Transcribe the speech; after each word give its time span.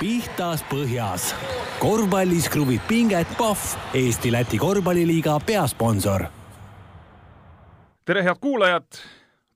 pihtas 0.00 0.60
põhjas. 0.68 1.30
korvpallis 1.80 2.48
kruvib 2.52 2.82
pinget 2.88 3.28
Pahv, 3.38 3.76
Eesti-Läti 3.94 4.58
korvpalliliiga 4.58 5.38
peasponsor. 5.46 6.24
tere, 8.04 8.22
head 8.22 8.36
kuulajad! 8.40 8.86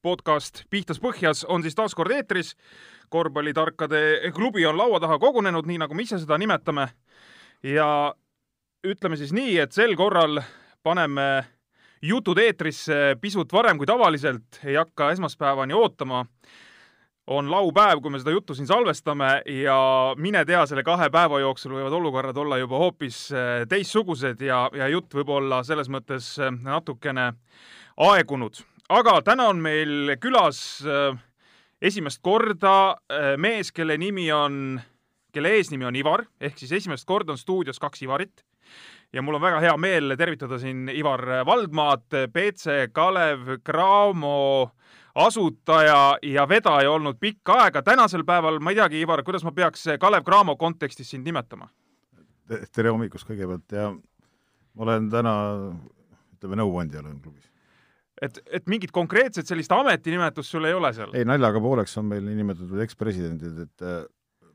podcast 0.03 0.65
Pihtas 0.71 1.01
põhjas 1.01 1.45
on 1.49 1.63
siis 1.63 1.75
taas 1.75 1.95
kord 1.95 2.11
eetris. 2.11 2.57
korvpallitarkade 3.09 4.33
klubi 4.35 4.67
on 4.67 4.79
laua 4.79 5.01
taha 5.01 5.19
kogunenud, 5.19 5.67
nii 5.67 5.79
nagu 5.79 5.95
me 5.95 6.03
ise 6.03 6.19
seda 6.19 6.39
nimetame. 6.39 6.89
ja 7.63 8.15
ütleme 8.87 9.17
siis 9.17 9.33
nii, 9.33 9.59
et 9.59 9.73
sel 9.73 9.97
korral 9.97 10.41
paneme 10.83 11.45
jutud 12.03 12.39
eetrisse 12.39 13.17
pisut 13.21 13.53
varem 13.53 13.79
kui 13.79 13.87
tavaliselt, 13.87 14.65
ei 14.65 14.75
hakka 14.75 15.11
esmaspäevani 15.11 15.75
ootama 15.75 16.25
on 17.31 17.51
laupäev, 17.51 18.01
kui 18.03 18.11
me 18.11 18.19
seda 18.19 18.33
juttu 18.35 18.55
siin 18.55 18.67
salvestame 18.67 19.43
ja 19.63 19.79
mine 20.19 20.43
tea, 20.45 20.65
selle 20.67 20.83
kahe 20.87 21.07
päeva 21.15 21.39
jooksul 21.41 21.77
võivad 21.77 21.95
olukorrad 21.95 22.37
olla 22.43 22.59
juba 22.59 22.81
hoopis 22.83 23.21
äh, 23.31 23.51
teistsugused 23.71 24.43
ja, 24.43 24.65
ja 24.75 24.89
jutt 24.91 25.15
võib 25.15 25.31
olla 25.37 25.63
selles 25.67 25.89
mõttes 25.93 26.33
äh, 26.43 26.51
natukene 26.51 27.31
aegunud. 28.03 28.59
aga 28.89 29.21
täna 29.23 29.47
on 29.53 29.63
meil 29.63 30.17
külas 30.21 30.83
äh, 30.83 31.15
esimest 31.81 32.19
korda 32.23 32.97
mees, 33.39 33.71
kelle 33.73 33.97
nimi 33.97 34.27
on, 34.33 34.81
kelle 35.33 35.55
eesnimi 35.57 35.87
on 35.87 35.97
Ivar, 35.97 36.27
ehk 36.41 36.59
siis 36.59 36.73
esimest 36.81 37.07
korda 37.07 37.33
on 37.33 37.39
stuudios 37.39 37.79
kaks 37.79 38.03
Ivarit 38.03 38.43
ja 39.13 39.23
mul 39.23 39.39
on 39.39 39.47
väga 39.47 39.63
hea 39.63 39.77
meel 39.79 40.17
tervitada 40.19 40.59
siin 40.59 40.91
Ivar 40.91 41.45
Valdmaad, 41.47 42.27
BC 42.35 42.91
Kalev 42.93 43.61
Cramo 43.63 44.73
asutaja 45.15 46.19
ja 46.23 46.49
vedaja 46.49 46.91
olnud 46.91 47.19
pikka 47.21 47.53
aega. 47.65 47.83
tänasel 47.83 48.25
päeval 48.25 48.59
ma 48.61 48.71
ei 48.71 48.77
teagi, 48.77 49.01
Ivar, 49.01 49.23
kuidas 49.23 49.45
ma 49.45 49.53
peaks 49.53 49.85
Kalev 50.01 50.25
Cramo 50.25 50.57
kontekstis 50.57 51.11
sind 51.11 51.27
nimetama? 51.27 51.69
tere 52.73 52.91
hommikust 52.91 53.29
kõigepealt 53.29 53.75
ja 53.75 53.91
ma 54.75 54.87
olen 54.87 55.09
täna, 55.11 55.35
ütleme, 56.37 56.59
nõuandja 56.63 57.03
olen 57.03 57.21
klubis. 57.23 57.51
et, 58.23 58.41
et 58.51 58.67
mingit 58.67 58.91
konkreetset 58.91 59.47
sellist 59.47 59.73
ametinimetust 59.73 60.51
sul 60.51 60.67
ei 60.69 60.75
ole 60.75 60.93
seal? 60.97 61.15
ei, 61.15 61.25
naljaga 61.25 61.63
pooleks 61.63 61.97
on 61.99 62.11
meil 62.11 62.25
niinimetatud 62.27 62.83
ekspresidendid, 62.87 63.63
et 63.67 63.87
äh, 63.87 64.03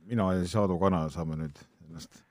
mina 0.05 0.33
ja 0.33 0.43
siis 0.43 0.55
Aadu 0.59 0.79
Kana 0.79 1.05
saame 1.13 1.39
nüüd 1.39 1.63
ennast 1.87 2.23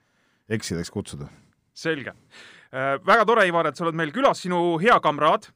eksideks 0.49 0.93
kutsuda. 0.93 1.29
selge 1.75 2.13
äh,. 2.13 2.97
väga 3.07 3.25
tore, 3.25 3.49
Ivar, 3.49 3.69
et 3.69 3.77
sa 3.77 3.87
oled 3.87 3.97
meil 3.97 4.13
külas, 4.13 4.45
sinu 4.45 4.79
hea 4.83 5.01
kamraad 5.01 5.49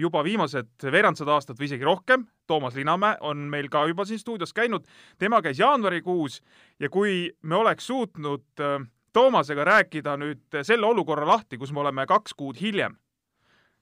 juba 0.00 0.22
viimased 0.24 0.86
veerandsada 0.92 1.34
aastat 1.36 1.58
või 1.60 1.68
isegi 1.68 1.84
rohkem, 1.84 2.24
Toomas 2.46 2.74
Linamäe 2.74 3.18
on 3.20 3.46
meil 3.52 3.68
ka 3.68 3.84
juba 3.88 4.06
siin 4.08 4.20
stuudios 4.20 4.54
käinud, 4.56 4.86
tema 5.18 5.42
käis 5.44 5.58
jaanuarikuus 5.60 6.40
ja 6.80 6.88
kui 6.88 7.30
me 7.42 7.56
oleks 7.56 7.86
suutnud 7.86 8.46
äh, 8.60 8.86
Toomasega 9.12 9.64
rääkida 9.64 10.16
nüüd 10.20 10.56
selle 10.62 10.86
olukorra 10.86 11.26
lahti, 11.26 11.58
kus 11.58 11.72
me 11.72 11.80
oleme 11.80 12.06
kaks 12.06 12.34
kuud 12.36 12.58
hiljem, 12.60 12.96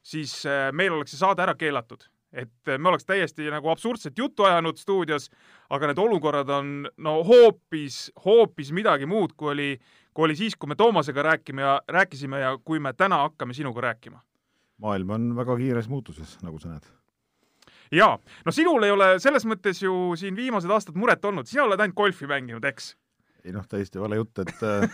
siis 0.03 0.43
äh, 0.47 0.73
meil 0.73 0.95
oleks 0.95 1.15
see 1.15 1.23
saade 1.23 1.43
ära 1.43 1.55
keelatud. 1.55 2.11
et 2.35 2.67
me 2.67 2.89
oleks 2.89 3.05
täiesti 3.07 3.45
nagu 3.47 3.69
absurdset 3.71 4.19
juttu 4.19 4.43
ajanud 4.43 4.75
stuudios, 4.75 5.29
aga 5.71 5.87
need 5.87 5.99
olukorrad 6.03 6.49
on 6.51 6.89
no 6.99 7.13
hoopis, 7.23 8.11
hoopis 8.25 8.73
midagi 8.75 9.07
muud, 9.07 9.37
kui 9.39 9.53
oli, 9.53 9.69
kui 10.11 10.25
oli 10.25 10.35
siis, 10.37 10.57
kui 10.57 10.67
me 10.67 10.75
Toomasega 10.75 11.23
rääkima 11.23 11.61
ja 11.61 11.81
rääkisime 11.89 12.41
ja 12.41 12.57
kui 12.59 12.83
me 12.83 12.93
täna 12.93 13.23
hakkame 13.23 13.55
sinuga 13.55 13.81
rääkima 13.81 14.19
maailm 14.83 15.11
on 15.17 15.30
väga 15.36 15.56
kiires 15.61 15.89
muutuses, 15.89 16.36
nagu 16.42 16.58
sa 16.58 16.72
näed. 16.72 16.89
jaa, 17.94 18.19
no 18.44 18.53
sinul 18.53 18.86
ei 18.86 18.94
ole 18.94 19.14
selles 19.22 19.47
mõttes 19.47 19.83
ju 19.83 20.14
siin 20.19 20.36
viimased 20.36 20.70
aastad 20.70 20.98
muret 20.98 21.25
olnud, 21.25 21.48
sina 21.48 21.67
oled 21.69 21.80
ainult 21.80 21.97
golfi 21.98 22.28
mänginud, 22.30 22.64
eks? 22.64 22.95
ei 23.45 23.52
noh, 23.52 23.67
täiesti 23.69 24.00
vale 24.00 24.19
jutt, 24.19 24.41
et 24.41 24.64
äh, 24.64 24.89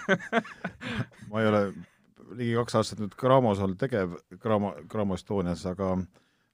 ma 1.31 1.43
ei 1.43 1.51
ole 1.51 1.63
ligi 2.37 2.55
kaks 2.59 2.81
aastat 2.81 3.03
nüüd 3.03 3.15
Cramos 3.19 3.63
olnud 3.63 3.79
tegev, 3.81 4.19
Cramo, 4.43 4.75
Cramo 4.91 5.17
Estonias, 5.19 5.65
aga 5.71 5.95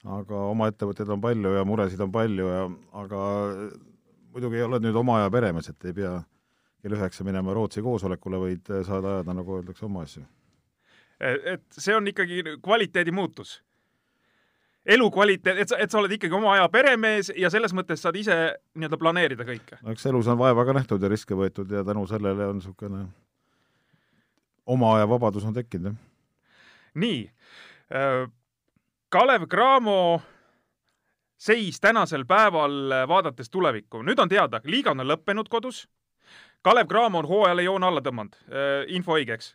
aga 0.07 0.47
oma 0.53 0.69
ettevõtteid 0.71 1.11
on 1.11 1.21
palju 1.21 1.57
ja 1.57 1.65
muresid 1.67 2.01
on 2.05 2.13
palju 2.15 2.47
ja 2.47 2.65
aga 3.01 3.21
muidugi 4.31 4.63
oled 4.63 4.85
nüüd 4.85 4.97
oma 4.97 5.21
aja 5.21 5.33
peremees, 5.35 5.73
et 5.73 5.89
ei 5.89 5.97
pea 5.97 6.15
kell 6.85 6.95
üheksa 6.95 7.25
minema 7.27 7.55
Rootsi 7.57 7.83
koosolekule, 7.83 8.39
võid 8.39 8.71
saada 8.87 9.17
ajada, 9.17 9.35
nagu 9.35 9.57
öeldakse, 9.57 9.87
oma 9.89 10.05
asju 10.07 10.23
et 11.21 11.65
see 11.73 11.95
on 11.97 12.09
ikkagi 12.09 12.43
kvaliteedi 12.63 13.13
muutus. 13.13 13.63
elukvaliteet, 14.87 15.59
et 15.59 15.69
sa, 15.69 15.79
et 15.83 15.91
sa 15.91 15.99
oled 15.99 16.13
ikkagi 16.15 16.35
oma 16.35 16.53
aja 16.53 16.69
peremees 16.71 17.33
ja 17.35 17.51
selles 17.51 17.73
mõttes 17.75 18.03
saad 18.03 18.15
ise 18.17 18.37
nii-öelda 18.75 18.99
planeerida 19.01 19.45
kõike. 19.45 19.81
no 19.83 19.91
eks 19.95 20.07
elus 20.07 20.29
on 20.31 20.39
vaeva 20.39 20.65
ka 20.65 20.77
nähtud 20.77 21.03
ja 21.03 21.09
riske 21.09 21.35
võetud 21.35 21.73
ja 21.73 21.85
tänu 21.85 22.07
sellele 22.07 22.47
on 22.47 22.61
niisugune 22.61 23.07
oma 24.67 24.95
aja 24.97 25.09
vabadus 25.09 25.45
on 25.45 25.55
tekkinud, 25.55 25.93
jah. 25.93 25.99
nii, 26.95 27.21
äh, 27.95 28.31
Kalev 29.09 29.47
Cramo 29.49 30.23
seis 31.37 31.81
tänasel 31.81 32.25
päeval, 32.25 33.07
vaadates 33.09 33.51
tulevikku, 33.51 34.03
nüüd 34.03 34.19
on 34.19 34.29
teada, 34.29 34.61
liiga 34.65 34.91
on 34.95 35.05
lõppenud 35.07 35.49
kodus, 35.53 35.87
Kalev 36.63 36.89
Cramo 36.91 37.19
on 37.23 37.29
hooajale 37.29 37.63
joone 37.63 37.87
alla 37.87 38.03
tõmmanud, 38.03 38.39
äh, 38.51 38.83
info 38.89 39.19
õigeks? 39.19 39.55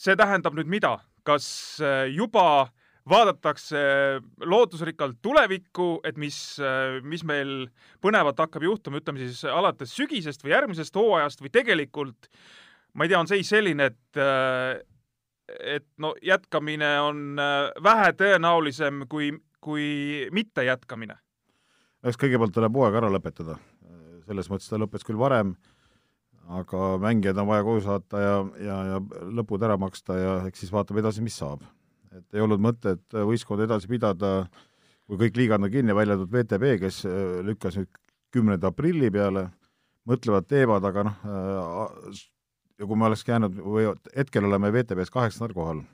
See 0.00 0.16
tähendab 0.18 0.56
nüüd 0.56 0.70
mida? 0.70 0.98
kas 1.26 1.46
äh, 1.84 2.06
juba 2.08 2.70
vaadatakse 3.10 3.80
lootusrikkalt 4.48 5.18
tulevikku, 5.22 6.00
et 6.08 6.16
mis, 6.20 6.38
äh, 6.64 6.96
mis 7.04 7.24
meil 7.28 7.68
põnevat 8.00 8.40
hakkab 8.40 8.64
juhtuma, 8.64 9.02
ütleme 9.02 9.20
siis 9.20 9.42
alates 9.44 9.92
sügisest 9.96 10.44
või 10.44 10.54
järgmisest 10.54 10.96
hooajast 10.96 11.44
või 11.44 11.52
tegelikult 11.52 12.30
ma 12.96 13.04
ei 13.04 13.12
tea, 13.12 13.20
on 13.20 13.28
seis 13.30 13.52
selline, 13.52 13.90
et 13.92 14.20
äh, 14.20 14.80
et 15.50 15.88
no 15.98 16.12
jätkamine 16.22 16.88
on 17.02 17.40
vähe 17.82 18.12
tõenäolisem 18.14 19.00
kui, 19.10 19.32
kui 19.58 20.28
mitte 20.32 20.62
jätkamine? 20.62 21.18
eks 22.06 22.16
kõigepealt 22.16 22.54
tuleb 22.54 22.78
hooaeg 22.78 23.00
ära 23.02 23.10
lõpetada. 23.12 23.58
selles 24.24 24.48
mõttes 24.48 24.70
ta 24.70 24.78
lõppes 24.78 25.04
küll 25.04 25.18
varem 25.18 25.56
aga 26.50 26.96
mängijad 27.02 27.38
on 27.38 27.48
vaja 27.50 27.64
koju 27.66 27.82
saata 27.84 28.22
ja, 28.22 28.38
ja, 28.64 28.78
ja 28.94 28.98
lõpud 29.38 29.62
ära 29.66 29.76
maksta 29.80 30.16
ja 30.18 30.32
eks 30.48 30.64
siis 30.64 30.72
vaatame 30.74 31.02
edasi, 31.02 31.22
mis 31.22 31.36
saab. 31.38 31.62
et 32.10 32.34
ei 32.34 32.42
olnud 32.42 32.62
mõtet 32.62 33.14
võistkonda 33.14 33.68
edasi 33.68 33.86
pidada, 33.90 34.48
kui 35.06 35.20
kõik 35.20 35.38
liigad 35.38 35.62
on 35.62 35.70
kinni, 35.70 35.94
välja 35.94 36.16
arvatud 36.16 36.34
VTB, 36.34 36.74
kes 36.82 37.04
äh, 37.06 37.38
lükkas 37.46 37.78
nüüd 37.78 38.00
kümnenda 38.34 38.70
aprilli 38.70 39.10
peale, 39.14 39.46
mõtlevad, 40.10 40.48
teevad, 40.50 40.86
aga 40.90 41.06
noh, 41.06 41.22
äh, 41.22 42.20
ja 42.80 42.88
kui 42.88 42.98
me 42.98 43.06
oleks 43.06 43.22
jäänud 43.28 43.62
või 43.62 43.86
hetkel 44.16 44.48
oleme 44.48 44.72
VTB-s 44.74 45.14
kaheksandal 45.14 45.54
kohal, 45.54 45.84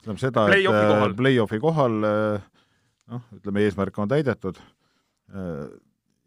tähendab 0.00 0.22
seda, 0.22 0.46
et 0.48 0.68
äh, 0.70 1.08
play-off'i 1.18 1.60
kohal 1.60 2.00
noh, 2.00 3.28
ütleme, 3.36 3.66
eesmärk 3.68 4.00
on 4.00 4.12
täidetud, 4.12 4.60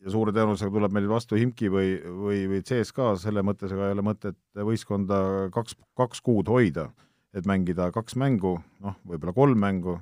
ja 0.07 0.13
suure 0.13 0.31
tõenäosusega 0.35 0.71
tuleb 0.71 0.95
meil 0.95 1.09
vastu 1.11 1.37
Himki 1.39 1.69
või, 1.71 1.97
või, 1.99 2.45
või 2.47 2.61
CSKA, 2.65 3.15
selle 3.19 3.43
mõttesega 3.45 3.89
ei 3.89 3.95
ole 3.97 4.05
mõtet 4.07 4.39
võistkonda 4.55 5.19
kaks, 5.55 5.75
kaks 5.99 6.23
kuud 6.23 6.47
hoida, 6.51 6.87
et 7.35 7.49
mängida 7.49 7.89
kaks 7.95 8.15
mängu, 8.19 8.55
noh, 8.83 8.95
võib-olla 9.07 9.35
kolm 9.35 9.59
mängu, 9.61 9.97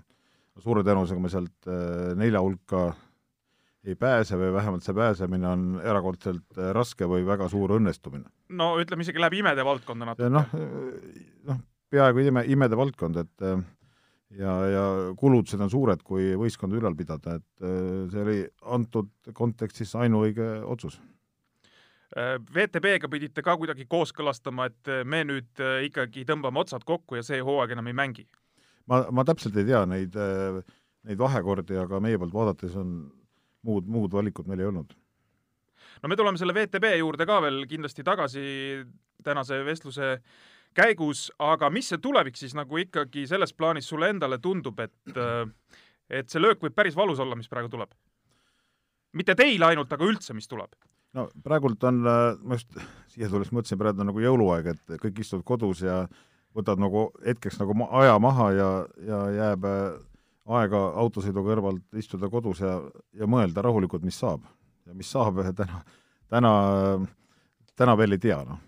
suure 0.61 0.85
tõenäosusega 0.85 1.23
me 1.23 1.33
sealt 1.33 1.71
äh, 1.71 2.13
nelja 2.19 2.43
hulka 2.43 2.91
ei 3.85 3.97
pääse 3.99 4.37
või 4.39 4.51
vähemalt 4.55 4.85
see 4.85 4.95
pääsemine 4.97 5.47
on 5.49 5.65
erakordselt 5.83 6.57
äh, 6.57 6.71
raske 6.75 7.09
või 7.09 7.25
väga 7.25 7.49
suur 7.51 7.75
õnnestumine. 7.77 8.29
no 8.57 8.75
ütleme 8.81 9.05
isegi 9.05 9.21
läheb 9.21 9.39
imede 9.41 9.65
valdkonda 9.65 10.11
natuke. 10.11 10.29
noh, 10.33 10.53
noh, 11.49 11.63
peaaegu 11.93 12.23
ime, 12.29 12.45
imede 12.53 12.77
valdkond, 12.77 13.19
et 13.25 13.45
äh, 13.45 13.57
ja, 14.33 14.53
ja 14.69 14.85
kulutused 15.17 15.61
on 15.61 15.71
suured, 15.71 16.01
kui 16.05 16.33
võistkonda 16.39 16.79
ülal 16.79 16.95
pidada, 16.97 17.37
et 17.39 17.65
äh, 17.65 18.07
see 18.11 18.23
oli 18.23 18.39
antud 18.75 19.11
kontekstis 19.37 19.95
ainuõige 19.99 20.47
otsus. 20.65 20.97
Äh, 22.15 22.35
VTB-ga 22.39 23.09
pidite 23.11 23.43
ka 23.45 23.57
kuidagi 23.59 23.87
kooskõlastama, 23.89 24.69
et 24.71 24.91
äh, 24.91 25.03
me 25.05 25.23
nüüd 25.27 25.63
ikkagi 25.89 26.25
tõmbame 26.27 26.63
otsad 26.63 26.85
kokku 26.87 27.19
ja 27.19 27.25
see 27.25 27.41
hooaeg 27.43 27.75
enam 27.77 27.91
ei 27.91 27.97
mängi? 27.97 28.27
ma, 28.89 29.01
ma 29.09 29.25
täpselt 29.25 29.55
ei 29.57 29.65
tea 29.65 29.81
neid, 29.89 30.13
neid 31.09 31.17
vahekordi, 31.17 31.77
aga 31.81 31.97
meie 32.03 32.19
poolt 32.21 32.35
vaadates 32.35 32.75
on 32.77 32.99
muud, 33.65 33.87
muud 33.89 34.13
valikut 34.13 34.45
meil 34.45 34.61
ei 34.61 34.69
olnud. 34.69 34.93
no 36.03 36.11
me 36.11 36.17
tuleme 36.19 36.37
selle 36.37 36.53
VTB 36.53 36.97
juurde 36.99 37.25
ka 37.25 37.39
veel 37.41 37.63
kindlasti 37.69 38.05
tagasi 38.05 38.45
tänase 39.25 39.63
vestluse 39.65 40.19
käigus, 40.75 41.27
aga 41.39 41.69
mis 41.73 41.89
see 41.91 42.01
tulevik 42.03 42.37
siis 42.39 42.55
nagu 42.57 42.79
ikkagi 42.81 43.25
selles 43.29 43.53
plaanis 43.55 43.87
sulle 43.89 44.11
endale 44.13 44.39
tundub, 44.43 44.79
et 44.83 45.17
äh, 45.19 45.45
et 46.09 46.29
see 46.29 46.41
löök 46.41 46.61
võib 46.61 46.75
päris 46.75 46.97
valus 46.97 47.21
olla, 47.23 47.37
mis 47.37 47.51
praegu 47.51 47.71
tuleb? 47.71 47.93
mitte 49.15 49.31
teile 49.39 49.69
ainult, 49.71 49.91
aga 49.95 50.05
üldse, 50.05 50.35
mis 50.37 50.47
tuleb? 50.51 50.75
no 51.15 51.27
praegult 51.43 51.83
on, 51.87 52.01
äh, 52.07 52.23
ma 52.43 52.59
just 52.59 52.79
siia 53.13 53.29
tulles 53.31 53.51
mõtlesin, 53.55 53.79
praegu 53.81 54.03
on 54.03 54.11
nagu 54.11 54.23
jõuluaeg, 54.23 54.73
et 54.75 54.97
kõik 55.01 55.23
istuvad 55.23 55.45
kodus 55.47 55.85
ja 55.85 56.03
võtad 56.55 56.79
nagu 56.79 57.09
hetkeks 57.25 57.59
nagu 57.59 57.75
aja 57.89 58.19
maha 58.23 58.51
ja, 58.55 58.69
ja 59.07 59.21
jääb 59.39 59.69
äh, 59.69 59.83
aega 60.45 60.81
autosõidu 61.01 61.41
kõrvalt 61.45 61.99
istuda 61.99 62.29
kodus 62.29 62.61
ja, 62.61 62.77
ja 63.17 63.27
mõelda 63.27 63.63
rahulikult, 63.65 64.03
mis 64.05 64.19
saab. 64.19 64.43
ja 64.85 64.93
mis 64.93 65.09
saab 65.09 65.41
täna, 65.59 65.81
täna 66.29 66.51
täna 67.75 67.95
veel 67.99 68.15
ei 68.15 68.21
tea, 68.21 68.39
noh. 68.47 68.61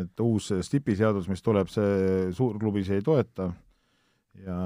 Et 0.00 0.20
uus 0.20 0.50
stipiseadus, 0.66 1.28
mis 1.30 1.44
tuleb, 1.44 1.70
see 1.70 2.32
suurklubisid 2.34 2.98
ei 2.98 3.04
toeta 3.06 3.52
ja 4.44 4.56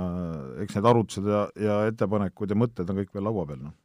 eks 0.62 0.76
need 0.76 0.88
arvutused 0.88 1.28
ja, 1.28 1.44
ja 1.60 1.76
ettepanekud 1.90 2.50
ja 2.50 2.58
mõtted 2.58 2.90
on 2.90 3.02
kõik 3.02 3.12
veel 3.14 3.26
laua 3.28 3.46
peal, 3.48 3.62
noh. 3.68 3.76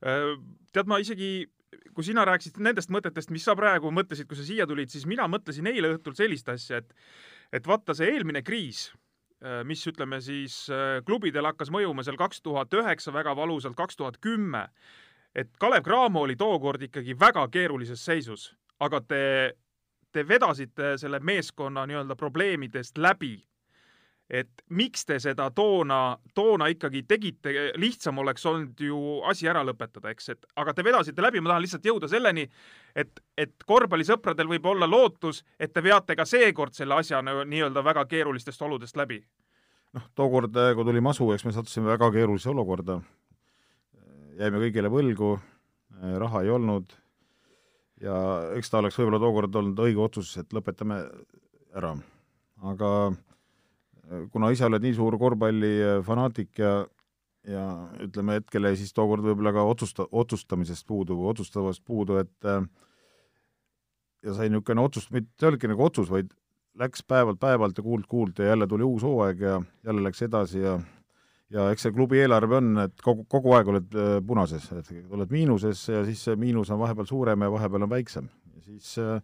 Äh, 0.00 0.36
tead, 0.72 0.88
ma 0.88 1.00
isegi, 1.02 1.48
kui 1.96 2.06
sina 2.06 2.24
rääkisid 2.28 2.60
nendest 2.62 2.92
mõtetest, 2.92 3.32
mis 3.34 3.44
sa 3.46 3.56
praegu 3.58 3.92
mõtlesid, 3.94 4.28
kui 4.30 4.38
sa 4.38 4.46
siia 4.46 4.66
tulid, 4.70 4.92
siis 4.92 5.06
mina 5.10 5.26
mõtlesin 5.30 5.68
eile 5.70 5.94
õhtul 5.96 6.16
sellist 6.18 6.48
asja, 6.52 6.80
et 6.80 6.96
et 7.50 7.66
vaata, 7.66 7.96
see 7.98 8.06
eelmine 8.12 8.44
kriis, 8.46 8.92
äh, 9.42 9.64
mis 9.66 9.82
ütleme 9.90 10.20
siis 10.22 10.62
äh, 10.70 11.00
klubidel 11.06 11.48
hakkas 11.50 11.72
mõjuma 11.74 12.04
seal 12.06 12.18
kaks 12.20 12.44
tuhat 12.44 12.74
üheksa 12.78 13.12
väga 13.14 13.34
valusalt, 13.36 13.74
kaks 13.78 13.98
tuhat 13.98 14.20
kümme, 14.22 14.68
et 15.34 15.50
Kalev 15.58 15.82
Cramo 15.86 16.22
oli 16.26 16.38
tookord 16.38 16.86
ikkagi 16.86 17.16
väga 17.18 17.48
keerulises 17.50 18.04
seisus, 18.06 18.52
aga 18.78 19.02
te, 19.02 19.24
te 20.12 20.26
vedasite 20.28 20.96
selle 20.98 21.20
meeskonna 21.20 21.86
nii-öelda 21.86 22.16
probleemidest 22.16 22.98
läbi 22.98 23.36
et 24.30 24.62
miks 24.78 25.02
te 25.06 25.18
seda 25.22 25.48
toona, 25.54 26.14
toona 26.34 26.68
ikkagi 26.70 27.02
tegite, 27.08 27.52
lihtsam 27.80 28.20
oleks 28.22 28.46
olnud 28.46 28.78
ju 28.86 28.98
asi 29.28 29.48
ära 29.50 29.64
lõpetada, 29.66 30.12
eks, 30.14 30.30
et 30.34 30.46
aga 30.62 30.74
te 30.74 30.84
vedasite 30.86 31.22
läbi, 31.24 31.42
ma 31.42 31.52
tahan 31.52 31.64
lihtsalt 31.64 31.88
jõuda 31.90 32.08
selleni, 32.10 32.46
et, 32.94 33.20
et 33.38 33.66
korvpallisõpradel 33.66 34.50
võib 34.52 34.70
olla 34.70 34.86
lootus, 34.90 35.42
et 35.58 35.74
te 35.74 35.82
veate 35.82 36.16
ka 36.18 36.26
seekord 36.28 36.78
selle 36.78 37.00
asja 37.02 37.22
nii-öelda 37.26 37.84
väga 37.84 38.06
keerulistest 38.10 38.62
oludest 38.62 38.96
läbi. 39.00 39.20
noh, 39.98 40.06
tookord, 40.14 40.54
kui 40.54 40.86
tuli 40.86 41.02
masu, 41.02 41.32
eks 41.34 41.44
me 41.44 41.52
sattusime 41.56 41.90
väga 41.90 42.12
keerulisse 42.14 42.50
olukorda. 42.54 43.00
jäime 44.38 44.62
kõigile 44.62 44.88
võlgu, 44.88 45.38
raha 46.22 46.42
ei 46.46 46.50
olnud 46.54 46.94
ja 48.00 48.16
eks 48.56 48.70
ta 48.70 48.80
oleks 48.80 48.98
võib-olla 48.98 49.20
tookord 49.22 49.60
olnud 49.60 49.82
õige 49.86 50.00
otsus, 50.04 50.32
et 50.40 50.52
lõpetame 50.56 51.02
ära. 51.76 51.94
aga 52.62 52.90
kuna 54.32 54.50
ise 54.50 54.66
oled 54.66 54.82
nii 54.82 54.96
suur 54.96 55.18
korvpallifanaatik 55.18 56.58
ja 56.58 56.74
ja 57.48 57.64
ütleme, 58.04 58.36
hetkel 58.36 58.66
jäi 58.68 58.76
siis 58.76 58.92
tookord 58.92 59.24
võib-olla 59.24 59.52
ka 59.56 59.62
otsusta-, 59.64 60.06
otsustamisest 60.12 60.84
puudu, 60.86 61.16
otsustavast 61.30 61.80
puudu, 61.88 62.18
et 62.20 62.48
äh, 62.48 62.60
ja 64.26 64.34
sai 64.36 64.50
niisugune 64.52 64.84
otsus, 64.84 65.08
mitte 65.14 65.46
ei 65.46 65.48
olnudki 65.48 65.70
nagu 65.70 65.86
otsus, 65.86 66.10
vaid 66.12 66.34
läks 66.80 67.02
päevalt 67.08 67.40
päevalt 67.40 67.78
ja 67.78 67.84
kuult 67.84 68.06
kuult 68.10 68.38
ja 68.38 68.52
jälle 68.52 68.66
tuli 68.68 68.84
uus 68.84 69.02
hooaeg 69.02 69.40
ja 69.40 69.56
jälle 69.86 70.04
läks 70.04 70.22
edasi 70.22 70.60
ja 70.60 70.76
ja 71.50 71.68
eks 71.70 71.86
see 71.86 71.94
klubi 71.94 72.20
eelarve 72.22 72.58
on, 72.60 72.72
et 72.86 73.04
kogu, 73.04 73.24
kogu 73.30 73.54
aeg 73.56 73.70
oled 73.72 73.96
äh, 73.98 74.16
punases, 74.26 74.66
et 74.76 74.90
oled 75.10 75.32
miinuses 75.34 75.86
ja 75.88 76.02
siis 76.06 76.26
see 76.28 76.36
miinus 76.40 76.70
on 76.70 76.82
vahepeal 76.82 77.08
suurem 77.08 77.46
ja 77.46 77.52
vahepeal 77.52 77.86
on 77.86 77.94
väiksem. 77.94 78.28
ja 78.54 78.66
siis 78.66 78.92
äh, 79.02 79.18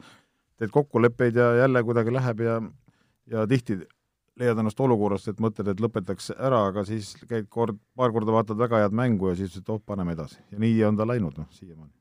teed 0.56 0.72
kokkuleppeid 0.74 1.36
ja 1.36 1.54
jälle 1.62 1.82
kuidagi 1.84 2.12
läheb 2.12 2.40
ja 2.40 2.60
ja 3.30 3.46
tihti 3.46 3.80
leiad 4.36 4.58
ennast 4.60 4.80
olukorrast, 4.80 5.30
et 5.30 5.38
mõtled, 5.40 5.70
et 5.72 5.80
lõpetaks 5.80 6.34
ära, 6.36 6.66
aga 6.70 6.84
siis 6.84 7.14
käid 7.28 7.48
kord, 7.52 7.78
paar 7.96 8.12
korda 8.12 8.34
vaatad 8.34 8.58
väga 8.60 8.82
head 8.84 8.96
mängu 8.96 9.30
ja 9.30 9.38
siis 9.38 9.54
ütled, 9.56 9.78
oh, 9.78 9.80
paneme 9.80 10.12
edasi. 10.16 10.38
ja 10.52 10.60
nii 10.60 10.82
on 10.84 10.98
ta 10.98 11.06
läinud, 11.08 11.38
noh, 11.40 11.48
siiamaani. 11.56 11.92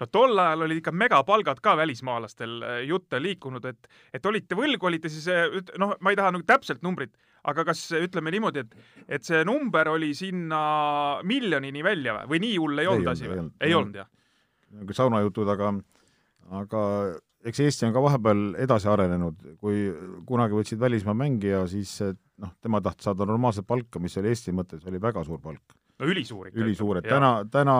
No 0.00 0.08
tol 0.12 0.38
ajal 0.38 0.66
olid 0.66 0.80
ikka 0.80 0.92
megapalgad 0.96 1.62
ka 1.64 1.76
välismaalastel 1.80 2.56
äh, 2.62 2.76
jutte 2.88 3.20
liikunud, 3.22 3.64
et, 3.70 3.90
et 4.14 4.26
olite 4.26 4.58
võlgu, 4.58 4.90
olite 4.90 5.12
siis, 5.12 5.28
äh, 5.32 5.60
noh, 5.80 5.96
ma 6.00 6.12
ei 6.12 6.18
taha 6.20 6.34
nagu 6.36 6.46
täpselt 6.48 6.84
numbrit, 6.86 7.14
aga 7.50 7.64
kas 7.70 7.86
ütleme 7.96 8.32
niimoodi, 8.34 8.64
et, 8.66 8.76
et 9.18 9.26
see 9.26 9.42
number 9.48 9.92
oli 9.94 10.12
sinna 10.16 10.60
miljonini 11.26 11.84
välja 11.86 12.20
või, 12.20 12.34
või 12.34 12.44
nii 12.46 12.60
hull 12.60 12.84
ei 12.84 12.92
olnud 12.92 13.12
asi 13.14 13.30
või? 13.30 13.48
ei 13.60 13.76
olnud, 13.76 14.00
jah? 14.02 14.10
nagu 14.80 14.94
saunajutud, 14.94 15.48
aga, 15.50 15.72
aga 16.60 16.84
eks 17.48 17.62
Eesti 17.64 17.88
on 17.88 17.94
ka 17.96 18.02
vahepeal 18.04 18.42
edasi 18.60 18.88
arenenud, 18.92 19.42
kui 19.60 19.88
kunagi 20.28 20.56
võtsid 20.56 20.80
välismaa 20.80 21.16
mängija, 21.16 21.64
siis 21.70 21.96
noh, 22.40 22.54
tema 22.62 22.80
tahtis 22.84 23.08
saada 23.08 23.26
normaalset 23.28 23.66
palka, 23.68 24.02
mis 24.02 24.16
oli 24.20 24.32
Eesti 24.32 24.54
mõttes, 24.56 24.84
oli 24.88 25.00
väga 25.02 25.24
suur 25.26 25.40
palk. 25.42 25.76
No 26.00 26.08
ülisuur 26.10 26.48
ikka. 26.48 26.62
ülisuur, 26.64 27.00
et 27.00 27.08
täna, 27.10 27.32
täna 27.52 27.76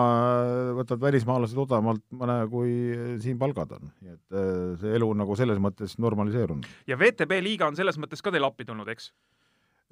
võtavad 0.77 1.07
välismaalased 1.09 1.59
odavamalt 1.65 2.05
mõne, 2.17 2.37
kui 2.51 2.71
siin 3.23 3.39
palgad 3.41 3.75
on. 3.77 3.91
nii 4.01 4.15
et 4.15 4.37
äh, 4.37 4.55
see 4.81 4.95
elu 4.99 5.11
on 5.13 5.21
nagu 5.23 5.37
selles 5.39 5.61
mõttes 5.63 5.97
normaliseerunud. 6.01 6.69
ja 6.87 6.99
VTB 6.99 7.41
liiga 7.43 7.69
on 7.71 7.79
selles 7.79 7.99
mõttes 8.01 8.23
ka 8.23 8.33
teile 8.33 8.49
appi 8.49 8.67
tulnud, 8.67 8.89
eks? 8.93 9.11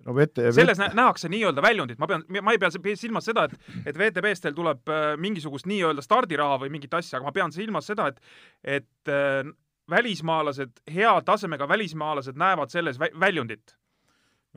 no 0.06 0.16
VT, 0.16 0.52
selles 0.56 0.80
VT... 0.80 0.96
nähakse 0.98 1.30
nii-öelda 1.32 1.64
väljundit, 1.64 2.00
ma 2.00 2.08
pean, 2.10 2.26
ma 2.42 2.54
ei 2.56 2.62
pea 2.62 2.96
silmas 2.96 3.28
seda, 3.30 3.48
et, 3.50 3.72
et 3.86 3.98
VTB-st 3.98 4.48
teil 4.48 4.58
tuleb 4.58 4.94
äh, 4.94 5.10
mingisugust 5.22 5.68
nii-öelda 5.70 6.06
stardiraha 6.06 6.62
või 6.64 6.74
mingit 6.78 6.94
asja, 6.94 7.18
aga 7.20 7.30
ma 7.30 7.36
pean 7.36 7.56
silmas 7.56 7.90
seda, 7.90 8.10
et, 8.14 8.22
et 8.80 9.12
äh, 9.14 9.44
välismaalased, 9.90 10.82
hea 10.94 11.12
tasemega 11.26 11.68
välismaalased 11.68 12.38
näevad 12.38 12.70
selles 12.70 13.00
vä 13.02 13.10
väljundit. 13.20 13.76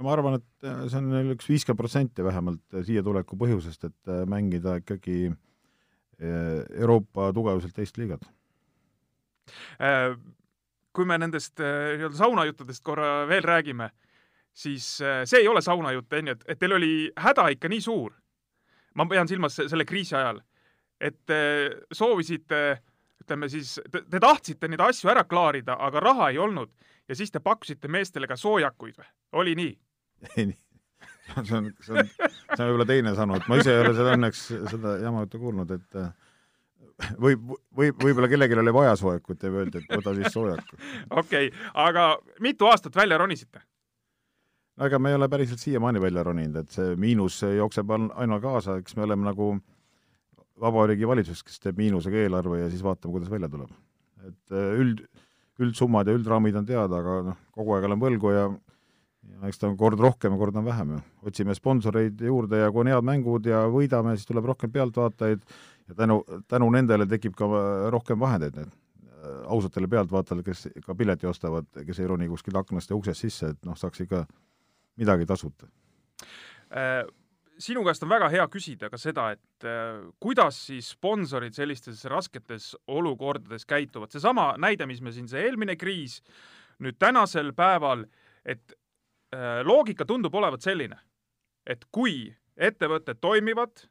No 0.02 0.08
ma 0.08 0.12
arvan, 0.16 0.40
et 0.40 0.66
äh, 0.66 0.84
see 0.90 0.99
on 0.99 1.32
üks 1.37 1.49
viiskümmend 1.49 1.78
protsenti 1.78 2.26
vähemalt 2.26 2.82
siia 2.82 3.04
tuleku 3.06 3.38
põhjusest, 3.38 3.88
et 3.88 4.14
mängida 4.31 4.81
ikkagi 4.82 5.32
Euroopa 6.22 7.32
tugevuselt 7.34 7.75
teist 7.75 7.96
liigat. 7.99 8.22
Kui 10.94 11.06
me 11.08 11.16
nendest 11.19 11.58
nii-öelda 11.58 12.14
saunajuttudest 12.14 12.84
korra 12.87 13.25
veel 13.26 13.43
räägime 13.43 13.88
siis 14.52 15.00
äh, 15.00 15.22
see 15.25 15.40
ei 15.40 15.49
ole 15.49 15.62
saunajutt, 15.62 16.12
onju, 16.12 16.32
et, 16.37 16.44
et 16.49 16.58
teil 16.60 16.76
oli 16.76 16.94
häda 17.16 17.49
ikka 17.54 17.70
nii 17.72 17.81
suur. 17.81 18.12
ma 18.94 19.06
pean 19.08 19.28
silmas 19.28 19.54
selle 19.56 19.87
kriisi 19.88 20.12
ajal, 20.12 20.43
et 21.00 21.14
te 21.26 21.37
soovisite, 21.96 22.58
ütleme 23.22 23.49
siis, 23.49 23.78
te 23.88 24.20
tahtsite 24.20 24.69
neid 24.69 24.82
asju 24.84 25.08
ära 25.08 25.22
klaarida, 25.25 25.78
aga 25.81 26.00
raha 26.00 26.28
ei 26.28 26.38
olnud 26.38 26.69
ja 27.08 27.16
siis 27.16 27.32
te 27.32 27.40
pakkusite 27.40 27.88
meestele 27.88 28.28
ka 28.28 28.37
soojakuid 28.37 28.99
või? 29.00 29.08
oli 29.40 29.54
nii? 29.56 29.72
ei, 30.37 30.53
see 31.33 31.57
on, 31.59 31.71
see 31.83 31.97
on, 31.97 32.11
see 32.11 32.59
on 32.59 32.69
võib-olla 32.69 32.89
teine 32.89 33.15
sõnu, 33.19 33.39
et 33.39 33.49
ma 33.51 33.59
ise 33.61 33.73
ei 33.75 33.83
ole 33.83 33.95
seda 33.97 34.15
õnneks, 34.19 34.45
seda 34.73 34.95
jama 35.03 35.25
juttu 35.25 35.41
kuulnud, 35.43 35.75
et 35.77 35.99
äh, 36.01 36.13
võib, 37.19 37.53
võib, 37.77 37.99
võib-olla 38.05 38.31
kellelgi 38.31 38.59
oli 38.63 38.75
vaja 38.75 38.95
soojakut 39.01 39.43
ja 39.43 39.53
öeldi, 39.53 39.83
et 39.83 39.93
võta 39.97 40.15
siis 40.19 40.33
soojaku. 40.35 40.79
okei 41.23 41.51
okay,, 41.51 41.69
aga 41.89 42.09
mitu 42.45 42.69
aastat 42.71 42.97
välja 42.99 43.19
ronisite? 43.23 43.65
no 44.77 44.89
ega 44.89 44.99
me 45.03 45.13
ei 45.13 45.19
ole 45.19 45.29
päriselt 45.33 45.61
siiamaani 45.61 46.01
välja 46.03 46.25
roninud, 46.27 46.63
et 46.63 46.75
see 46.75 46.97
miinus 47.01 47.43
jookseb 47.45 47.93
aina 47.97 48.41
kaasa, 48.43 48.79
eks 48.81 48.97
me 48.97 49.07
oleme 49.09 49.29
nagu 49.29 49.55
Vabariigi 50.63 51.09
Valitsus, 51.09 51.43
kes 51.43 51.59
teeb 51.63 51.81
miinusega 51.81 52.23
eelarve 52.23 52.61
ja 52.61 52.71
siis 52.71 52.85
vaatame, 52.85 53.17
kuidas 53.17 53.31
välja 53.33 53.49
tuleb. 53.51 53.71
et 54.23 54.55
äh, 54.55 54.75
üld, 54.79 55.01
üldsummad 55.62 56.07
ja 56.07 56.14
üldraamid 56.14 56.57
on 56.57 56.67
teada, 56.67 57.00
aga 57.00 57.17
noh, 57.31 57.41
kogu 57.55 57.75
aeg 57.75 57.88
olen 57.88 58.00
võlgu 58.00 58.31
ja 58.35 58.45
ja 59.23 59.49
eks 59.49 59.61
ta 59.61 59.69
on 59.71 59.76
kord 59.79 60.00
rohkem 60.02 60.35
ja 60.35 60.38
kord 60.41 60.57
on 60.59 60.67
vähem 60.67 60.95
ju. 60.97 61.00
otsime 61.31 61.55
sponsoreid 61.55 62.21
juurde 62.21 62.62
ja 62.62 62.71
kui 62.73 62.85
on 62.85 62.91
head 62.91 63.07
mängud 63.07 63.47
ja 63.47 63.64
võidame, 63.71 64.17
siis 64.17 64.29
tuleb 64.29 64.49
rohkem 64.50 64.73
pealtvaatajaid 64.75 65.45
ja 65.88 65.99
tänu, 65.99 66.23
tänu 66.49 66.71
nendele 66.75 67.07
tekib 67.11 67.37
ka 67.38 67.49
rohkem 67.95 68.21
vahendeid, 68.21 68.59
need 68.59 68.73
äh, 68.73 69.41
ausatele 69.55 69.91
pealtvaatajatele, 69.93 70.47
kes 70.47 70.85
ka 70.87 70.97
pileti 70.99 71.31
ostavad, 71.31 71.71
kes 71.87 72.02
ei 72.02 72.11
roni 72.11 72.29
kuskilt 72.31 72.59
aknast 72.59 72.91
ja 72.91 72.99
uksest 72.99 73.26
sisse, 73.26 73.52
et 73.55 73.67
noh, 73.69 73.79
saaks 73.79 74.05
ikka 74.07 74.25
midagi 75.00 75.26
tasuta. 75.26 75.71
Äh, 76.73 77.05
sinu 77.62 77.85
käest 77.87 78.02
on 78.02 78.11
väga 78.11 78.31
hea 78.33 78.47
küsida 78.50 78.91
ka 78.91 78.99
seda, 79.00 79.31
et 79.37 79.69
äh, 79.69 80.02
kuidas 80.23 80.59
siis 80.67 80.93
sponsorid 80.97 81.55
sellistes 81.55 82.05
rasketes 82.11 82.73
olukordades 82.87 83.67
käituvad. 83.67 84.11
seesama 84.11 84.55
näide, 84.59 84.87
mis 84.87 85.02
me 85.02 85.12
siin, 85.12 85.29
see 85.31 85.47
eelmine 85.47 85.76
kriis, 85.76 86.21
nüüd 86.83 86.99
tänasel 86.99 87.52
päeval, 87.55 88.07
et 88.45 88.62
äh, 88.73 88.82
loogika 89.65 90.05
tundub 90.05 90.35
olevat 90.37 90.61
selline, 90.61 90.99
et 91.65 91.87
kui 91.91 92.27
ettevõtted 92.57 93.17
toimivad, 93.17 93.87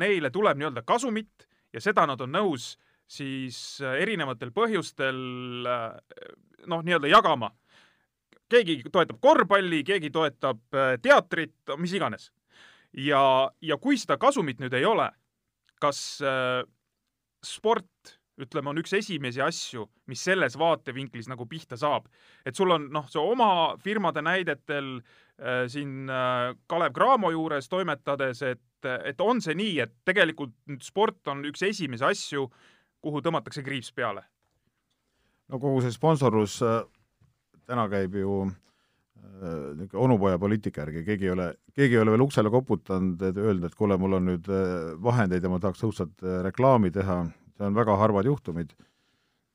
neile 0.00 0.30
tuleb 0.32 0.56
nii-öelda 0.56 0.80
kasumit 0.88 1.44
ja 1.76 1.82
seda 1.84 2.06
nad 2.08 2.20
on 2.24 2.32
nõus 2.32 2.70
siis 3.04 3.58
erinevatel 3.84 4.48
põhjustel 4.56 5.18
noh, 5.68 6.80
nii-öelda 6.80 7.10
jagama 7.12 7.50
keegi 8.52 8.80
toetab 8.92 9.20
korvpalli, 9.22 9.82
keegi 9.86 10.10
toetab 10.14 10.60
äh, 10.76 10.96
teatrit, 11.02 11.54
mis 11.78 11.94
iganes. 11.96 12.30
ja, 12.92 13.22
ja 13.60 13.76
kui 13.76 13.98
seda 14.00 14.16
kasumit 14.18 14.60
nüüd 14.62 14.74
ei 14.74 14.86
ole, 14.88 15.10
kas 15.82 16.00
äh, 16.24 16.62
sport, 17.44 17.90
ütleme, 18.38 18.70
on 18.70 18.80
üks 18.82 18.94
esimesi 18.98 19.42
asju, 19.42 19.86
mis 20.06 20.22
selles 20.24 20.58
vaatevinklis 20.58 21.28
nagu 21.30 21.46
pihta 21.46 21.76
saab. 21.76 22.08
et 22.46 22.56
sul 22.56 22.70
on 22.70 22.88
noh, 22.92 23.08
see 23.10 23.20
oma 23.20 23.76
firmade 23.82 24.22
näidetel 24.22 24.98
äh, 24.98 25.66
siin 25.68 26.10
äh, 26.10 26.54
Kalev 26.66 26.92
Cramo 26.94 27.30
juures 27.30 27.68
toimetades, 27.68 28.42
et, 28.42 28.90
et 29.04 29.20
on 29.20 29.40
see 29.40 29.54
nii, 29.58 29.78
et 29.80 29.94
tegelikult 30.04 30.54
nüüd 30.70 30.84
sport 30.86 31.28
on 31.28 31.44
üks 31.48 31.62
esimesi 31.66 32.04
asju, 32.04 32.48
kuhu 33.02 33.22
tõmmatakse 33.22 33.64
kriips 33.66 33.92
peale? 33.92 34.24
no 35.48 35.58
kogu 35.58 35.80
see 35.80 35.92
sponsorlus 35.94 36.62
äh 36.62 36.86
täna 37.68 37.84
käib 37.92 38.16
ju 38.16 38.38
äh, 38.46 39.74
niisugune 39.76 40.04
onupoja 40.06 40.38
poliitika 40.40 40.84
järgi, 40.84 41.04
keegi 41.06 41.28
ei 41.28 41.34
ole, 41.34 41.48
keegi 41.76 41.98
ei 41.98 42.02
ole 42.02 42.14
veel 42.14 42.24
uksele 42.24 42.52
koputanud, 42.52 43.22
et 43.28 43.40
öelda, 43.42 43.68
et 43.68 43.76
kuule, 43.78 43.98
mul 44.00 44.18
on 44.18 44.28
nüüd 44.32 44.48
äh, 44.52 44.94
vahendeid 45.04 45.44
ja 45.44 45.52
ma 45.52 45.60
tahaks 45.62 45.84
õudselt 45.88 46.24
äh, 46.24 46.40
reklaami 46.48 46.92
teha, 46.94 47.20
see 47.58 47.66
on 47.66 47.76
väga 47.76 47.98
harvad 47.98 48.28
juhtumid. 48.30 48.72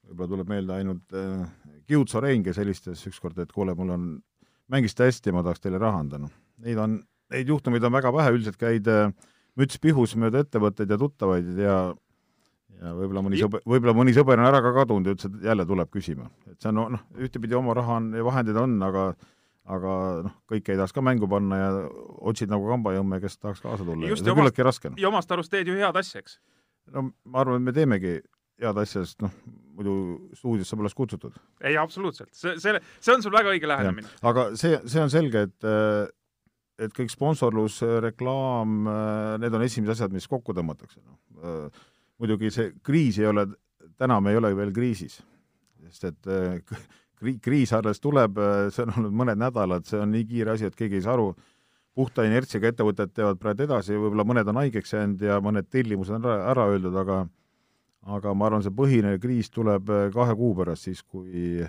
võib-olla 0.04 0.30
tuleb 0.34 0.52
meelde 0.52 0.76
ainult 0.76 1.16
äh, 1.16 1.48
Kiud 1.88 2.12
Sorein, 2.12 2.44
kes 2.44 2.60
helistas 2.60 3.02
ükskord, 3.08 3.40
et 3.40 3.52
kuule, 3.56 3.76
mul 3.76 3.94
on, 3.96 4.08
mängisite 4.72 5.08
hästi, 5.08 5.32
ma 5.36 5.44
tahaks 5.46 5.64
teile 5.64 5.80
raha 5.82 6.04
anda, 6.04 6.20
noh. 6.26 6.34
Neid 6.64 6.80
on, 6.80 6.98
neid 7.34 7.50
juhtumeid 7.50 7.84
on 7.88 7.96
väga 7.96 8.12
vähe, 8.14 8.34
üldiselt 8.36 8.60
käid 8.60 8.88
äh, 8.92 9.12
müts 9.60 9.80
pihus 9.82 10.18
mööda 10.20 10.44
ettevõtteid 10.44 10.92
ja 10.92 11.00
tuttavaid 11.00 11.54
ja 11.60 11.78
ja 12.84 12.92
võib-olla 12.98 13.22
mõni 13.24 13.40
sõber, 13.40 13.62
võib-olla 13.70 13.94
mõni 13.96 14.14
sõber 14.16 14.42
on 14.42 14.50
ära 14.50 14.60
ka 14.66 14.74
kadunud 14.76 15.08
ja 15.08 15.16
ütles, 15.16 15.30
et 15.30 15.46
jälle 15.48 15.66
tuleb 15.70 15.92
küsima. 15.94 16.28
et 16.52 16.60
see 16.60 16.72
on 16.74 16.98
noh, 16.98 17.04
ühtepidi 17.22 17.56
oma 17.56 17.76
raha 17.78 18.00
on 18.02 18.10
ja 18.18 18.26
vahendid 18.26 18.60
on, 18.60 18.76
aga 18.84 19.14
aga 19.64 19.92
noh, 20.26 20.34
kõike 20.50 20.74
ei 20.74 20.80
tahaks 20.80 20.96
ka 20.96 21.04
mängu 21.06 21.30
panna 21.32 21.60
ja 21.60 21.68
otsid 22.28 22.52
nagu 22.52 22.68
kambajõmme, 22.68 23.22
kes 23.24 23.38
tahaks 23.40 23.62
kaasa 23.64 23.86
tulla. 23.88 24.10
Just, 24.10 24.26
see 24.26 24.32
on 24.32 24.36
ja 24.36 24.42
küllaltki 24.42 24.66
raske. 24.68 24.92
noh. 24.92 25.00
ja 25.00 25.08
omast 25.08 25.32
arust 25.32 25.54
teed 25.54 25.72
ju 25.72 25.78
head 25.80 25.96
asja, 26.00 26.24
eks? 26.24 26.40
No 26.92 27.10
ma 27.24 27.44
arvan, 27.44 27.62
et 27.62 27.68
me 27.68 27.76
teemegi 27.76 28.18
head 28.64 28.80
asja, 28.80 29.04
sest 29.04 29.24
noh, 29.24 29.34
muidu 29.78 29.94
stuudiosse 30.38 30.78
poleks 30.80 30.98
kutsutud. 30.98 31.38
ei, 31.64 31.78
absoluutselt. 31.80 32.32
see, 32.36 32.58
see, 32.62 32.80
see 33.00 33.16
on 33.16 33.24
sul 33.26 33.34
väga 33.34 33.54
õige 33.54 33.70
lähenemine. 33.70 34.12
aga 34.22 34.52
see, 34.60 34.78
see 34.90 35.02
on 35.04 35.14
selge, 35.14 35.48
et 35.50 35.72
et 36.84 36.94
kõik 36.96 37.12
sponsorlus, 37.14 37.82
reklaam, 38.02 38.88
need 39.40 39.54
on 39.54 39.66
esimesed 39.66 39.94
asjad, 39.94 40.16
mis 40.16 40.26
kokku 40.28 40.56
tõmmatakse, 40.58 41.04
noh. 41.06 41.84
muidugi 42.22 42.50
see 42.54 42.74
kriis 42.86 43.20
ei 43.22 43.30
ole, 43.30 43.46
täna 44.00 44.20
me 44.24 44.34
ei 44.34 44.40
ole 44.42 44.54
veel 44.58 44.74
kriisis, 44.76 45.20
sest 45.86 46.10
et 46.10 46.32
kri-, 47.24 47.38
kriis 47.44 47.74
alles 47.78 48.02
tuleb, 48.04 48.42
see 48.74 48.86
on 48.88 48.96
olnud 48.98 49.18
mõned 49.22 49.42
nädalad, 49.42 49.86
see 49.88 50.02
on 50.02 50.12
nii 50.14 50.26
kiire 50.30 50.56
asi, 50.56 50.70
et 50.70 50.78
keegi 50.78 51.00
ei 51.00 51.06
saa 51.06 51.16
aru, 51.18 51.32
puhta 51.96 52.26
inertsiga 52.26 52.72
ettevõtted 52.72 53.14
teevad 53.14 53.40
praegu 53.42 53.68
edasi, 53.68 53.96
võib-olla 53.98 54.26
mõned 54.28 54.50
on 54.50 54.60
haigeks 54.64 54.96
jäänud 54.96 55.22
ja 55.22 55.38
mõned 55.44 55.70
tellimused 55.70 56.18
on 56.18 56.26
ära, 56.26 56.50
ära 56.54 56.68
öeldud, 56.74 56.98
aga 57.04 57.24
aga 58.14 58.34
ma 58.36 58.50
arvan, 58.50 58.64
see 58.66 58.74
põhiline 58.76 59.16
kriis 59.24 59.48
tuleb 59.54 59.88
kahe 60.14 60.36
kuu 60.36 60.52
pärast, 60.58 60.90
siis 60.90 61.04
kui 61.04 61.64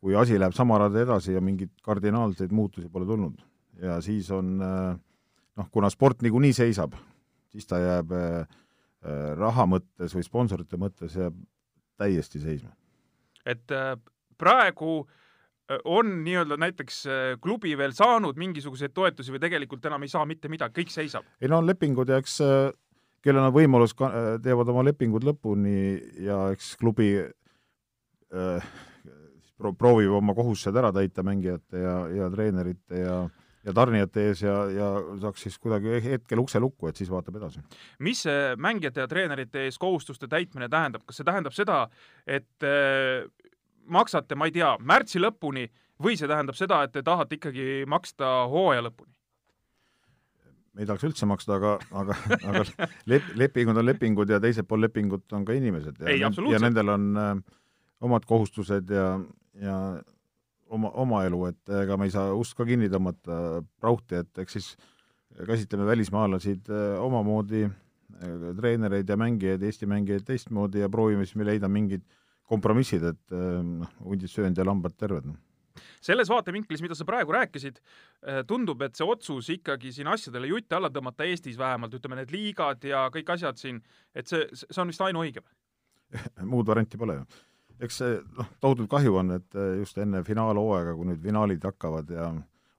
kui 0.00 0.16
asi 0.16 0.38
läheb 0.40 0.56
sama 0.56 0.78
rada 0.80 1.02
edasi 1.02 1.36
ja 1.36 1.42
mingeid 1.44 1.70
kardinaalseid 1.84 2.52
muutusi 2.56 2.88
pole 2.88 3.06
tulnud. 3.06 3.36
ja 3.82 4.00
siis 4.00 4.30
on 4.30 4.56
noh, 4.60 5.68
kuna 5.72 5.90
sport 5.90 6.22
niikuinii 6.22 6.52
seisab, 6.56 6.96
siis 7.52 7.68
ta 7.68 7.78
jääb 7.80 8.12
äh, 8.16 8.58
raha 9.38 9.66
mõttes 9.68 10.16
või 10.16 10.24
sponsorite 10.24 10.80
mõttes 10.80 11.16
jääb 11.16 11.36
täiesti 12.00 12.40
seisma. 12.40 12.72
et 13.44 13.70
äh, 13.70 13.96
praegu 14.38 15.02
äh, 15.04 15.20
on 15.84 16.12
nii-öelda 16.24 16.58
näiteks 16.60 17.00
äh, 17.06 17.22
klubi 17.42 17.76
veel 17.78 17.94
saanud 17.96 18.38
mingisuguseid 18.40 18.94
toetusi 18.94 19.34
või 19.34 19.42
tegelikult 19.42 19.84
enam 19.86 20.06
ei 20.06 20.12
saa 20.12 20.26
mitte 20.28 20.50
midagi, 20.52 20.80
kõik 20.82 20.94
seisab? 20.94 21.26
ei 21.40 21.50
no 21.50 21.60
on 21.60 21.68
lepingud 21.68 22.10
ja 22.10 22.20
eks 22.20 22.40
äh, 22.44 22.70
kellel 23.24 23.50
on 23.50 23.54
võimalus, 23.54 23.92
teevad 24.42 24.70
oma 24.72 24.84
lepingud 24.88 25.26
lõpuni 25.28 25.76
ja 26.24 26.46
eks 26.54 26.72
klubi 26.80 27.12
äh, 27.20 28.70
pro-, 29.58 29.74
proovib 29.76 30.16
oma 30.20 30.34
kohustused 30.36 30.76
ära 30.80 30.92
täita 30.96 31.24
mängijate 31.26 31.84
ja, 31.84 32.00
ja 32.16 32.32
treenerite 32.32 33.04
ja 33.04 33.20
ja 33.60 33.74
tarnijate 33.76 34.22
ees 34.30 34.40
ja, 34.40 34.54
ja 34.72 34.86
saaks 35.20 35.42
siis 35.44 35.58
kuidagi 35.60 35.98
hetkel 36.04 36.40
ukse 36.40 36.60
lukku, 36.62 36.88
et 36.88 36.96
siis 36.96 37.10
vaatab 37.12 37.36
edasi. 37.42 37.60
mis 38.00 38.22
see 38.24 38.54
mängijate 38.56 39.04
ja 39.04 39.08
treenerite 39.08 39.66
ees 39.66 39.76
kohustuste 39.78 40.28
täitmine 40.32 40.70
tähendab, 40.72 41.04
kas 41.04 41.20
see 41.20 41.28
tähendab 41.28 41.52
seda, 41.56 41.82
et 42.24 42.64
äh, 42.64 43.28
maksate, 43.92 44.38
ma 44.38 44.48
ei 44.48 44.54
tea, 44.54 44.74
märtsi 44.80 45.22
lõpuni 45.22 45.66
või 46.02 46.16
see 46.18 46.28
tähendab 46.30 46.58
seda, 46.58 46.82
et 46.84 46.92
te 46.94 47.02
tahate 47.06 47.38
ikkagi 47.38 47.86
maksta 47.90 48.44
hooaja 48.50 48.86
lõpuni? 48.88 49.12
me 50.70 50.84
ei 50.84 50.86
tahaks 50.86 51.02
üldse 51.08 51.26
maksta, 51.26 51.56
aga, 51.58 51.72
aga, 51.98 52.14
aga 52.46 52.62
lep-, 53.10 53.32
lepingud 53.36 53.80
on 53.80 53.88
lepingud 53.88 54.30
ja 54.30 54.38
teisel 54.42 54.66
pool 54.68 54.84
lepingut 54.84 55.32
on 55.34 55.44
ka 55.44 55.56
inimesed. 55.58 55.98
ei, 56.06 56.22
absoluutselt. 56.24 56.60
ja 56.60 56.62
nendel 56.62 56.94
on 56.94 57.08
äh, 57.18 57.32
omad 58.06 58.24
kohustused 58.28 58.92
ja, 58.94 59.08
ja 59.60 59.76
oma, 60.70 60.92
oma 61.02 61.24
elu, 61.26 61.42
et 61.50 61.74
ega 61.82 61.98
me 61.98 62.06
ei 62.08 62.14
saa 62.14 62.30
ust 62.38 62.54
ka 62.58 62.66
kinni 62.68 62.88
tõmmata 62.92 63.60
prauhti, 63.82 64.22
et 64.22 64.42
eks 64.44 64.58
siis 64.58 64.70
käsitleme 65.46 65.86
välismaalasid 65.88 66.70
äh, 66.70 66.94
omamoodi, 67.02 67.64
äh, 67.66 68.46
treenereid 68.56 69.10
ja 69.10 69.18
mängijaid, 69.20 69.66
Eesti 69.66 69.90
mängijaid 69.90 70.26
teistmoodi 70.28 70.84
ja 70.84 70.90
proovime 70.92 71.26
siis 71.26 71.42
leida 71.46 71.68
mingid 71.68 72.06
kompromissid, 72.50 73.04
et 73.12 73.36
noh, 73.36 73.94
hundid 74.02 74.32
söönud 74.32 74.58
ja 74.58 74.66
lambad 74.66 74.96
terved 74.98 75.30
no 75.30 75.38
selles 76.00 76.30
vaatevinklis, 76.30 76.82
mida 76.84 76.96
sa 76.96 77.06
praegu 77.08 77.34
rääkisid, 77.34 77.80
tundub, 78.48 78.82
et 78.84 78.96
see 78.98 79.06
otsus 79.06 79.50
ikkagi 79.54 79.92
siin 79.94 80.10
asjadele 80.10 80.50
jutti 80.50 80.76
alla 80.76 80.90
tõmmata 80.92 81.28
Eestis 81.28 81.58
vähemalt, 81.60 81.94
ütleme 81.96 82.20
need 82.20 82.32
liigad 82.34 82.84
ja 82.88 83.06
kõik 83.14 83.34
asjad 83.36 83.60
siin, 83.60 83.80
et 84.16 84.30
see, 84.30 84.46
see 84.62 84.80
on 84.82 84.92
vist 84.92 85.04
ainuõige 85.04 85.44
või? 85.44 85.52
muud 86.52 86.66
varianti 86.66 86.98
pole 86.98 87.20
ju. 87.20 87.26
eks 87.86 88.00
see 88.02 88.16
noh, 88.38 88.54
tohutult 88.62 88.90
kahju 88.92 89.20
on, 89.22 89.36
et 89.38 89.60
just 89.80 90.00
enne 90.02 90.24
finaalhooaega, 90.26 90.96
kui 90.96 91.12
nüüd 91.12 91.20
finaalid 91.22 91.68
hakkavad 91.68 92.10
ja 92.16 92.32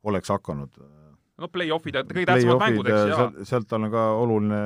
oleks 0.09 0.33
hakanud. 0.33 0.81
no 1.41 1.49
play-off'id 1.53 2.01
ja 2.01 2.03
kõige 2.07 2.27
tähtsamad 2.33 2.65
mängud, 2.65 2.89
eks, 2.91 3.13
jaa. 3.13 3.29
sealt 3.53 3.77
on 3.77 3.87
ka 3.93 4.09
oluline 4.17 4.61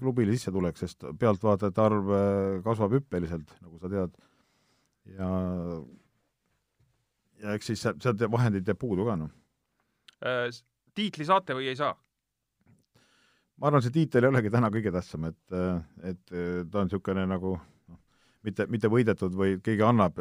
klubile 0.00 0.34
sissetulek, 0.34 0.78
sest 0.80 1.04
pealtvaatajate 1.20 1.84
arv 1.84 2.16
kasvab 2.64 2.96
hüppeliselt, 2.98 3.52
nagu 3.60 3.82
sa 3.82 3.92
tead, 3.92 4.16
ja 5.16 5.30
ja 7.42 7.54
eks 7.54 7.72
siis 7.72 7.82
sealt, 7.82 8.02
sealt 8.02 8.22
vahendeid 8.30 8.68
jääb 8.68 8.80
puudu 8.80 9.06
ka, 9.06 9.16
noh. 9.20 9.32
tiitli 10.94 11.26
saate 11.28 11.56
või 11.56 11.70
ei 11.70 11.78
saa? 11.78 11.94
ma 13.58 13.70
arvan, 13.70 13.82
see 13.82 13.94
tiitel 13.94 14.26
ei 14.26 14.32
olegi 14.32 14.52
täna 14.54 14.70
kõige 14.74 14.92
tähtsam, 14.94 15.28
et, 15.30 15.58
et 16.06 16.24
ta 16.30 16.80
on 16.80 16.88
niisugune 16.88 17.24
nagu 17.26 17.56
noh, 17.58 18.00
mitte, 18.46 18.68
mitte 18.70 18.90
võidetud 18.92 19.34
või 19.38 19.58
keegi 19.64 19.82
annab. 19.86 20.20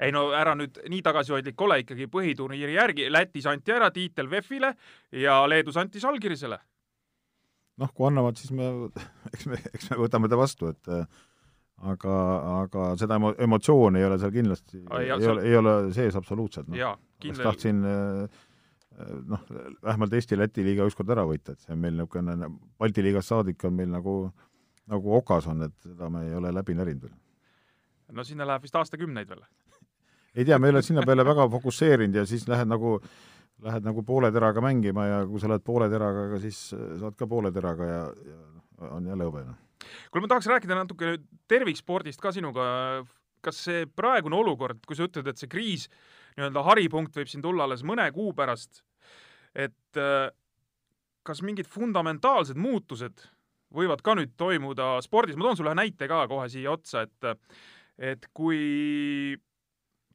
ei 0.00 0.12
no 0.12 0.28
ära 0.36 0.54
nüüd 0.58 0.82
nii 0.88 1.00
tagasihoidlik 1.04 1.60
ole 1.66 1.80
ikkagi 1.84 2.08
põhiturniiri 2.12 2.76
järgi, 2.76 3.08
Lätis 3.12 3.48
anti 3.48 3.72
ära 3.72 3.90
tiitel 3.94 4.28
VEF-ile 4.30 4.74
ja 5.22 5.40
Leedus 5.48 5.80
anti 5.80 6.00
Žalgirisele. 6.00 6.60
noh, 7.80 7.92
kui 7.96 8.08
annavad, 8.10 8.36
siis 8.36 8.52
me, 8.52 8.68
eks 9.34 9.48
me, 9.48 9.60
eks 9.72 9.90
me 9.90 10.00
võtame 10.04 10.28
ta 10.28 10.36
vastu, 10.40 10.68
et 10.68 10.94
aga, 11.88 12.14
aga 12.60 12.86
seda 13.00 13.16
emo-, 13.20 13.32
emotsiooni 13.40 14.00
ei 14.00 14.06
ole 14.06 14.18
seal 14.20 14.32
kindlasti, 14.34 14.82
ei 15.00 15.12
ole, 15.14 15.42
ei 15.46 15.56
ole 15.56 15.74
sees 15.96 16.16
absoluutselt, 16.18 16.68
noh. 16.68 16.98
kindel... 17.22 17.44
tahtsin 17.46 17.80
noh, 19.30 19.46
vähemalt 19.82 20.12
Eesti-Läti 20.18 20.64
liiga 20.66 20.84
ükskord 20.88 21.12
ära 21.14 21.24
võita, 21.28 21.54
et 21.54 21.64
see 21.64 21.72
on 21.74 21.80
meil 21.80 21.96
niisugune, 21.96 22.50
Balti 22.80 23.04
liigast 23.04 23.32
saadik 23.32 23.64
on 23.68 23.78
meil 23.78 23.88
nagu, 23.92 24.16
nagu 24.90 25.16
okas 25.20 25.48
on, 25.50 25.64
et 25.68 25.76
seda 25.86 26.10
me 26.12 26.26
ei 26.28 26.36
ole 26.36 26.52
läbi 26.52 26.76
närinud 26.76 27.08
veel. 27.08 27.16
no 28.16 28.26
sinna 28.26 28.48
läheb 28.48 28.66
vist 28.66 28.76
aastakümneid 28.76 29.30
veel? 29.30 29.42
ei 30.36 30.44
tea, 30.44 30.58
me 30.58 30.68
ei 30.68 30.76
ole 30.76 30.84
sinna 30.84 31.06
peale 31.06 31.24
väga 31.26 31.48
fokusseerinud 31.56 32.20
ja 32.20 32.26
siis 32.28 32.44
lähed 32.50 32.68
nagu, 32.68 32.98
lähed 33.64 33.88
nagu 33.88 34.04
poole 34.04 34.32
teraga 34.32 34.60
mängima 34.64 35.06
ja 35.06 35.24
kui 35.30 35.40
sa 35.40 35.48
lähed 35.48 35.64
poole 35.64 35.88
teraga, 35.92 36.28
siis 36.44 36.68
saad 36.74 37.16
ka 37.16 37.30
poole 37.30 37.52
teraga 37.56 37.90
ja, 37.94 38.06
ja 38.34 38.94
on 38.96 39.08
jälle 39.08 39.26
hõbe, 39.28 39.48
noh 39.48 39.69
kuule, 40.10 40.24
ma 40.24 40.30
tahaks 40.32 40.50
rääkida 40.50 40.78
natuke 40.78 41.16
tervikspordist 41.50 42.20
ka 42.22 42.32
sinuga. 42.36 42.68
kas 43.40 43.56
see 43.64 43.86
praegune 43.96 44.36
olukord, 44.36 44.82
kui 44.84 44.96
sa 44.98 45.06
ütled, 45.06 45.24
et 45.30 45.40
see 45.40 45.48
kriis, 45.48 45.86
nii-öelda 46.36 46.60
haripunkt 46.66 47.14
võib 47.16 47.28
siin 47.30 47.40
tulla 47.40 47.64
alles 47.64 47.80
mõne 47.88 48.04
kuu 48.12 48.34
pärast, 48.36 48.82
et 49.56 50.00
kas 51.24 51.40
mingid 51.40 51.68
fundamentaalsed 51.72 52.60
muutused 52.60 53.24
võivad 53.74 54.02
ka 54.04 54.16
nüüd 54.18 54.34
toimuda 54.36 54.98
spordis, 55.04 55.38
ma 55.38 55.48
toon 55.48 55.60
sulle 55.60 55.72
ühe 55.72 55.78
näite 55.78 56.08
ka 56.10 56.24
kohe 56.30 56.48
siia 56.52 56.74
otsa, 56.74 57.06
et 57.06 57.30
et 58.00 58.26
kui 58.36 59.36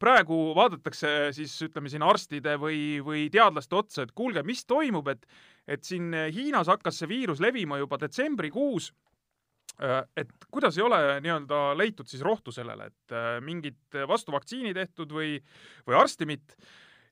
praegu 0.01 0.38
vaadatakse 0.58 1.32
siis 1.38 1.53
ütleme 1.67 1.89
siin 1.91 2.03
arstide 2.03 2.55
või, 2.60 3.00
või 3.05 3.27
teadlaste 3.32 3.77
otsa, 3.77 4.05
et 4.05 4.13
kuulge, 4.17 4.44
mis 4.44 4.65
toimub, 4.65 5.08
et 5.13 5.25
et 5.65 5.82
siin 5.82 6.13
Hiinas 6.13 6.70
hakkas 6.70 7.00
see 7.01 7.10
viirus 7.10 7.39
levima 7.41 7.79
juba 7.82 7.98
detsembrikuus 7.98 8.91
et 10.15 10.29
kuidas 10.51 10.77
ei 10.77 10.84
ole 10.86 11.00
nii-öelda 11.24 11.62
leitud 11.77 12.08
siis 12.08 12.24
rohtu 12.24 12.51
sellele, 12.55 12.88
et 12.88 13.15
mingit 13.44 13.98
vastuvaktsiini 14.08 14.74
tehtud 14.74 15.12
või, 15.12 15.38
või 15.88 15.98
arstimit 16.00 16.55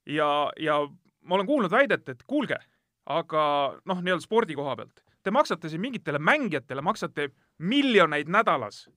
ja, 0.06 0.30
ja 0.60 0.78
ma 1.24 1.36
olen 1.36 1.48
kuulnud 1.48 1.72
väidet, 1.72 2.08
et 2.10 2.24
kuulge, 2.28 2.58
aga 3.06 3.44
noh, 3.86 4.02
nii-öelda 4.04 4.24
spordi 4.24 4.56
koha 4.56 4.76
pealt, 4.80 5.04
te 5.24 5.32
maksate 5.32 5.72
siin 5.72 5.84
mingitele 5.84 6.20
mängijatele, 6.20 6.84
maksate 6.84 7.30
miljoneid 7.60 8.32
nädalas. 8.32 8.90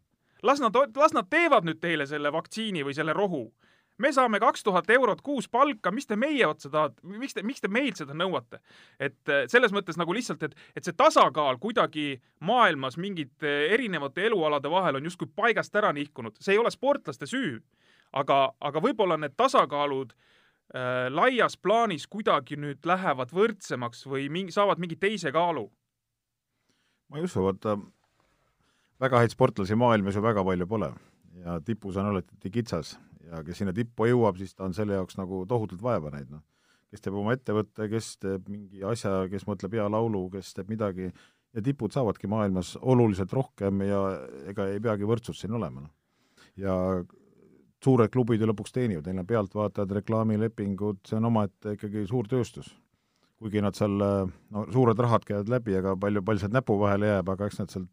las 0.43 0.61
nad, 0.61 0.75
las 0.97 1.15
nad 1.15 1.27
teevad 1.31 1.65
nüüd 1.65 1.81
teile 1.81 2.07
selle 2.07 2.33
vaktsiini 2.33 2.85
või 2.85 2.95
selle 2.95 3.13
rohu 3.13 3.49
me 3.99 4.13
saame 4.13 4.41
kaks 4.41 4.65
tuhat 4.67 4.91
eurot 4.91 5.23
kuus 5.25 5.49
palka, 5.49 5.91
mis 5.95 6.07
te 6.07 6.17
meie 6.17 6.47
otsa 6.47 6.71
tahate, 6.73 7.01
miks 7.07 7.37
te, 7.37 7.45
miks 7.47 7.65
te 7.65 7.71
meilt 7.73 8.01
seda 8.01 8.17
nõuate? 8.17 8.61
et 9.01 9.33
selles 9.53 9.73
mõttes 9.75 9.99
nagu 10.01 10.15
lihtsalt, 10.17 10.43
et, 10.47 10.57
et 10.77 10.85
see 10.85 10.97
tasakaal 10.97 11.61
kuidagi 11.63 12.21
maailmas 12.45 12.99
mingite 13.01 13.57
erinevate 13.73 14.27
elualade 14.29 14.71
vahel 14.71 15.01
on 15.01 15.09
justkui 15.09 15.31
paigast 15.35 15.75
ära 15.77 15.93
nihkunud, 15.97 16.37
see 16.41 16.57
ei 16.57 16.63
ole 16.63 16.73
sportlaste 16.75 17.29
süü, 17.31 17.59
aga, 18.13 18.51
aga 18.61 18.85
võib-olla 18.85 19.19
need 19.21 19.37
tasakaalud 19.37 20.13
äh, 20.13 21.09
laias 21.13 21.57
plaanis 21.57 22.07
kuidagi 22.11 22.61
nüüd 22.61 22.87
lähevad 22.87 23.33
võrdsemaks 23.35 24.07
või 24.11 24.29
mingi, 24.33 24.55
saavad 24.55 24.83
mingi 24.83 25.01
teise 25.01 25.33
kaalu? 25.33 25.69
ma 27.09 27.21
ei 27.21 27.27
usu, 27.29 27.43
vaata 27.45 27.79
väga 29.01 29.21
häid 29.23 29.33
sportlasi 29.35 29.77
maailmas 29.79 30.17
ju 30.17 30.25
väga 30.25 30.45
palju 30.45 30.67
pole 30.69 30.93
ja 31.45 31.61
tipus 31.65 31.97
on 32.01 32.11
alati 32.11 32.51
kitsas 32.51 32.97
ja 33.31 33.43
kes 33.47 33.63
sinna 33.63 33.75
tippu 33.77 34.09
jõuab, 34.11 34.39
siis 34.41 34.55
ta 34.55 34.67
on 34.67 34.75
selle 34.77 34.99
jaoks 34.99 35.19
nagu 35.19 35.45
tohutult 35.49 35.83
vaeva 35.83 36.13
näinud, 36.15 36.39
noh. 36.39 36.45
kes 36.91 37.03
teeb 37.03 37.19
oma 37.19 37.35
ettevõtte, 37.37 37.89
kes 37.93 38.13
teeb 38.23 38.49
mingi 38.53 38.85
asja, 38.87 39.27
kes 39.31 39.47
mõtleb 39.49 39.77
hea 39.79 39.87
laulu, 39.91 40.27
kes 40.33 40.53
teeb 40.57 40.71
midagi, 40.73 41.11
ja 41.57 41.65
tipud 41.65 41.95
saavadki 41.95 42.31
maailmas 42.31 42.75
oluliselt 42.81 43.33
rohkem 43.33 43.83
ja 43.87 44.01
ega 44.51 44.69
ei 44.73 44.83
peagi 44.83 45.09
võrdsust 45.09 45.43
siin 45.45 45.57
olema, 45.59 45.87
noh. 45.87 45.95
ja 46.61 46.77
suured 47.85 48.11
klubid 48.13 48.43
ju 48.43 48.49
lõpuks 48.51 48.75
teenivad, 48.75 49.07
neil 49.07 49.23
on 49.23 49.29
pealtvaatajad, 49.29 49.95
reklaamilepingud, 50.01 51.05
see 51.07 51.19
on 51.21 51.31
omaette 51.31 51.77
ikkagi 51.77 52.07
suur 52.09 52.29
tööstus. 52.31 52.73
kuigi 53.37 53.61
nad 53.61 53.77
seal, 53.77 54.01
no 54.01 54.63
suured 54.73 54.99
rahad 54.99 55.27
käivad 55.29 55.51
läbi, 55.53 55.75
aga 55.77 55.93
palju, 56.01 56.23
palju 56.25 56.41
sealt 56.41 56.55
näpu 56.57 56.79
vahele 56.81 57.11
jääb, 57.11 57.29
aga 57.35 57.49
eks 57.51 57.59
nad 57.61 57.73
sealt 57.73 57.91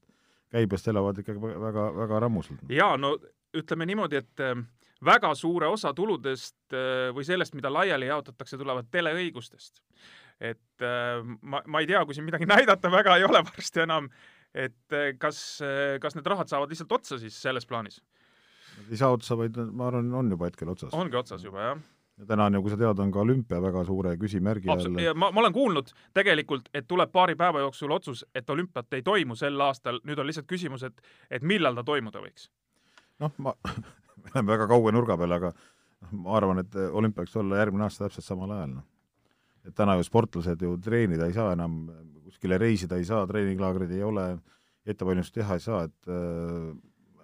käibest 0.54 0.88
elavad 0.88 1.18
ikkagi 1.20 1.42
väga, 1.42 1.90
väga 1.98 2.22
rammusalt. 2.24 2.64
jaa, 2.72 2.96
no 2.98 3.18
ütleme 3.54 3.88
niimoodi, 3.90 4.22
et 4.24 4.44
väga 5.06 5.34
suure 5.36 5.70
osa 5.72 5.94
tuludest 5.94 6.76
äh, 6.76 7.10
või 7.16 7.26
sellest, 7.28 7.56
mida 7.58 7.72
laiali 7.74 8.10
jaotatakse, 8.10 8.58
tulevad 8.58 8.90
teleõigustest. 8.94 9.82
et 10.40 10.86
äh, 10.86 11.22
ma, 11.42 11.62
ma 11.68 11.84
ei 11.84 11.90
tea, 11.90 12.04
kui 12.06 12.18
siin 12.18 12.28
midagi 12.28 12.50
näidata 12.56 12.92
väga 12.92 13.18
ei 13.18 13.28
ole 13.28 13.44
varsti 13.48 13.86
enam, 13.86 14.10
et 14.54 14.98
kas, 15.18 15.38
kas 16.02 16.14
need 16.14 16.28
rahad 16.30 16.50
saavad 16.52 16.70
lihtsalt 16.70 16.92
otsa 16.94 17.18
siis 17.18 17.40
selles 17.42 17.66
plaanis? 17.66 18.04
Ei 18.90 18.98
saa 18.98 19.14
otsa, 19.14 19.38
vaid 19.38 19.58
ma 19.72 19.88
arvan, 19.90 20.14
on 20.18 20.30
juba 20.34 20.50
hetkel 20.50 20.70
otsas. 20.70 20.94
ongi 20.94 21.18
otsas 21.18 21.44
juba, 21.46 21.72
jah 21.72 21.82
ja 22.18 22.26
täna 22.26 22.46
on 22.46 22.54
ju, 22.54 22.62
kui 22.62 22.74
sa 22.74 22.78
tead, 22.78 23.00
on 23.00 23.12
ka 23.12 23.22
olümpia 23.24 23.60
väga 23.62 23.84
suure 23.88 24.14
küsimärgi 24.22 24.70
all. 24.72 25.00
ma, 25.18 25.32
ma 25.32 25.42
olen 25.42 25.54
kuulnud 25.54 25.90
tegelikult, 26.14 26.70
et 26.74 26.88
tuleb 26.88 27.12
paari 27.12 27.36
päeva 27.40 27.64
jooksul 27.66 27.92
otsus, 27.92 28.26
et 28.36 28.50
olümpiat 28.50 28.94
ei 28.94 29.02
toimu 29.02 29.36
sel 29.36 29.60
aastal, 29.66 30.00
nüüd 30.08 30.22
on 30.22 30.30
lihtsalt 30.30 30.48
küsimus, 30.50 30.86
et, 30.86 31.02
et 31.32 31.42
millal 31.42 31.76
ta 31.80 31.86
toimuda 31.88 32.22
võiks? 32.24 32.50
noh, 33.24 33.34
ma, 33.38 33.56
me 34.22 34.34
oleme 34.34 34.56
väga 34.56 34.68
kaugel 34.72 34.96
nurga 34.96 35.18
peal, 35.20 35.38
aga 35.38 35.54
ma 36.12 36.38
arvan, 36.38 36.64
et 36.64 36.76
olümpia 36.92 37.24
võiks 37.24 37.36
olla 37.40 37.62
järgmine 37.62 37.86
aasta 37.88 38.08
täpselt 38.08 38.28
samal 38.28 38.52
ajal, 38.56 38.78
noh. 38.80 38.88
et 39.68 39.76
täna 39.76 39.96
ju 40.00 40.08
sportlased 40.08 40.66
ju 40.66 40.76
treenida 40.84 41.30
ei 41.30 41.36
saa 41.36 41.54
enam, 41.56 41.86
kuskile 42.26 42.60
reisida 42.62 43.00
ei 43.00 43.08
saa, 43.08 43.26
treeninglaagreid 43.30 43.94
ei 43.96 44.04
ole, 44.04 44.28
ettevalmistust 44.86 45.40
teha 45.40 45.58
ei 45.60 45.64
saa, 45.64 45.84
et 45.88 46.12
äh, 46.12 46.74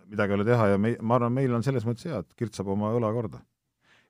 midagi 0.09 0.33
ei 0.33 0.39
ole 0.39 0.47
teha 0.47 0.67
ja 0.73 0.81
me, 0.81 0.95
ma 1.01 1.19
arvan, 1.19 1.35
meil 1.35 1.55
on 1.57 1.65
selles 1.65 1.87
mõttes 1.87 2.07
hea, 2.07 2.21
et 2.23 2.37
Kirt 2.39 2.57
saab 2.57 2.71
oma 2.75 2.93
õla 2.97 3.11
korda. 3.15 3.41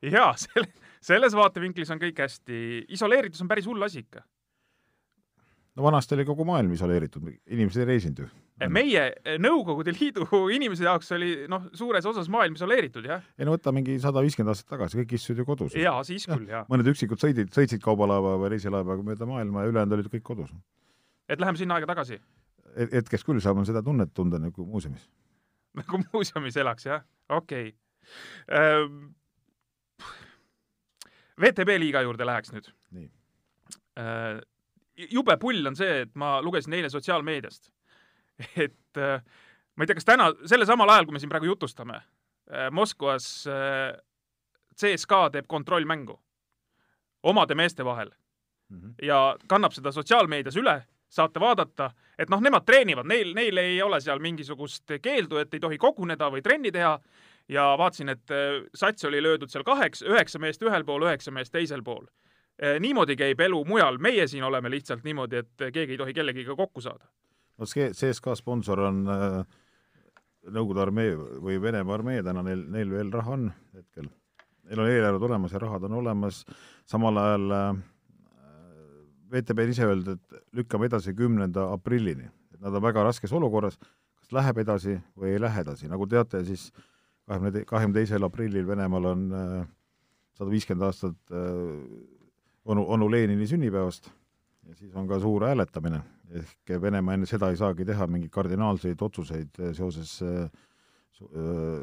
jaa, 0.05 0.31
selle, 0.39 0.69
selles 1.03 1.35
vaatevinklis 1.37 1.89
on 1.95 2.01
kõik 2.01 2.21
hästi, 2.23 2.59
isoleeritus 2.95 3.41
on 3.43 3.49
päris 3.51 3.67
hull 3.69 3.83
asi 3.87 4.05
ikka. 4.05 4.23
No 5.75 5.83
vanasti 5.85 6.15
oli 6.15 6.25
kogu 6.27 6.45
maailm 6.47 6.73
isoleeritud, 6.75 7.27
inimesed 7.47 7.83
ei 7.83 7.87
reisinud 7.89 8.23
ju. 8.23 8.27
meie 8.73 9.03
eh, 9.23 9.37
Nõukogude 9.41 9.93
Liidu 9.95 10.25
inimese 10.57 10.87
jaoks 10.87 11.11
oli 11.15 11.31
noh, 11.51 11.69
suures 11.77 12.05
osas 12.09 12.29
maailm 12.31 12.57
isoleeritud, 12.57 13.05
jah. 13.05 13.23
ei 13.37 13.47
no 13.47 13.55
võta 13.55 13.73
mingi 13.75 13.99
sada 14.01 14.23
viiskümmend 14.25 14.53
aastat 14.53 14.73
tagasi, 14.75 14.99
kõik 15.01 15.15
istusid 15.19 15.43
ju 15.43 15.47
kodus. 15.47 15.77
jaa, 15.79 16.01
siis 16.07 16.27
küll, 16.29 16.49
jah. 16.49 16.67
mõned 16.71 16.89
üksikud 16.93 17.21
sõidid, 17.21 17.53
sõitsid 17.55 17.83
kaubalaeva 17.83 18.35
või 18.41 18.53
reisilaevaga 18.55 19.05
mööda 19.05 19.29
maailma 19.29 19.65
ja 19.65 19.73
ülejäänud 19.73 19.99
olid 19.99 20.11
kõik 20.17 20.25
kodus. 20.33 20.51
et 21.29 21.39
läheme 21.39 21.61
sinna 21.61 21.79
aega 21.79 21.93
tagasi? 21.93 22.19
hetkes 22.79 23.25
küll 23.25 23.41
saab 23.43 23.61
seda 23.67 23.83
tunnet 23.85 24.13
tunda 24.13 24.41
nagu 24.41 24.65
muuseumis 24.65 25.07
nagu 25.79 26.03
muuseumis 26.09 26.57
elaks, 26.57 26.89
jah? 26.89 27.07
okei 27.29 27.71
okay. 27.71 28.59
ähm,. 28.59 29.07
VTB 31.39 31.77
liiga 31.79 32.01
juurde 32.03 32.25
läheks 32.27 32.51
nüüd. 32.51 32.73
nii 32.91 33.11
äh,. 33.99 34.41
Jube 35.11 35.37
pull 35.41 35.67
on 35.67 35.77
see, 35.79 36.01
et 36.05 36.15
ma 36.19 36.37
lugesin 36.41 36.75
eile 36.77 36.89
sotsiaalmeediast, 36.89 37.71
et 38.65 38.97
äh, 39.01 39.23
ma 39.75 39.83
ei 39.83 39.89
tea, 39.89 39.99
kas 39.99 40.07
täna, 40.07 40.31
sellel 40.45 40.67
samal 40.69 40.91
ajal, 40.93 41.07
kui 41.07 41.17
me 41.17 41.23
siin 41.23 41.31
praegu 41.31 41.51
jutustame 41.51 41.99
äh,, 41.99 42.69
Moskvas 42.71 43.47
äh, 43.47 43.93
CSKA 44.79 45.29
teeb 45.33 45.47
kontrollmängu 45.47 46.19
omade 47.23 47.55
meeste 47.55 47.85
vahel 47.85 48.11
mm 48.69 48.79
-hmm. 48.79 48.93
ja 49.03 49.35
kannab 49.47 49.75
seda 49.75 49.91
sotsiaalmeedias 49.91 50.55
üle 50.55 50.81
saate 51.09 51.39
vaadata, 51.41 51.91
et 52.19 52.29
noh, 52.29 52.41
nemad 52.41 52.65
treenivad, 52.65 53.07
neil, 53.09 53.33
neil 53.33 53.57
ei 53.57 53.81
ole 53.81 53.99
seal 54.01 54.19
mingisugust 54.19 54.91
keeldu, 55.01 55.39
et 55.41 55.53
ei 55.53 55.59
tohi 55.59 55.77
koguneda 55.77 56.29
või 56.29 56.43
trenni 56.45 56.71
teha. 56.71 56.99
ja 57.49 57.63
vaatasin, 57.77 58.09
et 58.09 58.31
sats 58.77 59.05
oli 59.05 59.23
löödud 59.23 59.49
seal 59.49 59.63
kaheks, 59.65 60.03
üheksa 60.05 60.39
meest 60.39 60.61
ühel 60.61 60.83
pool, 60.85 61.01
üheksa 61.07 61.31
meest 61.31 61.51
teisel 61.51 61.81
pool. 61.83 62.05
Äh, 62.59 62.75
niimoodi 62.83 63.15
käib 63.15 63.39
elu 63.39 63.61
mujal, 63.65 63.97
meie 64.03 64.25
siin 64.27 64.43
oleme 64.43 64.67
lihtsalt 64.71 65.05
niimoodi, 65.07 65.43
et 65.43 65.69
keegi 65.71 65.95
ei 65.95 65.99
tohi 66.01 66.13
kellegiga 66.13 66.55
kokku 66.59 66.81
saada. 66.83 67.07
no 67.57 67.67
see 67.67 67.91
CSKA 67.95 68.35
sponsor 68.35 68.81
on 68.87 69.05
äh, 69.07 69.43
Nõukogude 70.49 70.81
armee 70.81 71.15
või 71.43 71.57
Venemaa 71.61 71.97
armee, 71.97 72.21
täna 72.23 72.41
neil, 72.43 72.61
neil 72.71 72.89
veel 72.89 73.09
raha 73.11 73.33
on 73.35 73.49
hetkel. 73.75 74.05
Neil 74.65 74.81
on 74.81 74.87
eelarved 74.89 75.25
olemas 75.27 75.51
ja 75.51 75.59
rahad 75.59 75.83
on 75.83 75.97
olemas, 75.99 76.39
samal 76.87 77.19
ajal 77.21 77.55
äh, 77.55 77.81
VTB 79.31 79.65
on 79.65 79.73
ise 79.75 79.87
öelnud, 79.87 80.13
et 80.15 80.59
lükkame 80.59 80.87
edasi 80.89 81.13
kümnenda 81.15 81.67
aprillini, 81.75 82.27
et 82.53 82.61
nad 82.63 82.75
on 82.75 82.83
väga 82.83 83.03
raskes 83.07 83.35
olukorras, 83.35 83.77
kas 84.19 84.31
läheb 84.35 84.63
edasi 84.63 84.95
või 85.19 85.35
ei 85.35 85.43
lähe 85.43 85.63
edasi, 85.63 85.91
nagu 85.91 86.07
teate, 86.09 86.41
siis 86.47 86.69
kahekümne, 87.27 87.65
kahekümne 87.67 87.99
teisel 87.99 88.25
aprillil 88.25 88.67
Venemaal 88.67 89.11
on 89.11 89.27
äh, 89.31 89.59
sada 90.39 90.55
viiskümmend 90.55 90.87
aastat 90.87 91.35
äh, 91.35 92.18
onu, 92.69 92.85
onu 92.95 93.11
Lenini 93.11 93.47
sünnipäevast 93.47 94.09
ja 94.69 94.75
siis 94.75 94.95
on 94.95 95.07
ka 95.09 95.19
suur 95.19 95.45
hääletamine, 95.47 96.01
ehk 96.41 96.73
Venemaa 96.81 97.17
enne 97.17 97.29
seda 97.29 97.49
ei 97.49 97.57
saagi 97.57 97.85
teha 97.85 98.07
mingeid 98.07 98.33
kardinaalseid 98.33 99.01
otsuseid 99.01 99.61
äh, 99.61 99.73
seoses 99.77 100.19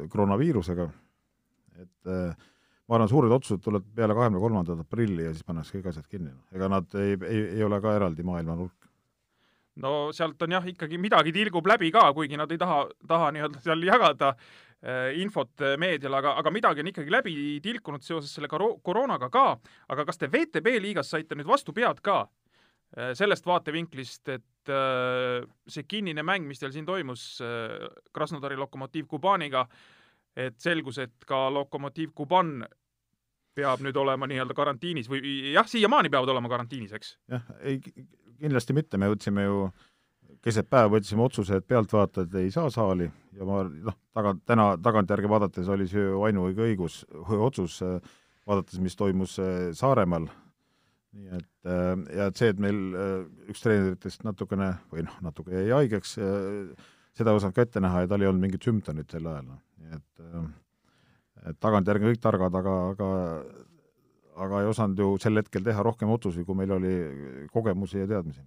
koroonaviirusega, 0.09 0.87
et 1.83 2.09
äh, 2.09 2.47
ma 2.89 2.97
arvan, 2.97 3.11
suured 3.11 3.33
otsused 3.37 3.61
tulevad 3.61 3.89
peale 3.95 4.15
kahekümne 4.17 4.41
kolmandat 4.41 4.81
aprilli 4.81 5.27
ja 5.27 5.33
siis 5.35 5.45
pannakse 5.45 5.77
kõik 5.77 5.91
asjad 5.91 6.07
kinni. 6.09 6.33
ega 6.55 6.71
nad 6.73 6.95
ei, 6.97 7.19
ei, 7.29 7.43
ei 7.59 7.65
ole 7.67 7.81
ka 7.85 7.93
eraldi 7.99 8.25
maailmanurk. 8.25 8.89
no 9.83 10.13
sealt 10.17 10.41
on 10.43 10.57
jah, 10.57 10.69
ikkagi 10.73 10.99
midagi 10.99 11.35
tilgub 11.37 11.67
läbi 11.69 11.91
ka, 11.93 12.07
kuigi 12.17 12.39
nad 12.41 12.53
ei 12.53 12.59
taha, 12.63 12.87
taha 13.09 13.33
nii-öelda 13.37 13.61
seal 13.67 13.85
jagada 13.85 14.33
äh, 14.33 14.66
infot 15.19 15.65
äh, 15.65 15.77
meediale, 15.81 16.21
aga, 16.21 16.37
aga 16.41 16.53
midagi 16.55 16.85
on 16.85 16.93
ikkagi 16.93 17.13
läbi 17.13 17.37
tilkunud 17.65 18.05
seoses 18.07 18.35
selle 18.37 18.51
koro-, 18.53 18.77
koroonaga 18.85 19.31
ka, 19.33 19.47
aga 19.93 20.07
kas 20.09 20.21
te 20.21 20.31
VTB 20.33 20.79
liigas 20.85 21.11
saite 21.15 21.39
nüüd 21.39 21.49
vastu 21.49 21.75
pead 21.77 22.03
ka 22.07 22.23
äh, 22.25 23.13
sellest 23.19 23.47
vaatevinklist, 23.49 24.29
et 24.37 24.73
äh, 24.73 25.43
see 25.67 25.89
kinnine 25.89 26.23
mäng, 26.27 26.47
mis 26.49 26.63
teil 26.63 26.75
siin 26.75 26.89
toimus 26.89 27.37
äh, 27.45 27.89
Krasnodari 28.15 28.59
Lokomotiiv 28.61 29.09
Kubaniga 29.11 29.67
äh,, 29.67 29.85
et 30.37 30.61
selgus, 30.61 31.01
et 31.03 31.27
ka 31.29 31.47
Lokomotiiv 31.53 32.13
Kuban 32.17 32.61
peab 33.57 33.81
nüüd 33.85 33.97
olema 33.97 34.29
nii-öelda 34.29 34.55
karantiinis 34.57 35.09
või 35.09 35.53
jah, 35.55 35.67
siiamaani 35.69 36.13
peavad 36.13 36.35
olema 36.35 36.51
karantiinis, 36.53 36.93
eks? 36.99 37.15
jah, 37.33 37.47
ei, 37.65 37.81
kindlasti 38.37 38.77
mitte, 38.77 39.01
me 39.01 39.09
võtsime 39.13 39.47
ju 39.47 39.63
keset 40.47 40.69
päeva 40.71 40.93
võtsime 40.95 41.27
otsuse, 41.27 41.59
et 41.59 41.67
pealtvaatajad 41.67 42.35
ei 42.41 42.53
saa 42.55 42.71
saali 42.71 43.09
ja 43.37 43.49
ma 43.49 43.65
noh, 43.67 43.99
taga, 44.15 44.37
täna 44.47 44.71
tagantjärgi 44.83 45.31
vaadates 45.31 45.71
oli 45.75 45.89
see 45.91 46.07
ju 46.07 46.23
ainuõige 46.29 46.65
õigus, 46.69 47.03
otsus, 47.37 47.81
vaadates, 48.47 48.81
mis 48.83 48.97
toimus 48.97 49.37
äh, 49.43 49.71
Saaremaal, 49.77 50.29
nii 51.17 51.33
et 51.41 51.71
äh, 51.71 51.93
ja 52.17 52.31
et 52.31 52.39
see, 52.39 52.53
et 52.55 52.63
meil 52.63 52.83
äh, 52.95 53.15
üks 53.51 53.65
treeneritest 53.67 54.27
natukene 54.27 54.77
või 54.93 55.07
noh, 55.09 55.19
natuke 55.27 55.55
jäi 55.57 55.73
haigeks, 55.75 56.17
seda 57.17 57.33
ei 57.33 57.41
osanud 57.41 57.57
ka 57.57 57.67
ette 57.67 57.83
näha 57.83 58.05
ja 58.05 58.13
tal 58.13 58.23
ei 58.23 58.31
olnud 58.31 58.47
mingit 58.47 58.67
sümptomit 58.67 59.11
sel 59.11 59.27
ajal, 59.27 59.51
noh 59.51 59.63
nii 59.87 59.97
et, 59.97 60.25
äh, 60.25 61.51
et 61.51 61.61
tagantjärgi 61.63 62.13
kõik 62.13 62.23
targad, 62.23 62.61
aga, 62.61 62.77
aga 62.95 63.09
aga 64.37 64.61
ei 64.61 64.69
osanud 64.69 64.99
ju 65.01 65.15
sel 65.23 65.41
hetkel 65.41 65.65
teha 65.65 65.83
rohkem 65.85 66.11
otsuseid, 66.13 66.45
kui 66.45 66.59
meil 66.59 66.75
oli 66.77 66.93
kogemusi 67.55 68.03
ja 68.03 68.09
teadmisi. 68.11 68.43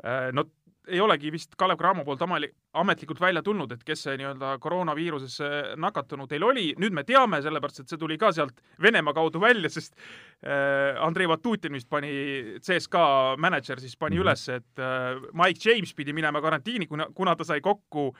Äh, 0.00 0.30
no 0.32 0.46
ei 0.90 1.00
olegi 1.00 1.30
vist 1.32 1.54
Kalev 1.58 1.78
Cramo 1.78 2.04
poolt 2.04 2.22
amali, 2.22 2.48
ametlikult 2.80 3.20
välja 3.20 3.42
tulnud, 3.46 3.72
et 3.72 3.82
kes 3.86 4.04
see 4.06 4.16
nii-öelda 4.20 4.52
koroonaviirusesse 4.62 5.50
nakatunud 5.80 6.30
teil 6.30 6.44
oli, 6.46 6.66
nüüd 6.80 6.94
me 6.96 7.04
teame, 7.06 7.40
sellepärast 7.44 7.82
et 7.82 7.92
see 7.92 8.00
tuli 8.00 8.18
ka 8.20 8.32
sealt 8.34 8.60
Venemaa 8.82 9.14
kaudu 9.16 9.42
välja, 9.42 9.70
sest 9.72 9.94
äh, 9.96 10.98
Andrei 11.02 11.28
Vatutin 11.30 11.74
vist 11.76 11.88
pani, 11.90 12.12
CSKA 12.58 13.36
mänedžer 13.40 13.80
siis 13.80 13.96
pani 13.96 14.16
mm 14.16 14.20
-hmm. 14.20 14.28
üles, 14.28 14.48
et 14.48 14.78
äh, 14.78 15.20
Mike 15.32 15.70
James 15.70 15.94
pidi 15.94 16.12
minema 16.12 16.40
karantiini, 16.40 16.86
kuna, 16.86 17.06
kuna 17.14 17.36
ta 17.36 17.44
sai 17.44 17.60
kokku 17.60 18.14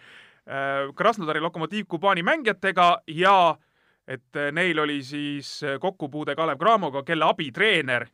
äh, 0.47 0.95
Krasnodari 0.95 1.41
Lokomotiiv 1.41 1.87
Kubani 1.89 2.23
mängijatega 2.23 3.03
ja 3.07 3.57
et 4.09 4.37
äh, 4.37 4.53
neil 4.53 4.79
oli 4.79 5.03
siis 5.03 5.61
kokkupuude 5.81 6.35
Kalev 6.35 6.59
Cramoga, 6.59 7.03
kelle 7.03 7.25
abitreener 7.25 8.07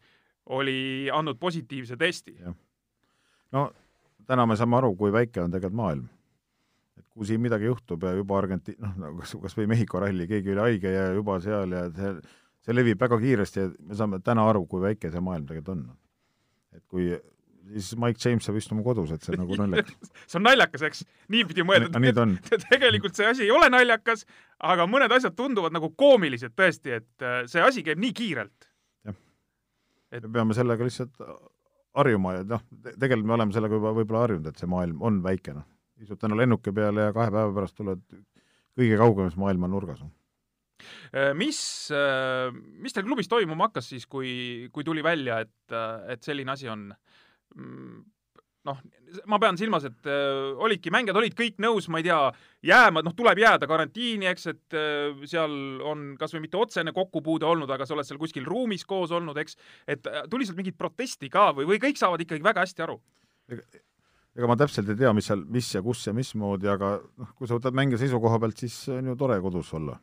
oli 0.46 1.08
andnud 1.12 1.38
positiivse 1.38 1.96
testi. 1.96 2.36
no 3.52 3.72
täna 4.26 4.46
me 4.46 4.56
saame 4.58 4.78
aru, 4.80 4.94
kui 4.98 5.12
väike 5.14 5.42
on 5.44 5.54
tegelikult 5.54 5.80
maailm. 5.80 6.08
et 6.96 7.04
kui 7.12 7.28
siin 7.28 7.40
midagi 7.44 7.68
juhtub 7.68 8.02
ja 8.06 8.14
juba 8.16 8.38
Argenti-, 8.40 8.76
noh, 8.80 8.96
nagu 8.96 9.20
kas, 9.20 9.36
kas 9.42 9.56
või 9.58 9.68
Mehhiko 9.72 10.00
ralli, 10.00 10.26
keegi 10.30 10.54
oli 10.54 10.62
haige 10.64 10.92
ja 10.92 11.06
juba 11.12 11.38
seal 11.44 11.72
ja 11.76 11.86
see, 11.92 12.12
see 12.64 12.76
levib 12.76 13.00
väga 13.00 13.18
kiiresti 13.20 13.60
ja 13.60 13.70
me 13.78 13.98
saame 13.98 14.20
täna 14.24 14.46
aru, 14.48 14.64
kui 14.70 14.82
väike 14.84 15.12
see 15.12 15.24
maailm 15.24 15.48
tegelikult 15.48 15.74
on. 15.76 15.88
et 16.76 16.84
kui 16.88 17.10
siis 17.72 17.96
Mike 18.00 18.20
James 18.22 18.46
saab 18.46 18.58
istuma 18.60 18.84
kodus, 18.86 19.12
et 19.12 19.24
see 19.24 19.34
on 19.34 19.42
nagu 19.44 19.58
naljakas 19.62 20.12
see 20.24 20.38
on 20.40 20.46
naljakas, 20.46 20.86
eks? 20.88 21.02
niipidi 21.32 21.66
mõeldud. 21.66 21.98
nii 22.02 22.14
ta 22.16 22.24
on. 22.24 22.36
tegelikult 22.70 23.18
see 23.18 23.28
asi 23.28 23.46
ei 23.46 23.52
ole 23.54 23.68
naljakas, 23.72 24.24
aga 24.72 24.88
mõned 24.90 25.12
asjad 25.16 25.36
tunduvad 25.36 25.74
nagu 25.76 25.92
koomilised 25.98 26.54
tõesti, 26.56 26.96
et 27.00 27.26
äh, 27.26 27.42
see 27.50 27.62
asi 27.64 27.84
käib 27.86 28.00
nii 28.02 28.14
kiirelt. 28.16 28.70
jah 29.08 29.18
et.... 30.10 30.24
me 30.24 30.32
peame 30.38 30.56
sellega 30.56 30.86
lihtsalt 30.86 31.20
harjuma 31.96 32.37
ja 32.37 32.44
noh, 32.56 32.62
tegelikult 32.87 33.26
me 33.26 33.37
oleme 33.38 33.56
sellega 33.56 33.80
juba 33.80 33.94
võib-olla 33.96 34.26
harjunud, 34.26 34.52
et 34.52 34.61
see 34.61 34.70
maailm 34.70 35.02
on 35.04 35.22
väike, 35.24 35.56
noh. 35.56 35.66
istud 36.02 36.20
täna 36.20 36.37
lennuki 36.37 36.74
peale 36.76 37.09
ja 37.09 37.16
kahe 37.16 37.32
päeva 37.32 37.54
pärast 37.56 37.76
tuled 37.78 38.04
kõige 38.76 39.00
kaugemas 39.00 39.37
maailma 39.40 39.70
nurgas 39.72 40.04
Äh, 41.14 41.32
mis, 41.35 41.59
äh, 41.94 42.50
mis 42.82 42.94
teil 42.94 43.06
klubis 43.06 43.30
toimuma 43.30 43.70
hakkas 43.70 43.90
siis, 43.92 44.06
kui, 44.11 44.68
kui 44.74 44.85
tuli 44.85 45.04
välja, 45.04 45.40
et, 45.46 45.72
äh, 45.72 46.12
et 46.14 46.26
selline 46.26 46.52
asi 46.52 46.68
on? 46.72 46.90
Noh, 48.66 48.79
ma 49.31 49.38
pean 49.38 49.59
silmas, 49.59 49.85
et 49.87 50.09
äh, 50.11 50.57
olidki, 50.62 50.90
mängijad 50.94 51.18
olid 51.20 51.37
kõik 51.38 51.61
nõus, 51.62 51.87
ma 51.92 52.00
ei 52.00 52.09
tea, 52.09 52.18
jääma, 52.66 53.05
noh, 53.07 53.14
tuleb 53.16 53.38
jääda 53.38 53.68
karantiini, 53.70 54.26
eks, 54.33 54.48
et 54.50 54.76
äh, 54.76 55.24
seal 55.31 55.55
on 55.87 56.09
kas 56.18 56.35
või 56.35 56.46
mitte 56.46 56.59
otsene 56.59 56.94
kokkupuude 56.96 57.46
olnud, 57.46 57.70
aga 57.70 57.87
sa 57.87 57.94
oled 57.94 58.09
seal 58.09 58.18
kuskil 58.18 58.46
ruumis 58.48 58.83
koos 58.88 59.14
olnud, 59.14 59.38
eks, 59.42 59.59
et 59.87 60.11
äh, 60.11 60.24
tuli 60.33 60.48
sealt 60.48 60.59
mingit 60.59 60.79
protesti 60.79 61.31
ka 61.33 61.52
või, 61.57 61.68
või 61.70 61.83
kõik 61.87 62.00
saavad 62.00 62.26
ikkagi 62.26 62.44
väga 62.46 62.66
hästi 62.66 62.87
aru? 62.87 62.98
ega 64.37 64.50
ma 64.50 64.59
täpselt 64.59 64.90
ei 64.90 64.98
tea, 64.98 65.14
mis 65.16 65.31
seal, 65.31 65.46
mis 65.48 65.70
ja 65.72 65.81
kus 65.85 66.02
ja 66.09 66.12
mismoodi, 66.16 66.68
aga 66.68 66.96
noh, 66.98 67.33
kui 67.38 67.48
sa 67.48 67.57
võtad 67.57 67.76
mängija 67.76 68.02
seisukoha 68.02 68.42
pealt, 68.42 68.59
siis 68.66 68.83
on 68.92 69.12
ju 69.12 69.18
tore 69.20 69.38
kodus 69.44 69.70
olla 69.79 69.96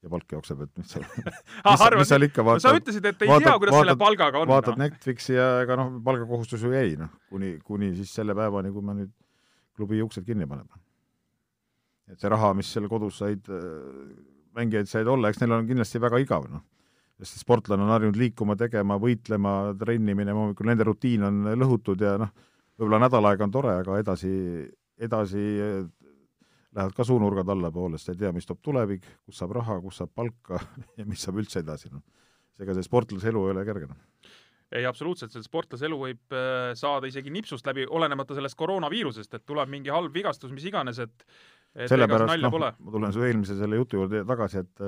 ja 0.00 0.10
palk 0.12 0.32
jookseb, 0.32 0.62
et 0.64 0.80
mis 0.80 0.92
seal 0.94 1.04
mis, 1.14 1.82
mis 2.00 2.08
seal 2.08 2.26
ikka 2.26 2.44
vaatad. 2.46 2.64
sa 2.64 2.72
ütlesid, 2.76 3.06
et 3.10 3.24
ei 3.24 3.30
vaatad, 3.30 3.46
tea, 3.46 3.56
kuidas 3.60 3.74
vaatad, 3.74 3.88
selle 3.88 3.96
palgaga 4.00 4.40
on. 4.40 4.48
vaatad 4.48 4.78
no. 4.78 4.84
Netflixi 4.86 5.36
ja 5.36 5.48
ega 5.64 5.76
noh, 5.80 5.92
palgakohustus 6.06 6.64
ju 6.64 6.72
jäi, 6.72 6.94
noh, 7.00 7.12
kuni, 7.32 7.52
kuni 7.66 7.92
siis 7.98 8.14
selle 8.16 8.36
päevani, 8.38 8.72
kui 8.72 8.86
me 8.86 8.96
nüüd 9.02 9.12
klubi 9.76 10.00
uksed 10.04 10.24
kinni 10.26 10.48
paneme. 10.48 10.80
et 12.10 12.20
see 12.20 12.32
raha, 12.32 12.52
mis 12.58 12.72
seal 12.72 12.88
kodus 12.90 13.20
said, 13.20 13.46
mängijaid 14.56 14.88
said 14.90 15.08
olla, 15.08 15.30
eks 15.30 15.42
neil 15.42 15.58
on 15.58 15.68
kindlasti 15.68 16.00
väga 16.02 16.20
igav, 16.24 16.48
noh. 16.50 16.64
sest 17.20 17.44
sportlane 17.44 17.84
on 17.84 17.92
harjunud 17.92 18.16
liikuma, 18.16 18.56
tegema, 18.58 18.96
võitlema, 19.00 19.74
trenni 19.78 20.16
minema 20.16 20.46
hommikul, 20.46 20.70
nende 20.72 20.88
rutiin 20.88 21.28
on 21.28 21.44
lõhutud 21.60 22.00
ja 22.08 22.16
noh, 22.24 22.32
võib-olla 22.80 23.04
nädal 23.04 23.28
aega 23.28 23.44
on 23.44 23.52
tore, 23.52 23.76
aga 23.84 24.00
edasi, 24.00 24.32
edasi 24.96 25.44
lähevad 26.76 26.94
ka 26.96 27.06
suunurgad 27.06 27.48
allapoole, 27.50 27.98
sest 27.98 28.14
ei 28.14 28.22
tea, 28.24 28.32
mis 28.36 28.46
toob 28.46 28.60
tulevik, 28.62 29.06
kus 29.26 29.40
saab 29.42 29.56
raha, 29.58 29.80
kus 29.82 30.02
saab 30.02 30.12
palka 30.14 30.60
ja 30.98 31.06
mis 31.08 31.22
saab 31.26 31.40
üldse 31.42 31.64
edasi, 31.64 31.90
noh. 31.92 32.04
seega 32.58 32.76
see 32.76 32.86
sportlase 32.86 33.32
elu 33.32 33.46
ei 33.46 33.56
ole 33.56 33.66
kerge, 33.68 33.90
noh 33.90 34.30
ei, 34.70 34.84
absoluutselt, 34.86 35.32
see 35.34 35.42
sportlase 35.42 35.88
elu 35.88 35.96
võib 35.98 36.36
äh, 36.36 36.72
saada 36.78 37.08
isegi 37.10 37.32
nipsust 37.34 37.66
läbi, 37.66 37.88
olenemata 37.90 38.36
sellest 38.36 38.58
koroonaviirusest, 38.58 39.32
et 39.34 39.46
tuleb 39.48 39.70
mingi 39.72 39.90
halb 39.90 40.14
vigastus, 40.14 40.52
mis 40.54 40.68
iganes, 40.70 41.00
et 41.02 41.24
et 41.70 41.90
sellepärast, 41.90 42.42
noh, 42.42 42.54
ma 42.58 42.92
tulen 42.94 43.12
su 43.14 43.22
eelmise 43.22 43.54
selle 43.58 43.78
jutu 43.78 44.00
juurde 44.00 44.24
tagasi, 44.26 44.64
et 44.64 44.84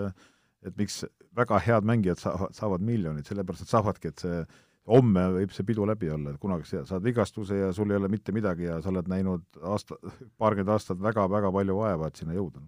et 0.67 0.77
miks 0.79 1.01
väga 1.35 1.59
head 1.63 1.87
mängijad 1.87 2.21
saavad, 2.23 2.55
saavad 2.55 2.85
miljonid, 2.87 3.27
sellepärast 3.27 3.65
et 3.65 3.73
saavadki, 3.73 4.13
et 4.13 4.23
see 4.23 4.43
homme 4.89 5.27
võib 5.37 5.53
see 5.55 5.67
pidu 5.67 5.87
läbi 5.87 6.11
olla, 6.11 6.33
et 6.33 6.43
kunagi 6.43 6.67
saad 6.73 7.05
vigastuse 7.05 7.59
ja 7.59 7.69
sul 7.77 7.93
ei 7.93 8.01
ole 8.01 8.11
mitte 8.13 8.35
midagi 8.35 8.67
ja 8.67 8.81
sa 8.83 8.91
oled 8.91 9.11
näinud 9.11 9.63
aasta, 9.63 9.99
paarkümmend 10.39 10.75
aastat 10.75 11.03
väga-väga 11.03 11.53
palju 11.55 11.79
vaeva, 11.79 12.09
et 12.09 12.19
sinna 12.19 12.35
jõuda. 12.37 12.65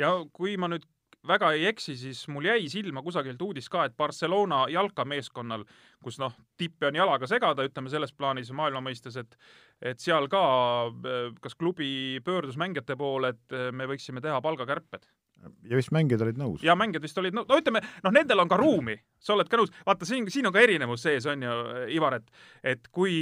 ja 0.00 0.16
kui 0.32 0.56
ma 0.56 0.70
nüüd 0.72 0.86
väga 1.28 1.52
ei 1.54 1.68
eksi, 1.70 1.94
siis 1.96 2.24
mul 2.32 2.48
jäi 2.48 2.66
silma 2.70 3.02
kusagilt 3.02 3.42
uudis 3.42 3.68
ka, 3.70 3.84
et 3.86 3.96
Barcelona 3.96 4.64
jalkameeskonnal, 4.72 5.62
kus 6.02 6.18
noh, 6.18 6.34
tippe 6.58 6.88
on 6.88 6.98
jalaga 6.98 7.28
segada, 7.30 7.66
ütleme 7.68 7.92
selles 7.92 8.12
plaanis 8.12 8.50
maailma 8.50 8.82
mõistes, 8.88 9.18
et 9.20 9.38
et 9.82 9.98
seal 9.98 10.28
ka 10.30 10.42
kas 11.42 11.54
klubi 11.58 12.20
pöördus 12.24 12.58
mängijate 12.58 12.96
poole, 12.98 13.32
et 13.34 13.56
me 13.74 13.86
võiksime 13.90 14.22
teha 14.22 14.40
palgakärped 14.42 15.06
ja 15.42 15.78
vist 15.78 15.92
mängijad 15.94 16.22
olid 16.26 16.38
nõus? 16.40 16.62
ja 16.66 16.76
mängijad 16.78 17.04
vist 17.06 17.18
olid 17.18 17.36
nõus, 17.36 17.48
no 17.50 17.58
ütleme, 17.58 17.82
noh, 18.04 18.14
nendel 18.14 18.44
on 18.44 18.50
ka 18.50 18.58
ruumi, 18.60 18.96
sa 19.22 19.34
oled 19.36 19.50
ka 19.50 19.60
nõus, 19.60 19.74
vaata 19.86 20.08
siin, 20.08 20.28
siin 20.32 20.48
on 20.48 20.54
ka 20.54 20.62
erinevus 20.62 21.04
sees, 21.06 21.26
on 21.30 21.44
ju, 21.46 21.58
Ivar, 21.96 22.20
et 22.20 22.74
et 22.74 22.88
kui 22.94 23.14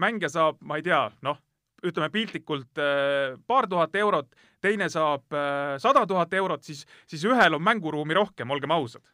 mängija 0.00 0.32
saab, 0.32 0.60
ma 0.66 0.80
ei 0.80 0.86
tea, 0.86 1.04
noh, 1.26 1.38
ütleme 1.86 2.10
piltlikult 2.14 2.78
äh, 2.82 3.38
paar 3.46 3.66
tuhat 3.70 3.94
eurot, 3.98 4.30
teine 4.62 4.88
saab 4.92 5.34
äh, 5.34 5.78
sada 5.82 6.04
tuhat 6.06 6.34
eurot, 6.38 6.62
siis, 6.66 6.84
siis 7.10 7.24
ühel 7.26 7.58
on 7.58 7.64
mänguruumi 7.64 8.16
rohkem, 8.18 8.50
olgem 8.54 8.74
ausad. 8.74 9.04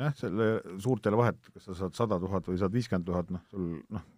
jah, 0.00 0.14
selle 0.18 0.54
suurt 0.82 1.06
ei 1.06 1.12
ole 1.12 1.20
vahet, 1.20 1.52
kas 1.52 1.68
sa 1.68 1.78
saad 1.84 1.98
sada 1.98 2.18
tuhat 2.22 2.48
või 2.48 2.58
saad 2.58 2.74
viiskümmend 2.74 3.06
tuhat, 3.06 3.30
noh, 3.30 3.44
sul 3.52 3.68
noh, 3.92 4.08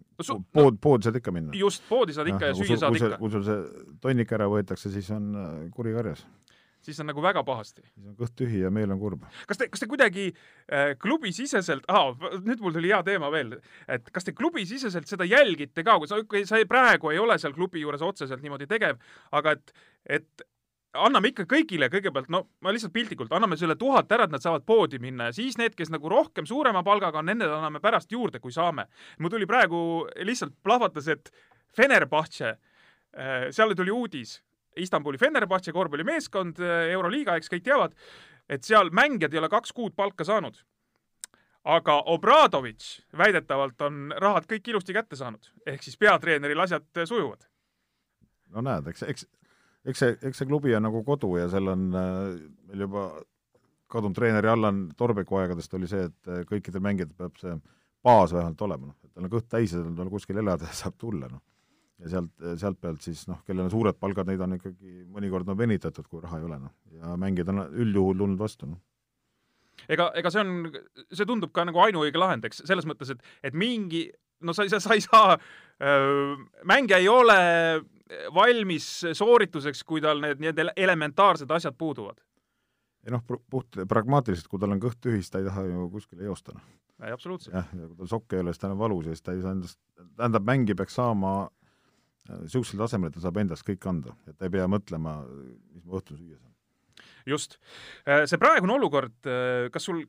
pood, 0.55 0.79
poodi 0.81 1.09
saad 1.09 1.19
ikka 1.19 1.33
minna. 1.35 1.53
just, 1.57 1.83
poodi 1.89 2.15
saad 2.15 2.31
ikka 2.31 2.49
ja, 2.49 2.55
ja 2.55 2.57
süüa 2.61 2.79
saad 2.79 2.97
ikka. 2.97 3.19
kui 3.21 3.33
sul 3.33 3.45
see 3.45 3.85
tonnik 4.01 4.33
ära 4.37 4.49
võetakse, 4.49 4.91
siis 4.93 5.11
on 5.13 5.33
äh, 5.35 5.53
kuri 5.75 5.93
karjas 5.97 6.25
siis 6.85 6.99
on 7.01 7.09
nagu 7.09 7.23
väga 7.23 7.43
pahasti. 7.47 7.83
siis 7.87 8.07
on 8.07 8.15
kõht 8.19 8.35
tühi 8.39 8.61
ja 8.63 8.71
meel 8.73 8.93
on 8.93 9.01
kurb. 9.01 9.25
kas 9.49 9.61
te, 9.61 9.69
kas 9.71 9.83
te 9.83 9.89
kuidagi 9.91 10.29
äh, 10.31 10.93
klubisiseselt 11.01 11.87
ah,, 11.91 12.13
nüüd 12.45 12.63
mul 12.63 12.75
tuli 12.75 12.93
hea 12.93 13.01
teema 13.07 13.31
veel, 13.33 13.57
et 13.91 14.09
kas 14.13 14.27
te 14.27 14.35
klubisiseselt 14.37 15.09
seda 15.09 15.27
jälgite 15.27 15.85
ka, 15.85 15.99
kui 16.01 16.11
sa, 16.11 16.21
sa 16.47 16.61
ei, 16.61 16.67
praegu 16.69 17.13
ei 17.13 17.21
ole 17.21 17.37
seal 17.41 17.55
klubi 17.57 17.83
juures 17.83 18.03
otseselt 18.05 18.43
niimoodi 18.45 18.69
tegev, 18.69 19.01
aga 19.35 19.57
et, 19.57 19.73
et 20.19 20.45
anname 20.95 21.31
ikka 21.31 21.45
kõigile 21.49 21.89
kõigepealt, 21.91 22.29
no 22.31 22.45
ma 22.63 22.73
lihtsalt 22.73 22.93
piltlikult, 22.95 23.33
anname 23.35 23.57
selle 23.59 23.77
tuhat 23.79 24.11
ära, 24.15 24.27
et 24.27 24.33
nad 24.33 24.43
saavad 24.43 24.65
poodi 24.67 24.99
minna 25.03 25.29
ja 25.29 25.35
siis 25.35 25.57
need, 25.59 25.75
kes 25.77 25.91
nagu 25.93 26.09
rohkem 26.11 26.47
suurema 26.49 26.83
palgaga 26.85 27.21
on, 27.21 27.29
nendele 27.31 27.57
anname 27.57 27.81
pärast 27.83 28.11
juurde, 28.11 28.39
kui 28.43 28.53
saame. 28.55 28.87
mul 29.19 29.33
tuli 29.33 29.47
praegu 29.49 29.79
lihtsalt 30.23 30.55
plahvatas, 30.63 31.07
et 31.11 31.31
Fenerbahce, 31.75 32.55
äh, 33.17 33.47
seal 33.51 33.75
tuli 33.75 33.91
uudis, 33.91 34.39
Istanbuli 34.77 35.17
Fenerbahce 35.17 35.73
korvpallimeeskond, 35.73 36.59
eh, 36.59 36.93
Euroliiga, 36.95 37.35
eks 37.39 37.51
kõik 37.51 37.65
teavad, 37.65 37.93
et 38.49 38.63
seal 38.63 38.91
mängijad 38.95 39.33
ei 39.33 39.41
ole 39.41 39.49
kaks 39.49 39.73
kuud 39.73 39.95
palka 39.95 40.27
saanud. 40.27 40.63
aga 41.65 41.93
Obradovitš 42.13 42.99
väidetavalt 43.17 43.79
on 43.81 44.11
rahad 44.21 44.45
kõik 44.45 44.67
ilusti 44.69 44.93
kätte 44.93 45.17
saanud, 45.17 45.47
ehk 45.65 45.81
siis 45.81 45.97
peatreeneril 45.97 46.59
asjad 46.61 46.85
sujuvad. 47.05 47.47
no 48.49 48.61
näed, 48.61 48.87
eks, 48.87 49.01
eks, 49.03 49.25
eks 49.85 49.99
see, 49.99 50.17
eks 50.21 50.37
see 50.37 50.45
klubi 50.45 50.75
on 50.75 50.85
nagu 50.85 51.03
kodu 51.03 51.37
ja 51.37 51.47
seal 51.49 51.67
on 51.67 51.87
äh, 51.95 52.37
meil 52.67 52.85
juba 52.85 53.07
kadunud 53.87 54.15
treeneri 54.15 54.47
Allan 54.47 54.91
Torbeku 54.97 55.39
aegadest 55.41 55.73
oli 55.73 55.87
see, 55.87 56.05
et 56.05 56.29
äh, 56.29 56.45
kõikidel 56.45 56.85
mängijatel 56.85 57.17
peab 57.17 57.41
see 57.41 57.57
baas 58.03 58.33
vähemalt 58.33 58.61
olema, 58.61 58.91
noh, 58.91 58.95
et 59.01 59.13
tal 59.13 59.25
on 59.25 59.33
kõht 59.33 59.49
täis 59.49 59.73
ja 59.73 59.81
tal 59.97 60.13
kuskil 60.13 60.37
elada 60.37 60.69
ja 60.69 60.77
saab 60.83 61.01
tulla, 61.01 61.31
noh 61.31 61.41
ja 62.03 62.11
sealt, 62.11 62.33
sealt 62.59 62.81
pealt 62.81 63.05
siis 63.05 63.23
noh, 63.29 63.39
kellel 63.47 63.67
on 63.67 63.71
suured 63.73 63.97
palgad, 63.99 64.27
neid 64.29 64.43
on 64.43 64.57
ikkagi 64.57 65.05
mõnikord 65.11 65.49
on 65.51 65.59
venitatud, 65.59 66.07
kui 66.11 66.23
raha 66.23 66.41
ei 66.41 66.49
ole, 66.49 66.59
noh. 66.65 66.75
ja 66.99 67.15
mängijad 67.19 67.53
on 67.53 67.63
üldjuhul 67.69 68.19
tulnud 68.19 68.41
vastu, 68.41 68.69
noh. 68.73 68.81
ega, 69.87 70.09
ega 70.19 70.33
see 70.33 70.43
on, 70.43 70.69
see 71.07 71.29
tundub 71.29 71.53
ka 71.55 71.65
nagu 71.67 71.81
ainuõige 71.85 72.19
lahend, 72.19 72.47
eks, 72.49 72.65
selles 72.67 72.87
mõttes, 72.89 73.13
et, 73.15 73.23
et 73.47 73.55
mingi, 73.55 74.05
no 74.43 74.55
sa 74.55 74.67
ei 74.67 74.73
saa, 74.73 74.83
sa 74.83 74.97
ei 74.97 75.05
saa 75.05 75.35
äh,, 75.37 76.45
mängija 76.67 76.99
ei 77.03 77.09
ole 77.11 77.39
valmis 78.35 78.87
soorituseks, 79.17 79.83
kui 79.87 80.03
tal 80.03 80.21
need 80.21 80.41
nii-öelda 80.43 80.75
elementaarsed 80.77 81.51
asjad 81.51 81.77
puuduvad. 81.77 82.19
ei 83.05 83.13
noh, 83.13 83.23
puht 83.23 83.79
pragmaatiliselt, 83.87 84.49
kui 84.51 84.59
tal 84.59 84.75
on 84.75 84.81
kõht 84.83 84.99
tühi, 85.01 85.21
siis 85.21 85.31
ta 85.31 85.39
ei 85.39 85.47
taha 85.47 85.63
ju 85.69 85.89
kuskile 85.93 86.27
joosta, 86.27 86.59
noh. 86.59 86.71
absoluutselt. 87.13 87.55
jah, 87.55 87.71
ja 87.71 87.87
kui 87.87 88.03
tal 88.03 88.17
sokke 88.17 88.35
ei 88.35 88.43
ole, 88.43 88.51
siis 88.51 88.67
tal 88.67 88.75
on 88.75 88.83
valus 88.83 89.07
ja 89.07 89.15
siis 89.15 89.23
ta 89.23 89.31
ei 89.31 89.45
saa 89.45 89.55
endast, 89.55 89.79
tähendab, 90.17 90.43
mängija 90.43 90.83
peaks 90.83 90.99
saama 90.99 91.37
niisugusel 92.29 92.81
tasemel, 92.81 93.11
et 93.11 93.17
ta 93.17 93.23
saab 93.25 93.39
endast 93.41 93.65
kõik 93.67 93.85
anda, 93.89 94.15
et 94.29 94.37
ta 94.37 94.47
ei 94.47 94.53
pea 94.53 94.67
mõtlema, 94.71 95.17
mis 95.75 95.85
ma 95.85 95.99
õhtul 95.99 96.19
süüa 96.19 96.39
saan. 96.39 96.53
just. 97.25 97.59
Äh, 98.07 98.25
see 98.29 98.41
praegune 98.41 98.75
olukord, 98.75 99.17
äh, 99.29 99.67
kas 99.73 99.87
sul, 99.87 100.03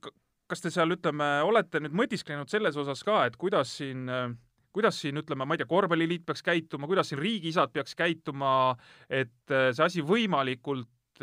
kas 0.48 0.62
te 0.62 0.72
seal, 0.72 0.96
ütleme, 0.96 1.28
olete 1.46 1.80
nüüd 1.82 1.96
mõtisklenud 1.96 2.52
selles 2.52 2.76
osas 2.76 3.02
ka, 3.04 3.24
et 3.28 3.36
kuidas 3.40 3.76
siin 3.80 4.08
äh, 4.08 4.28
kuidas 4.76 4.98
siin, 5.00 5.16
ütleme, 5.16 5.46
ma 5.48 5.56
ei 5.56 5.62
tea, 5.62 5.68
korvpalliliit 5.70 6.26
peaks 6.28 6.44
käituma, 6.44 6.88
kuidas 6.88 7.08
siin 7.08 7.20
riigiisad 7.22 7.72
peaks 7.72 7.94
käituma, 7.96 8.74
et 9.08 9.32
see 9.48 9.84
asi 9.86 10.02
võimalikult 10.04 11.22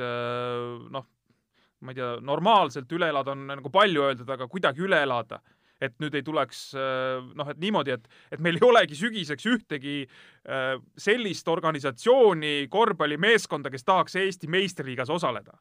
noh, 0.89 1.05
ma 1.85 1.93
ei 1.93 1.99
tea, 1.99 2.07
normaalselt 2.25 2.95
üle 2.97 3.11
elada 3.13 3.35
on 3.35 3.43
nagu 3.51 3.69
palju 3.69 4.07
öeldud, 4.07 4.31
aga 4.33 4.47
kuidagi 4.49 4.81
üle 4.87 5.03
elada 5.05 5.37
et 5.83 5.95
nüüd 6.01 6.15
ei 6.17 6.23
tuleks 6.25 6.63
äh, 6.77 7.19
noh, 7.37 7.51
et 7.51 7.59
niimoodi, 7.61 7.97
et, 7.97 8.07
et 8.33 8.43
meil 8.43 8.59
ei 8.59 8.65
olegi 8.67 8.97
sügiseks 8.97 9.47
ühtegi 9.49 9.99
äh, 10.03 10.77
sellist 10.99 11.49
organisatsiooni, 11.51 12.69
korvpallimeeskonda, 12.73 13.71
kes 13.73 13.87
tahaks 13.87 14.17
Eesti 14.23 14.49
meistriliigas 14.51 15.11
osaleda? 15.13 15.57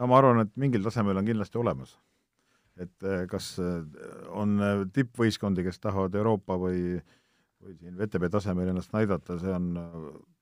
no 0.00 0.10
ma 0.10 0.18
arvan, 0.18 0.42
et 0.44 0.54
mingil 0.58 0.84
tasemel 0.86 1.20
on 1.20 1.28
kindlasti 1.28 1.60
olemas. 1.60 1.96
et 2.80 3.06
äh, 3.06 3.26
kas 3.30 3.54
on 4.34 4.58
tippvõistkondi, 4.92 5.66
kes 5.66 5.80
tahavad 5.82 6.14
Euroopa 6.18 6.58
või, 6.60 6.98
või 7.62 7.78
siin 7.78 7.98
VTB 7.98 8.30
tasemel 8.34 8.72
ennast 8.72 8.94
näidata, 8.94 9.38
see 9.38 9.54
on, 9.54 9.72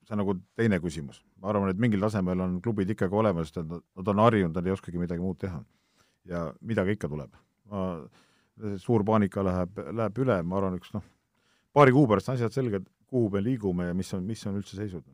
see 0.06 0.16
on 0.16 0.22
nagu 0.24 0.36
teine 0.56 0.80
küsimus. 0.80 1.22
ma 1.40 1.52
arvan, 1.52 1.70
et 1.72 1.80
mingil 1.80 2.00
tasemel 2.04 2.40
on 2.40 2.58
klubid 2.64 2.90
ikkagi 2.96 3.16
olemas, 3.22 3.54
nad 3.56 4.12
on 4.14 4.26
harjunud, 4.26 4.56
nad 4.56 4.66
ei 4.66 4.76
oskagi 4.76 5.00
midagi 5.00 5.24
muud 5.24 5.40
teha. 5.40 5.62
ja 6.28 6.52
midagi 6.60 6.96
ikka 6.96 7.08
tuleb. 7.12 7.40
ma 7.70 7.86
suur 8.82 9.04
paanika 9.04 9.44
läheb, 9.44 9.82
läheb 9.92 10.22
üle, 10.24 10.38
ma 10.44 10.58
arvan, 10.58 10.78
üks 10.80 10.92
noh, 10.94 11.04
paari 11.74 11.94
kuu 11.94 12.06
pärast 12.10 12.30
on 12.30 12.38
asjad 12.38 12.54
selged, 12.54 12.86
kuhu 13.08 13.30
me 13.32 13.42
liigume 13.44 13.90
ja 13.90 13.96
mis 13.96 14.12
on, 14.16 14.24
mis 14.28 14.44
on 14.46 14.58
üldse 14.60 14.78
seisud. 14.78 15.04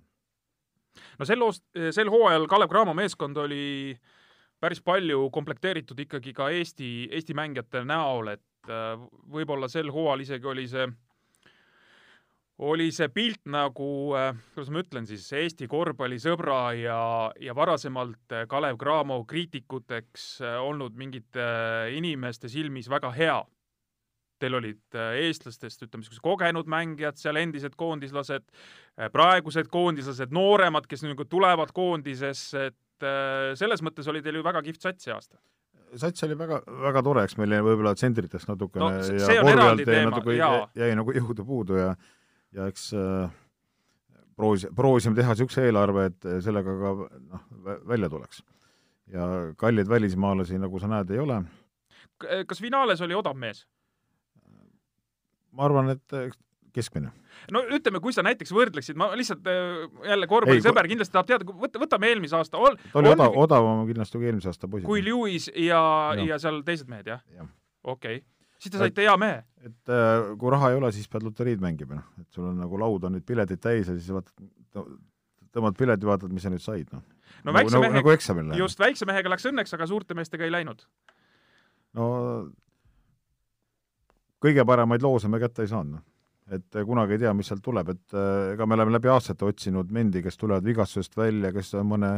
no 1.18 1.28
sel 1.28 1.42
hoos-, 1.42 1.62
sel 1.94 2.10
hooajal 2.10 2.48
Kalev 2.50 2.70
Cramo 2.72 2.94
meeskond 2.98 3.36
oli 3.38 3.98
päris 4.60 4.82
palju 4.82 5.28
komplekteeritud 5.30 5.98
ikkagi 6.06 6.34
ka 6.34 6.50
Eesti, 6.50 7.08
Eesti 7.14 7.34
mängijate 7.38 7.84
näol, 7.86 8.34
et 8.34 8.70
äh, 8.70 8.96
võib-olla 9.30 9.70
sel 9.70 9.92
hooajal 9.94 10.26
isegi 10.26 10.50
oli 10.50 10.66
see 10.70 10.88
oli 12.58 12.88
see 12.94 13.08
pilt 13.14 13.44
nagu, 13.50 13.88
äh, 14.18 14.32
kuidas 14.54 14.70
ma 14.74 14.82
ütlen 14.82 15.06
siis, 15.08 15.26
Eesti 15.36 15.68
korvpallisõbra 15.70 16.62
ja, 16.78 17.02
ja 17.40 17.54
varasemalt 17.54 18.34
äh, 18.34 18.46
Kalev 18.50 18.78
Cramo 18.80 19.20
kriitikuteks 19.28 20.26
äh, 20.42 20.56
olnud 20.62 20.98
mingite 20.98 21.46
inimeste 21.94 22.50
silmis 22.50 22.90
väga 22.90 23.12
hea. 23.14 23.38
Teil 24.38 24.54
olid 24.54 24.94
eestlastest, 24.94 25.80
ütleme, 25.82 26.04
niisugused 26.04 26.22
kogenud 26.22 26.68
mängijad 26.70 27.16
seal, 27.18 27.40
endised 27.40 27.74
koondislased, 27.74 28.44
praegused 29.10 29.66
koondislased, 29.72 30.30
nooremad, 30.30 30.86
kes 30.86 31.02
nagu 31.02 31.26
tulevad 31.26 31.72
koondisesse, 31.74 32.68
et 32.70 33.06
selles 33.58 33.82
mõttes 33.82 34.06
oli 34.06 34.22
teil 34.22 34.38
ju 34.38 34.44
väga 34.46 34.62
kihvt 34.62 34.86
sats 34.86 35.08
see 35.08 35.14
aasta 35.14 35.40
sats 35.98 36.22
oli 36.22 36.36
väga, 36.38 36.60
väga 36.84 37.02
tore, 37.02 37.24
eks 37.26 37.34
meil 37.40 37.56
jäi 37.56 37.64
võib-olla 37.66 37.96
tsentritest 37.98 38.46
natukene 38.50 38.84
no, 38.84 39.02
ja 39.18 39.42
korvi 39.42 39.64
alt 39.64 39.90
jäi 39.90 40.06
natuke, 40.06 40.38
jäi, 40.38 40.62
jäi 40.84 40.90
nagu 41.00 41.14
jõudu 41.16 41.46
puudu 41.48 41.78
ja 41.80 41.90
ja 42.56 42.68
eks 42.70 42.90
äh, 42.96 43.30
proovis, 44.36 44.66
proovisime 44.76 45.18
teha 45.18 45.34
niisuguse 45.34 45.66
eelarve, 45.68 46.08
et 46.12 46.28
sellega 46.44 46.76
ka 46.82 46.94
noh, 47.18 47.48
välja 47.88 48.10
tuleks. 48.12 48.42
ja 49.12 49.26
kalleid 49.56 49.88
välismaalasi, 49.88 50.58
nagu 50.60 50.78
sa 50.78 50.90
näed, 50.90 51.10
ei 51.10 51.22
ole. 51.22 51.42
kas 52.46 52.62
Vinales 52.62 53.00
oli 53.00 53.14
odav 53.14 53.36
mees? 53.36 53.66
ma 55.52 55.64
arvan, 55.64 55.90
et 55.96 56.36
keskmine. 56.72 57.10
no 57.52 57.62
ütleme, 57.74 58.00
kui 58.04 58.14
sa 58.14 58.22
näiteks 58.26 58.52
võrdleksid, 58.54 58.98
ma 59.00 59.10
lihtsalt 59.18 59.46
äh, 59.50 59.84
jälle 60.12 60.28
korvpallisõber 60.30 60.88
kindlasti 60.90 61.16
tahab 61.16 61.30
teada, 61.30 61.58
võta, 61.64 61.82
võtame 61.82 62.12
eelmise 62.12 62.38
aasta 62.38 62.60
ol, 62.60 62.78
ta 62.92 63.02
oli 63.02 63.12
odav, 63.14 63.36
odavam 63.44 63.84
kindlasti 63.88 64.20
kui 64.20 64.30
eelmise 64.30 64.52
aasta 64.52 64.70
poisid. 64.70 64.88
kui 64.88 65.04
Lewis 65.04 65.50
ja, 65.54 65.82
ja., 66.16 66.32
ja 66.34 66.42
seal 66.42 66.62
teised 66.66 66.90
mehed, 66.90 67.10
jah 67.14 67.22
ja.? 67.34 67.48
okei 67.84 68.20
okay 68.20 68.26
siis 68.58 68.72
te 68.72 68.80
saite 68.80 69.04
hea 69.06 69.16
mehe. 69.20 69.42
et 69.64 69.92
äh, 69.92 70.32
kui 70.38 70.52
raha 70.54 70.72
ei 70.72 70.78
ole, 70.80 70.90
siis 70.94 71.08
pead 71.10 71.26
loteriid 71.26 71.62
mängima, 71.62 72.00
noh. 72.00 72.08
et 72.22 72.28
sul 72.34 72.48
on 72.50 72.58
nagu 72.60 72.80
laud 72.80 73.06
on 73.08 73.16
nüüd 73.16 73.26
piletid 73.26 73.62
täis 73.62 73.88
ja 73.88 73.96
siis 73.96 74.10
vaatad, 74.14 74.34
tõmbad 75.54 75.78
pileti, 75.78 76.08
vaatad, 76.08 76.32
mis 76.34 76.46
sa 76.46 76.52
nüüd 76.52 76.64
said, 76.64 76.90
noh. 76.94 77.04
no 77.44 77.52
nagu, 77.52 77.60
väikse 77.60 77.76
nagu, 77.76 77.86
mehega 77.86 78.00
nagu 78.00 78.14
eksamil 78.14 78.48
läheb. 78.50 78.62
just, 78.64 78.80
väikse 78.82 79.08
mehega 79.08 79.34
läks 79.34 79.48
õnneks, 79.50 79.74
aga 79.76 79.90
suurte 79.90 80.18
meestega 80.18 80.46
ei 80.46 80.54
läinud. 80.54 80.86
no 81.98 82.08
kõige 84.42 84.64
paremaid 84.66 85.04
loose 85.04 85.30
me 85.30 85.40
kätte 85.42 85.64
ei 85.66 85.70
saanud, 85.70 85.98
noh. 85.98 86.06
et 86.54 86.78
äh, 86.78 86.86
kunagi 86.88 87.16
ei 87.16 87.24
tea, 87.24 87.34
mis 87.36 87.50
sealt 87.50 87.64
tuleb, 87.64 87.94
et 87.94 88.16
äh, 88.18 88.54
ega 88.54 88.66
me 88.66 88.78
oleme 88.78 88.96
läbi 88.96 89.12
aastate 89.12 89.46
otsinud 89.48 89.94
mendi, 89.94 90.22
kes 90.24 90.38
tulevad 90.40 90.66
vigastusest 90.66 91.18
välja, 91.18 91.52
kes 91.54 91.74
on 91.78 91.94
mõne 91.94 92.12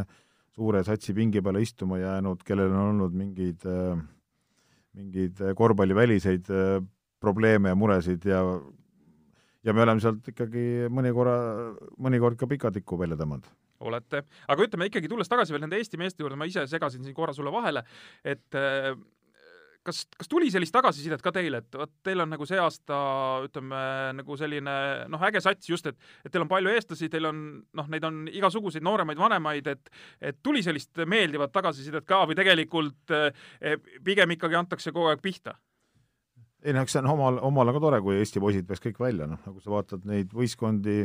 suure 0.57 0.83
satsi 0.85 1.15
pingi 1.17 1.41
peale 1.45 1.63
istuma 1.63 2.01
jäänud, 2.01 2.43
kellel 2.45 2.73
on 2.75 2.95
olnud 2.95 3.15
mingeid 3.17 3.65
äh, 3.69 4.01
mingeid 4.99 5.41
äh, 5.45 5.55
korvpalliväliseid 5.59 6.51
äh, 6.51 6.77
probleeme 7.21 7.73
ja 7.73 7.79
muresid 7.79 8.25
ja 8.29 8.43
ja 9.65 9.75
me 9.77 9.85
oleme 9.85 10.01
sealt 10.01 10.29
ikkagi 10.33 10.89
mõni 10.93 11.13
korra, 11.15 11.37
mõnikord 12.01 12.39
ka 12.41 12.49
pikatikku 12.49 12.99
välja 13.01 13.19
tõmmanud. 13.21 13.49
olete, 13.81 14.25
aga 14.49 14.65
ütleme 14.67 14.91
ikkagi, 14.91 15.09
tulles 15.09 15.29
tagasi 15.29 15.55
veel 15.55 15.65
nende 15.65 15.79
Eesti 15.81 16.01
meeste 16.01 16.23
juurde, 16.23 16.37
ma 16.37 16.49
ise 16.49 16.67
segasin 16.69 17.05
siin 17.05 17.17
korra 17.17 17.33
sulle 17.37 17.53
vahele, 17.53 17.85
et 18.25 18.59
äh, 18.59 18.93
kas, 19.87 20.03
kas 20.19 20.29
tuli 20.31 20.51
sellist 20.53 20.75
tagasisidet 20.75 21.23
ka 21.25 21.33
teile, 21.35 21.63
et 21.63 21.79
vot 21.79 21.93
teil 22.05 22.23
on 22.25 22.31
nagu 22.35 22.47
see 22.49 22.59
aasta 22.61 22.99
ütleme 23.47 23.81
nagu 24.19 24.37
selline 24.39 24.75
noh, 25.13 25.25
äge 25.29 25.43
sats 25.45 25.71
just, 25.71 25.89
et 25.91 25.99
et 26.25 26.33
teil 26.33 26.45
on 26.45 26.51
palju 26.51 26.73
eestlasi, 26.75 27.11
teil 27.13 27.31
on 27.31 27.41
noh, 27.77 27.89
neid 27.93 28.05
on 28.07 28.23
igasuguseid 28.29 28.85
nooremaid, 28.87 29.21
vanemaid, 29.21 29.73
et 29.73 29.91
et 30.21 30.39
tuli 30.43 30.63
sellist 30.67 31.03
meeldivat 31.07 31.53
tagasisidet 31.53 32.07
ka 32.09 32.25
või 32.29 32.39
tegelikult 32.39 33.15
eh, 33.17 33.81
pigem 34.05 34.37
ikkagi 34.37 34.59
antakse 34.61 34.93
kogu 34.93 35.11
aeg 35.13 35.25
pihta? 35.25 35.57
ei 36.61 36.77
noh, 36.77 36.85
eks 36.85 36.97
see 36.97 37.03
on 37.05 37.15
omal, 37.15 37.41
omal 37.47 37.73
ka 37.73 37.81
tore, 37.81 38.03
kui 38.05 38.19
Eesti 38.21 38.43
poisid 38.43 38.69
peaks 38.69 38.85
kõik 38.85 39.01
välja, 39.01 39.29
noh, 39.31 39.41
nagu 39.47 39.63
sa 39.65 39.73
vaatad 39.73 40.05
neid 40.09 40.35
võistkondi 40.37 41.03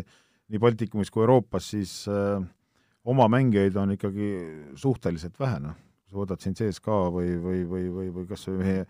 nii 0.51 0.61
Baltikumis 0.61 1.09
kui 1.09 1.23
Euroopas, 1.23 1.71
siis 1.71 1.93
äh, 2.11 2.43
oma 3.07 3.29
mängijaid 3.31 3.77
on 3.79 3.95
ikkagi 3.95 4.29
suhteliselt 4.77 5.39
vähe, 5.39 5.63
noh 5.63 5.79
võtad 6.17 6.43
siin 6.43 6.55
CSKA 6.57 7.01
või, 7.13 7.35
või, 7.41 7.63
või, 7.69 7.89
või, 7.93 8.11
või 8.15 8.29
kas 8.29 8.47
või 8.49 8.61
meie 8.61 8.85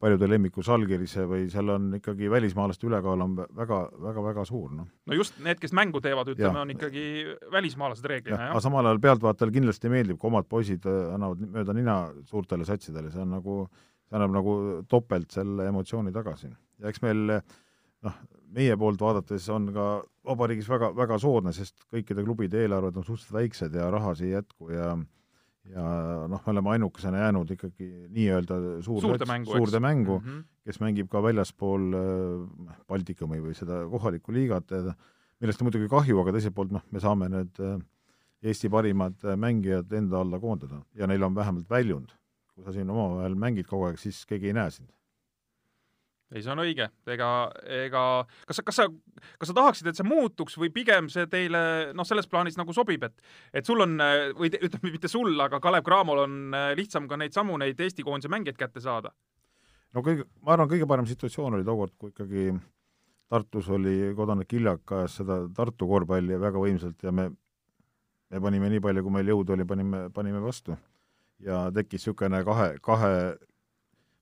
paljude 0.00 0.28
lemmiku 0.28 0.62
Žalgirise 0.64 1.24
või 1.28 1.46
seal 1.52 1.70
on 1.74 1.88
ikkagi 1.98 2.28
välismaalaste 2.30 2.86
ülekaal 2.88 3.24
on 3.24 3.36
väga, 3.38 3.78
väga, 4.02 4.24
väga 4.28 4.44
suur, 4.48 4.72
noh. 4.74 4.88
no 5.06 5.16
just 5.16 5.38
need, 5.44 5.60
kes 5.62 5.74
mängu 5.76 6.00
teevad, 6.04 6.30
ütleme, 6.34 6.60
on 6.64 6.74
ikkagi 6.74 7.04
välismaalased 7.52 8.08
reeglina, 8.10 8.40
jah. 8.48 8.54
aga 8.54 8.62
samal 8.64 8.88
ajal 8.90 9.02
pealtvaatajale 9.04 9.56
kindlasti 9.58 9.92
meeldib, 9.92 10.18
kui 10.20 10.30
omad 10.32 10.48
poisid 10.50 10.86
äh, 10.90 11.00
annavad 11.14 11.44
mööda 11.56 11.76
nina 11.76 11.98
suurtele 12.30 12.66
satsidele, 12.68 13.12
see 13.14 13.22
on 13.24 13.36
nagu, 13.36 13.58
see 14.08 14.18
annab 14.18 14.34
nagu 14.38 14.56
topelt 14.90 15.34
selle 15.34 15.68
emotsiooni 15.70 16.14
tagasi. 16.14 16.50
ja 16.82 16.90
eks 16.90 17.04
meil 17.04 17.24
noh, 17.28 18.18
meie 18.54 18.76
poolt 18.80 19.02
vaadates 19.02 19.48
on 19.52 19.70
ka 19.74 19.88
vabariigis 20.26 20.68
väga, 20.70 20.92
väga 20.96 21.18
soodne, 21.22 21.52
sest 21.56 21.86
kõikide 21.92 22.24
klubide 22.26 22.62
eelarved 22.64 22.96
on 23.00 23.06
suhteliselt 23.06 23.38
väiksed 23.38 23.76
ja 23.78 23.90
raha 23.92 24.14
ei 24.20 24.34
jätku 24.34 24.70
ja 24.72 24.94
ja 25.72 25.84
noh, 26.28 26.40
me 26.44 26.52
oleme 26.52 26.74
ainukesena 26.74 27.24
jäänud 27.24 27.50
ikkagi 27.54 27.88
nii-öelda 28.12 28.58
suur 28.84 29.00
suurde 29.02 29.28
mängu, 29.28 29.52
suurde 29.52 29.80
mängu 29.80 30.18
mm, 30.18 30.26
-hmm. 30.26 30.42
kes 30.68 30.80
mängib 30.82 31.08
ka 31.12 31.22
väljaspool 31.22 31.86
äh, 32.00 32.74
Baltikumi 32.88 33.40
või 33.40 33.54
seda 33.56 33.84
kohalikku 33.90 34.32
liigat, 34.32 34.74
millest 35.40 35.62
on 35.62 35.70
muidugi 35.70 35.88
kahju, 35.88 36.20
aga 36.20 36.36
teiselt 36.36 36.54
poolt 36.54 36.74
noh, 36.74 36.84
me 36.90 37.00
saame 37.00 37.30
need 37.32 37.60
äh, 37.60 37.78
Eesti 38.44 38.68
parimad 38.68 39.24
äh, 39.24 39.38
mängijad 39.40 39.92
enda 39.92 40.20
alla 40.20 40.40
koondada 40.40 40.82
ja 40.94 41.06
neil 41.06 41.22
on 41.22 41.34
vähemalt 41.34 41.70
väljund. 41.70 42.12
kui 42.54 42.64
sa 42.64 42.72
siin 42.72 42.90
omavahel 42.90 43.34
mängid 43.34 43.66
kogu 43.66 43.88
aeg, 43.88 43.96
siis 43.98 44.26
keegi 44.30 44.52
ei 44.52 44.54
näe 44.54 44.70
sind 44.70 44.92
ei, 46.34 46.42
see 46.42 46.52
on 46.52 46.62
õige, 46.64 46.88
ega, 47.14 47.28
ega 47.84 48.02
kas 48.48 48.60
kas 48.66 48.80
sa, 48.80 48.88
kas 49.38 49.50
sa 49.50 49.56
tahaksid, 49.56 49.88
et 49.90 49.98
see 49.98 50.06
muutuks 50.08 50.58
või 50.60 50.72
pigem 50.74 51.08
see 51.12 51.28
teile 51.30 51.92
noh, 51.94 52.06
selles 52.08 52.28
plaanis 52.30 52.58
nagu 52.60 52.74
sobib, 52.76 53.06
et 53.06 53.60
et 53.60 53.66
sul 53.66 53.84
on 53.84 53.94
või 54.38 54.50
ütleme 54.50 54.92
mitte 54.92 55.10
sul, 55.10 55.32
aga 55.40 55.60
Kalev 55.62 55.86
Cramol 55.86 56.24
on 56.26 56.36
äh, 56.56 56.72
lihtsam 56.78 57.08
ka 57.10 57.18
neid 57.20 57.36
samu, 57.36 57.58
neid 57.60 57.80
Eesti 57.80 58.06
koondise 58.06 58.32
mängijaid 58.32 58.58
kätte 58.60 58.82
saada? 58.84 59.14
no 59.94 60.02
kõige, 60.02 60.26
ma 60.42 60.56
arvan, 60.56 60.70
kõige 60.74 60.90
parem 60.90 61.08
situatsioon 61.08 61.60
oli 61.60 61.66
tookord, 61.66 61.96
kui 61.98 62.14
ikkagi 62.14 62.52
Tartus 63.30 63.70
oli 63.72 64.12
kodanik 64.14 64.52
Iljak 64.52 64.92
ajas 64.92 65.20
seda 65.22 65.40
Tartu 65.56 65.88
korvpalli 65.88 66.36
väga 66.38 66.60
võimsalt 66.60 67.00
ja 67.02 67.12
me 67.14 67.30
me 68.34 68.40
panime 68.42 68.70
nii 68.72 68.82
palju, 68.82 69.04
kui 69.06 69.14
meil 69.14 69.30
jõudu 69.30 69.54
oli, 69.54 69.66
panime, 69.68 70.08
panime 70.14 70.42
vastu. 70.42 70.76
ja 71.44 71.66
tekkis 71.74 72.04
niisugune 72.04 72.40
kahe, 72.46 72.68
kahe 72.82 73.14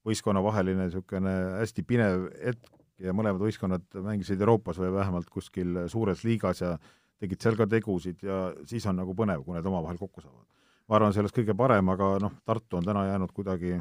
võistkonnavaheline 0.07 0.89
niisugune 0.89 1.35
hästi 1.61 1.85
pinev 1.87 2.27
hetk 2.43 2.83
ja 3.03 3.15
mõlemad 3.17 3.43
võistkonnad 3.43 3.87
mängisid 4.03 4.41
Euroopas 4.41 4.79
või 4.81 4.93
vähemalt 4.95 5.31
kuskil 5.31 5.85
suures 5.91 6.25
liigas 6.27 6.63
ja 6.63 6.77
tegid 7.23 7.43
seal 7.43 7.57
ka 7.59 7.69
tegusid 7.71 8.23
ja 8.27 8.49
siis 8.69 8.87
on 8.91 8.99
nagu 8.99 9.15
põnev, 9.19 9.45
kui 9.47 9.57
need 9.57 9.67
omavahel 9.67 9.99
kokku 10.01 10.23
saavad. 10.23 10.47
ma 10.89 10.99
arvan, 10.99 11.15
see 11.15 11.23
oleks 11.23 11.35
kõige 11.37 11.55
parem, 11.57 11.89
aga 11.95 12.17
noh, 12.23 12.35
Tartu 12.45 12.79
on 12.81 12.87
täna 12.87 13.07
jäänud 13.07 13.33
kuidagi, 13.33 13.79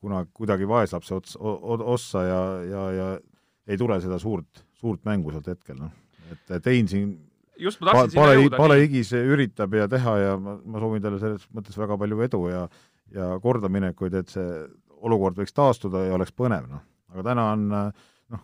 kuna 0.00 0.24
kuidagi 0.32 0.68
vaeslapse 0.68 1.14
ots, 1.16 1.36
ossa 1.40 2.24
ja, 2.28 2.40
ja, 2.68 2.86
ja 2.92 3.08
ei 3.66 3.78
tule 3.80 4.00
seda 4.00 4.18
suurt, 4.20 4.64
suurt 4.76 5.04
mängu 5.08 5.32
sealt 5.32 5.48
hetkel, 5.48 5.80
noh. 5.80 5.92
et 6.32 6.62
Tein 6.62 6.88
siin 6.88 7.14
just 7.58 7.80
ma 7.80 7.92
tahtsin 7.92 8.18
pa, 8.18 8.28
sinna 8.28 8.40
jõuda. 8.40 8.60
palehigis 8.60 9.12
üritab 9.16 9.74
ja 9.76 9.88
teha 9.90 10.16
ja 10.20 10.36
ma, 10.40 10.56
ma 10.64 10.82
soovin 10.82 11.04
talle 11.04 11.20
selles 11.22 11.44
mõttes 11.54 11.78
väga 11.78 11.98
palju 12.00 12.24
edu 12.28 12.46
ja 12.52 12.66
ja 13.12 13.26
kordaminekuid, 13.44 14.14
et 14.16 14.30
see 14.32 14.46
olukord 15.02 15.38
võiks 15.38 15.54
taastuda 15.56 16.06
ja 16.06 16.16
oleks 16.16 16.34
põnev, 16.36 16.68
noh. 16.70 16.82
aga 17.12 17.24
täna 17.26 17.46
on 17.52 17.64
noh, 17.72 18.42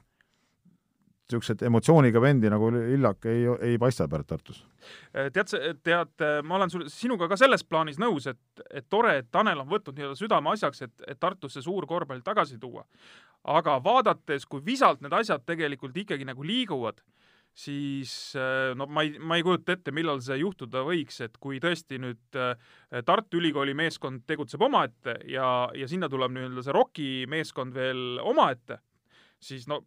niisuguseid 1.28 1.62
emotsiooniga 1.68 2.20
vendi 2.22 2.50
nagu 2.52 2.70
Illak 2.96 3.28
ei, 3.30 3.44
ei 3.70 3.78
paista 3.80 4.08
praegu 4.08 4.28
Tartus. 4.28 4.62
tead, 5.12 5.54
tead, 5.84 6.26
ma 6.44 6.58
olen 6.58 6.72
sul, 6.72 6.86
sinuga 6.92 7.28
ka 7.30 7.38
selles 7.40 7.64
plaanis 7.64 8.00
nõus, 8.00 8.26
et, 8.30 8.40
et 8.70 8.88
tore, 8.88 9.18
et 9.22 9.30
Tanel 9.30 9.62
on 9.62 9.70
võtnud 9.70 9.96
nii-öelda 9.98 10.18
südameasjaks, 10.18 10.82
et, 10.88 10.94
et 11.06 11.20
Tartusse 11.20 11.62
suur 11.64 11.86
korvpall 11.86 12.24
tagasi 12.24 12.58
tuua. 12.58 12.86
aga 13.44 13.78
vaadates, 13.84 14.46
kui 14.46 14.64
visalt 14.64 15.00
need 15.04 15.14
asjad 15.14 15.46
tegelikult 15.46 15.96
ikkagi 15.96 16.26
nagu 16.28 16.42
liiguvad, 16.42 17.02
siis 17.58 18.12
äh, 18.38 18.72
no 18.78 18.86
ma 18.90 19.02
ei, 19.06 19.16
ma 19.18 19.38
ei 19.38 19.44
kujuta 19.46 19.74
ette, 19.74 19.92
millal 19.94 20.20
see 20.24 20.38
juhtuda 20.40 20.84
võiks, 20.86 21.18
et 21.24 21.36
kui 21.42 21.58
tõesti 21.62 21.98
nüüd 22.02 22.38
äh, 22.38 22.54
Tartu 23.06 23.40
Ülikooli 23.40 23.74
meeskond 23.78 24.24
tegutseb 24.28 24.62
omaette 24.68 25.18
ja, 25.30 25.48
ja 25.74 25.88
sinna 25.90 26.10
tuleb 26.10 26.34
nii-öelda 26.34 26.64
see 26.64 26.76
ROK-i 26.76 27.08
meeskond 27.30 27.74
veel 27.74 28.20
omaette, 28.22 28.78
siis 29.42 29.66
no, 29.70 29.80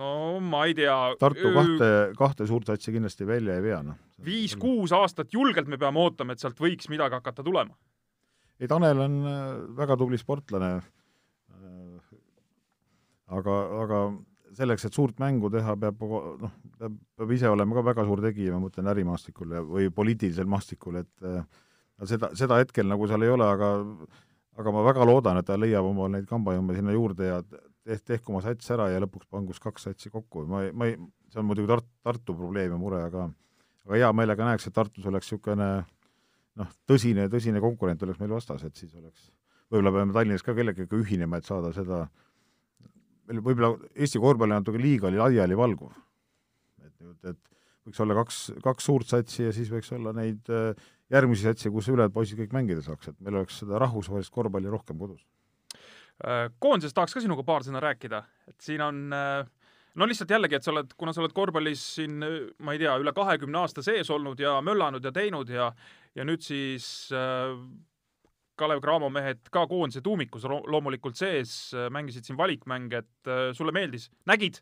no 0.00 0.14
ma 0.44 0.64
ei 0.68 0.76
tea. 0.78 0.96
Tartu 1.20 1.52
kahte, 1.56 1.90
kahte 2.18 2.48
suurt 2.48 2.72
satsi 2.72 2.94
kindlasti 2.96 3.28
välja 3.28 3.58
ei 3.58 3.66
vea, 3.68 3.82
noh. 3.84 4.00
viis-kuus 4.24 4.94
aastat 4.96 5.36
julgelt 5.36 5.68
me 5.68 5.80
peame 5.80 6.00
ootama, 6.00 6.32
et 6.36 6.42
sealt 6.42 6.60
võiks 6.60 6.88
midagi 6.92 7.18
hakata 7.20 7.44
tulema. 7.44 7.76
ei, 8.60 8.68
Tanel 8.70 9.04
on 9.04 9.20
äh, 9.28 9.44
väga 9.76 10.00
tubli 10.00 10.20
sportlane. 10.20 10.78
aga, 13.30 13.56
aga 13.84 13.98
selleks, 14.56 14.84
et 14.86 14.96
suurt 14.96 15.20
mängu 15.22 15.50
teha, 15.52 15.76
peab 15.80 16.00
noh, 16.00 16.52
peab, 16.78 16.96
peab 17.18 17.34
ise 17.36 17.50
olema 17.50 17.78
ka 17.78 17.84
väga 17.90 18.06
suur 18.08 18.22
tegija, 18.24 18.54
ma 18.56 18.66
mõtlen 18.66 18.90
ärimaastikul 18.92 19.56
ja, 19.56 19.62
või 19.66 19.90
poliitilisel 19.94 20.48
maastikul, 20.50 21.00
et 21.02 21.26
äh, 21.26 21.44
seda, 22.08 22.32
seda 22.38 22.58
hetkel 22.62 22.88
nagu 22.90 23.08
seal 23.10 23.26
ei 23.26 23.32
ole, 23.34 23.46
aga 23.46 23.70
aga 24.60 24.72
ma 24.74 24.84
väga 24.84 25.06
loodan, 25.08 25.40
et 25.40 25.46
ta 25.48 25.56
leiab 25.56 25.86
omal 25.86 26.10
neid 26.12 26.26
kambajõmme 26.28 26.74
sinna 26.76 26.92
juurde 26.92 27.28
ja 27.28 27.38
tehk, 27.44 28.02
tehku 28.08 28.34
oma 28.34 28.42
sats 28.44 28.72
ära 28.74 28.90
ja 28.92 29.00
lõpuks 29.00 29.28
pangus 29.30 29.60
kaks 29.62 29.88
satsi 29.88 30.10
kokku, 30.12 30.44
ma 30.50 30.64
ei, 30.66 30.72
ma 30.76 30.90
ei, 30.90 30.98
see 31.32 31.40
on 31.40 31.48
muidugi 31.48 31.70
Tart-, 31.70 31.88
Tartu 32.04 32.36
probleem 32.36 32.74
ja 32.74 32.80
mure, 32.80 33.00
aga 33.06 33.28
aga 33.86 33.96
hea 33.96 34.10
meelega 34.14 34.48
näeks, 34.50 34.68
et 34.68 34.76
Tartus 34.76 35.06
oleks 35.08 35.30
niisugune 35.30 35.68
noh, 36.60 36.72
tõsine, 36.88 37.28
tõsine 37.32 37.62
konkurent 37.62 38.02
oleks 38.04 38.20
meil 38.20 38.34
vastas, 38.34 38.64
et 38.66 38.76
siis 38.76 38.92
oleks, 38.98 39.30
võib-olla 39.70 39.94
peame 39.96 40.16
Tallinnas 40.16 40.44
ka 40.44 40.54
kellegagi 40.56 41.00
ühinema, 41.00 41.40
et 41.40 41.48
saada 41.48 41.72
seda, 41.76 42.04
meil 43.30 43.42
võib-olla 43.44 43.90
Eesti 43.94 44.20
korvpall 44.22 44.50
natuke 44.50 44.80
liiga 44.80 45.12
laialivalguv. 45.14 45.92
et, 46.84 47.30
et 47.30 47.38
võiks 47.86 48.00
olla 48.04 48.16
kaks, 48.20 48.40
kaks 48.64 48.88
suurt 48.90 49.10
satsi 49.10 49.44
ja 49.46 49.52
siis 49.54 49.70
võiks 49.72 49.90
olla 49.96 50.12
neid 50.16 50.50
äh, 50.52 50.74
järgmisi 51.10 51.46
satse, 51.48 51.70
kus 51.72 51.88
ülejäänud 51.90 52.14
poisid 52.14 52.40
kõik 52.42 52.56
mängida 52.56 52.82
saaks, 52.84 53.12
et 53.12 53.20
meil 53.20 53.40
oleks 53.40 53.62
seda 53.62 53.80
rahvusvahelist 53.82 54.32
korvpalli 54.34 54.72
rohkem 54.72 54.98
kodus. 55.00 55.22
Äh, 56.26 56.48
koondisest 56.58 56.96
tahaks 56.98 57.16
ka 57.16 57.24
sinuga 57.24 57.46
paar 57.46 57.64
sõna 57.66 57.82
rääkida, 57.82 58.22
et 58.50 58.58
siin 58.62 58.84
on 58.84 59.00
äh, 59.16 59.46
no 59.94 60.08
lihtsalt 60.10 60.34
jällegi, 60.34 60.58
et 60.58 60.66
sa 60.66 60.74
oled, 60.74 60.92
kuna 60.98 61.14
sa 61.14 61.22
oled 61.24 61.34
korvpallis 61.36 61.86
siin, 61.96 62.20
ma 62.60 62.74
ei 62.76 62.82
tea, 62.82 62.98
üle 63.00 63.14
kahekümne 63.16 63.62
aasta 63.62 63.84
sees 63.86 64.10
olnud 64.12 64.42
ja 64.42 64.58
möllanud 64.64 65.04
ja 65.04 65.14
teinud 65.14 65.50
ja 65.54 65.70
ja 66.18 66.26
nüüd 66.26 66.42
siis 66.42 67.10
äh, 67.14 67.54
Kalev 68.60 68.82
Cramo 68.84 69.08
mehed 69.12 69.48
ka 69.52 69.64
koondise 69.70 70.04
tuumikus 70.04 70.44
loomulikult 70.44 71.16
sees, 71.16 71.72
mängisid 71.90 72.28
siin 72.28 72.38
valikmänge, 72.38 73.00
et 73.00 73.34
sulle 73.56 73.72
meeldis, 73.72 74.10
nägid? 74.28 74.60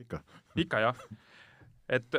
ikka. 0.00 0.22
ikka 0.56 0.84
jah. 0.84 1.04
et 1.88 2.16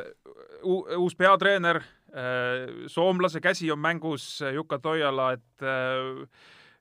uus 0.62 1.14
peatreener 1.18 1.80
Äh, 2.12 2.84
soomlase 2.86 3.40
käsi 3.40 3.70
on 3.72 3.78
mängus, 3.78 4.40
Jukka 4.54 4.78
Toiala, 4.78 5.32
et, 5.32 5.62
äh, 5.62 6.28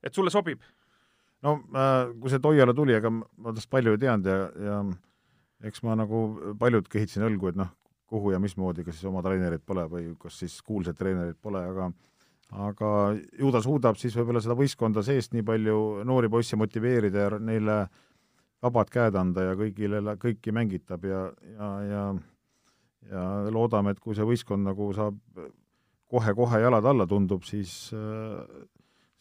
et 0.03 0.13
sulle 0.13 0.29
sobib? 0.29 0.59
no 1.41 1.53
äh, 1.71 2.11
kui 2.19 2.29
see 2.29 2.39
Toiala 2.43 2.73
tuli, 2.75 2.91
ega 2.93 3.07
ma 3.09 3.53
tast 3.55 3.69
palju 3.71 3.93
ei 3.95 4.01
teadnud 4.01 4.27
ja, 4.27 4.35
ja 4.65 4.81
eks 5.69 5.85
ma 5.87 5.95
nagu 5.95 6.19
paljud 6.59 6.89
kehitasin 6.91 7.23
õlgu, 7.29 7.47
et 7.47 7.61
noh, 7.61 7.71
kuhu 8.11 8.33
ja 8.35 8.41
mismoodi, 8.43 8.83
kas 8.83 8.99
siis 8.99 9.07
oma 9.07 9.23
treenerit 9.23 9.63
pole 9.65 9.87
või 9.87 10.09
kas 10.19 10.41
siis 10.43 10.57
kuulsat 10.67 10.99
treenerit 10.99 11.39
pole, 11.39 11.63
aga 11.63 11.87
aga 12.51 13.15
ju 13.39 13.51
ta 13.51 13.61
suudab 13.63 13.99
siis 13.99 14.15
võib-olla 14.17 14.41
seda 14.43 14.57
võistkonda 14.59 15.03
seest 15.05 15.33
nii 15.33 15.45
palju 15.47 15.77
noori 16.07 16.29
poisse 16.29 16.59
motiveerida 16.59 17.27
ja 17.27 17.39
neile 17.39 17.77
vabad 18.61 18.91
käed 18.91 19.15
anda 19.15 19.51
ja 19.51 19.55
kõigile, 19.57 20.01
kõiki 20.19 20.53
mängitab 20.53 21.05
ja, 21.07 21.23
ja, 21.55 21.71
ja 21.87 22.03
ja 23.09 23.23
loodame, 23.49 23.95
et 23.95 23.99
kui 24.01 24.15
see 24.17 24.27
võistkond 24.27 24.67
nagu 24.67 24.91
saab 24.93 25.17
kohe-kohe 26.11 26.59
jalad 26.61 26.85
alla 26.85 27.07
tundub, 27.07 27.45
siis, 27.47 27.73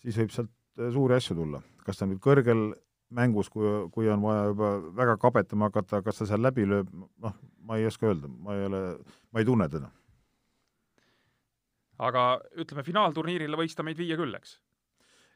siis 0.03 0.19
võib 0.21 0.35
sealt 0.35 0.53
suuri 0.93 1.17
asju 1.17 1.37
tulla. 1.39 1.63
kas 1.85 1.99
ta 1.99 2.07
nüüd 2.07 2.21
kõrgel 2.23 2.75
mängus, 3.17 3.49
kui, 3.51 3.67
kui 3.95 4.09
on 4.11 4.21
vaja 4.23 4.51
juba 4.51 4.69
väga 4.99 5.17
kabetama 5.19 5.71
hakata, 5.71 6.03
kas 6.07 6.21
ta 6.21 6.27
seal 6.29 6.43
läbi 6.45 6.67
lööb, 6.69 6.91
noh, 6.95 7.35
ma 7.67 7.79
ei 7.79 7.87
oska 7.89 8.11
öelda, 8.11 8.29
ma 8.29 8.55
ei 8.55 8.67
ole, 8.69 8.83
ma 9.33 9.43
ei 9.43 9.49
tunne 9.49 9.69
teda. 9.69 9.91
Aga 12.01 12.25
ütleme, 12.61 12.85
finaalturniirile 12.87 13.59
võiks 13.61 13.77
ta 13.77 13.85
meid 13.87 14.01
viia 14.01 14.19
küll, 14.21 14.35
eks? 14.39 14.57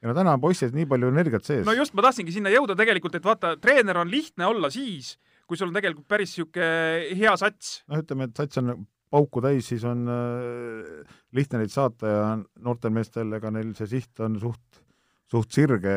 ja 0.04 0.10
no 0.10 0.16
täna 0.16 0.34
on 0.36 0.42
poistel 0.42 0.72
nii 0.76 0.88
palju 0.88 1.12
energiat 1.12 1.46
sees. 1.46 1.64
no 1.66 1.74
just, 1.76 1.94
ma 1.96 2.04
tahtsingi 2.06 2.34
sinna 2.34 2.52
jõuda 2.52 2.76
tegelikult, 2.78 3.16
et 3.18 3.24
vaata, 3.24 3.54
treener 3.60 4.02
on 4.02 4.10
lihtne 4.12 4.48
olla 4.48 4.70
siis, 4.72 5.14
kui 5.48 5.60
sul 5.60 5.70
on 5.70 5.76
tegelikult 5.76 6.08
päris 6.10 6.34
niisugune 6.34 7.14
hea 7.20 7.36
sats. 7.40 7.78
noh, 7.88 8.02
ütleme, 8.04 8.28
et 8.28 8.42
sats 8.42 8.60
on 8.62 8.74
pauku 9.14 9.42
täis, 9.44 9.68
siis 9.70 9.84
on 9.88 10.08
äh, 10.10 11.16
lihtne 11.36 11.62
neid 11.62 11.72
saata 11.72 12.10
ja 12.10 12.26
noortel 12.66 12.94
meestel, 12.94 13.32
ega 13.38 13.52
neil 13.54 13.72
see 13.78 13.90
siht 13.96 14.24
on 14.24 14.38
suht, 14.42 14.82
suht 15.30 15.54
sirge 15.54 15.94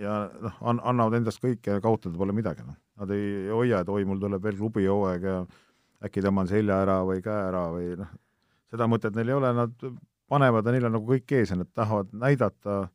ja 0.00 0.20
noh, 0.40 0.60
an-, 0.70 0.82
annavad 0.92 1.18
endast 1.20 1.42
kõike 1.42 1.76
ja 1.76 1.84
kaotada 1.84 2.16
pole 2.20 2.36
midagi, 2.36 2.64
noh. 2.66 2.78
Nad 3.00 3.12
ei 3.16 3.48
hoia, 3.48 3.80
et 3.80 3.88
oi, 3.88 4.04
mul 4.04 4.20
tuleb 4.20 4.42
veel 4.44 4.58
klubihooaeg 4.58 5.22
ja 5.24 5.36
äkki 6.04 6.20
tõmban 6.24 6.48
selja 6.50 6.82
ära 6.84 6.98
või 7.08 7.22
käe 7.24 7.46
ära 7.48 7.62
või 7.72 7.94
noh, 8.00 8.10
seda 8.72 8.88
mõtet 8.88 9.16
neil 9.16 9.32
ei 9.32 9.36
ole, 9.38 9.52
nad 9.56 9.86
panevad 10.30 10.66
ja 10.66 10.74
neil 10.74 10.86
on 10.88 10.96
nagu 10.98 11.10
kõik 11.12 11.34
ees 11.38 11.52
ja 11.52 11.58
nad 11.58 11.70
tahavad 11.74 12.12
näidata 12.14 12.76
äh, 12.84 12.88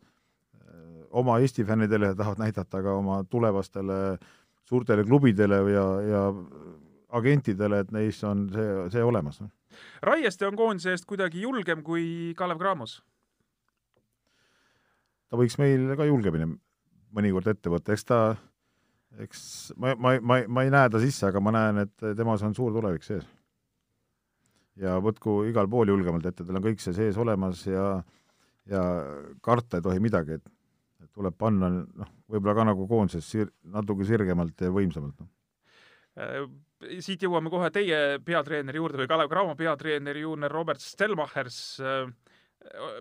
oma 1.11 1.37
Eesti 1.43 1.65
fännidele 1.67 2.13
ja 2.13 2.15
tahavad 2.15 2.43
näidata 2.45 2.81
ka 2.83 2.95
oma 2.99 3.23
tulevastele 3.29 4.17
suurtele 4.65 5.03
klubidele 5.05 5.59
ja, 5.71 5.85
ja 6.01 6.23
agentidele, 7.15 7.83
et 7.83 7.91
neis 7.95 8.23
on 8.23 8.47
see, 8.53 8.71
see 8.95 9.03
olemas. 9.03 9.43
Raieste 10.03 10.47
on 10.47 10.55
koondise 10.57 10.95
eest 10.95 11.05
kuidagi 11.05 11.43
julgem 11.43 11.83
kui 11.83 12.33
Kalev 12.37 12.61
Cramos? 12.61 13.01
ta 15.29 15.39
võiks 15.39 15.57
meil 15.59 15.95
ka 15.97 16.05
julgemini 16.07 16.47
mõnikord 17.15 17.47
ette 17.51 17.71
võtta, 17.71 17.95
eks 17.95 18.05
ta, 18.07 18.19
eks 19.23 19.41
ma, 19.79 19.95
ma, 19.99 20.15
ma, 20.21 20.41
ma 20.47 20.65
ei 20.65 20.71
näe 20.73 20.91
ta 20.91 21.01
sisse, 21.01 21.29
aga 21.29 21.41
ma 21.43 21.53
näen, 21.55 21.85
et 21.85 22.07
temas 22.17 22.43
on 22.45 22.55
suur 22.57 22.73
tulevik 22.75 23.05
sees. 23.05 23.25
Ja 24.81 24.97
võtku 25.03 25.43
igal 25.49 25.69
pool 25.71 25.91
julgemalt 25.93 26.25
ette, 26.27 26.43
tal 26.43 26.59
on 26.59 26.65
kõik 26.65 26.83
see 26.83 26.95
sees 26.95 27.17
olemas 27.21 27.63
ja 27.67 28.03
ja 28.69 28.81
karta 29.45 29.77
ei 29.77 29.85
tohi 29.85 30.01
midagi, 30.01 30.39
et 30.39 31.11
tuleb 31.15 31.35
panna 31.37 31.69
noh, 31.69 32.11
võib-olla 32.31 32.55
ka 32.57 32.67
nagu 32.71 32.87
koondises 32.89 33.27
sir-, 33.29 33.51
natuke 33.71 34.07
sirgemalt 34.07 34.61
ja 34.65 34.71
võimsamalt, 34.73 35.19
noh. 35.21 35.31
Äh, 36.15 36.45
siit 37.03 37.23
jõuame 37.23 37.51
kohe 37.51 37.69
teie 37.75 38.19
peatreeneri 38.23 38.79
juurde 38.79 39.01
või 39.01 39.09
Kalev 39.11 39.29
Cramo 39.31 39.55
peatreeneri 39.59 40.23
juurde, 40.23 40.49
Robert 40.51 40.81
Stelmachers. 40.81 41.59
Äh, 41.83 42.07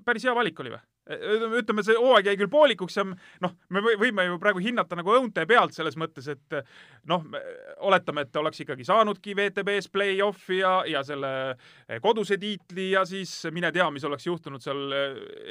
päris 0.04 0.26
hea 0.26 0.34
valik 0.36 0.60
oli 0.60 0.74
või? 0.74 0.82
Ütleme, 1.04 1.82
see 1.84 1.96
hooaeg 1.98 2.30
jäi 2.30 2.36
küll 2.40 2.50
poolikuks 2.52 2.96
ja 2.96 3.04
noh, 3.04 3.54
me 3.74 3.82
võime 3.84 4.24
ju 4.24 4.38
praegu 4.40 4.62
hinnata 4.64 4.96
nagu 4.96 5.12
õunte 5.12 5.44
pealt 5.48 5.76
selles 5.76 5.98
mõttes, 6.00 6.30
et 6.32 6.56
noh, 7.10 7.24
oletame, 7.84 8.24
et 8.24 8.32
ta 8.32 8.40
oleks 8.40 8.62
ikkagi 8.64 8.86
saanudki 8.88 9.34
WTB-s 9.36 9.90
play-off'i 9.92 10.62
ja, 10.62 10.78
ja 10.88 11.04
selle 11.04 11.32
koduse 12.02 12.38
tiitli 12.40 12.90
ja 12.94 13.04
siis 13.08 13.32
mine 13.52 13.72
tea, 13.74 13.90
mis 13.92 14.06
oleks 14.08 14.26
juhtunud 14.30 14.64
seal 14.64 14.96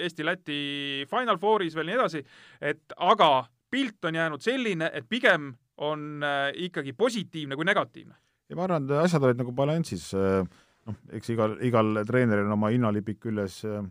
Eesti-Läti 0.05 1.05
Final 1.11 1.37
Fouris 1.41 1.77
veel 1.77 1.91
nii 1.91 1.99
edasi, 1.99 2.23
et 2.61 2.97
aga 2.97 3.45
pilt 3.73 4.09
on 4.09 4.17
jäänud 4.17 4.41
selline, 4.41 4.89
et 4.93 5.05
pigem 5.09 5.51
on 5.83 6.25
äh, 6.25 6.49
ikkagi 6.65 6.93
positiivne 6.97 7.57
kui 7.57 7.65
negatiivne. 7.65 8.15
ja 8.49 8.57
ma 8.57 8.65
arvan, 8.65 8.89
et 8.89 9.05
asjad 9.05 9.23
olid 9.25 9.39
nagu 9.39 9.53
balansis, 9.55 10.09
noh, 10.13 10.97
eks 11.13 11.29
igal, 11.33 11.55
igal 11.65 12.01
treeneril 12.09 12.49
on 12.49 12.57
oma 12.57 12.73
hinnalipik 12.73 13.21
küljes 13.23 13.61
äh, 13.69 13.85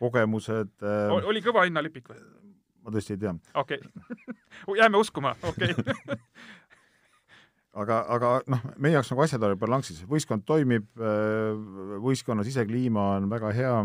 kogemused 0.00 0.72
äh.... 0.82 1.12
oli 1.28 1.42
kõva 1.44 1.66
hinnalipik 1.68 2.10
või? 2.10 2.20
ma 2.84 2.94
tõesti 2.94 3.16
ei 3.16 3.22
tea. 3.24 3.34
okei 3.54 3.80
okay. 3.82 4.78
jääme 4.80 5.00
uskuma, 5.00 5.34
okei 5.46 5.74
okay. 5.76 6.18
aga, 7.82 8.02
aga 8.16 8.32
noh, 8.50 8.64
meie 8.78 8.96
jaoks 8.96 9.12
nagu 9.12 9.24
asjad 9.26 9.44
olid 9.48 9.60
balansis, 9.60 10.00
võistkond 10.08 10.46
toimib, 10.48 10.88
äh, 11.00 11.52
võistkonna 12.04 12.46
sisekliima 12.46 13.10
on 13.18 13.28
väga 13.32 13.52
hea, 13.56 13.76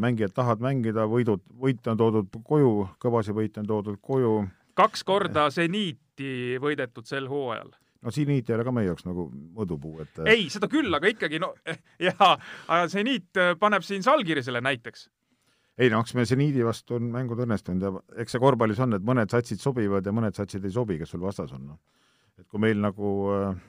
mängijad 0.00 0.34
tahavad 0.34 0.64
mängida, 0.64 1.06
võidud, 1.10 1.42
võite 1.60 1.92
on 1.92 2.00
toodud 2.00 2.42
koju, 2.44 2.74
kõvasi 3.02 3.34
võite 3.36 3.62
on 3.62 3.70
toodud 3.70 4.00
koju. 4.02 4.36
kaks 4.74 5.04
korda 5.06 5.50
seniiti 5.54 6.58
võidetud 6.62 7.06
sel 7.06 7.28
hooajal 7.30 7.74
no 8.04 8.12
seniit 8.14 8.50
ei 8.50 8.56
ole 8.58 8.66
ka 8.66 8.74
meie 8.74 8.88
jaoks 8.90 9.06
nagu 9.08 9.26
mõõdupuu, 9.32 9.98
et 10.04 10.22
äh, 10.22 10.30
ei, 10.34 10.46
seda 10.52 10.68
küll, 10.70 10.92
aga 10.96 11.10
ikkagi 11.10 11.40
no 11.42 11.52
jaa, 12.08 12.32
aga 12.36 12.86
seniit 12.92 13.40
äh, 13.40 13.54
paneb 13.60 13.84
siin 13.86 14.04
Salgirisele 14.04 14.62
näiteks. 14.64 15.08
ei 15.80 15.90
no 15.92 16.02
eks 16.04 16.14
meil 16.18 16.28
seniidi 16.30 16.64
vastu 16.66 16.98
on 16.98 17.10
mängud 17.14 17.40
õnnestunud 17.46 17.84
ja 17.86 17.92
eks 18.22 18.36
see 18.36 18.42
korvpallis 18.42 18.82
on, 18.84 18.98
et 18.98 19.04
mõned 19.04 19.32
satsid 19.32 19.62
sobivad 19.62 20.06
ja 20.06 20.14
mõned 20.14 20.36
satsid 20.36 20.64
ei 20.64 20.74
sobi, 20.74 20.98
kes 21.00 21.14
sul 21.14 21.24
vastas 21.24 21.54
on, 21.56 21.70
noh. 21.72 22.02
et 22.38 22.46
kui 22.46 22.62
meil 22.62 22.80
nagu 22.82 23.12
äh, 23.34 23.62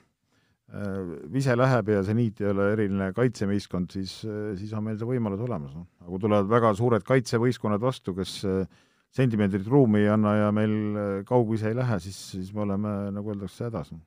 äh, 0.75 0.97
vise 1.33 1.55
läheb 1.55 1.93
ja 1.95 2.01
seniit 2.05 2.41
ei 2.43 2.51
ole 2.51 2.71
eriline 2.75 3.11
kaitsemeeskond, 3.15 3.95
siis 3.95 4.17
siis 4.59 4.73
on 4.75 4.89
meil 4.89 4.99
see 4.99 5.13
võimalus 5.15 5.45
olemas, 5.47 5.77
noh. 5.77 5.87
aga 6.03 6.11
kui 6.11 6.25
tulevad 6.27 6.51
väga 6.51 6.73
suured 6.81 7.07
kaitsevõistkonnad 7.07 7.87
vastu, 7.87 8.17
kes 8.17 8.41
äh, 8.49 8.83
sentimeetrit 9.15 9.69
ruumi 9.71 10.03
ei 10.03 10.11
anna 10.11 10.35
ja 10.35 10.51
meil 10.51 11.23
kaugvise 11.29 11.71
ei 11.71 11.77
lähe, 11.77 12.01
siis, 12.03 12.19
siis 12.33 12.51
me 12.51 12.65
oleme, 12.65 12.97
nagu 13.15 13.31
öeldakse, 13.31 13.69
hädas 13.69 13.93
no 13.95 14.03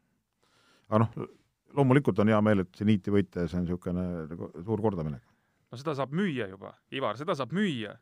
aga 0.88 1.04
noh, 1.04 1.28
loomulikult 1.76 2.18
on 2.22 2.32
hea 2.32 2.40
meel, 2.44 2.64
et 2.64 2.80
seniiti 2.80 3.12
võita 3.12 3.44
ja 3.44 3.50
see 3.50 3.60
on 3.60 3.66
niisugune 3.66 4.04
nagu 4.30 4.50
suur 4.64 4.82
kordaminek. 4.84 5.22
no 5.68 5.80
seda 5.80 5.94
saab 5.98 6.14
müüa 6.16 6.48
juba, 6.50 6.74
Ivar, 6.96 7.18
seda 7.20 7.36
saab 7.38 7.52
müüa. 7.56 7.94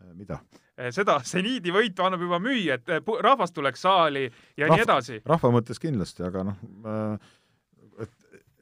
Äh, 0.00 0.12
mida? 0.16 0.40
Äh, 0.76 0.92
seda 0.96 1.18
seniidi 1.24 1.72
võitu 1.74 2.04
annab 2.04 2.24
juba 2.24 2.40
müüa, 2.42 2.80
et 2.80 2.92
äh, 2.92 3.16
rahvas 3.24 3.52
tuleks 3.56 3.84
saali 3.84 4.26
ja 4.26 4.66
rahva, 4.66 4.76
nii 4.76 4.86
edasi. 4.86 5.18
rahva 5.28 5.52
mõttes 5.54 5.80
kindlasti, 5.82 6.24
aga 6.26 6.46
noh, 6.50 6.62
et 8.04 8.14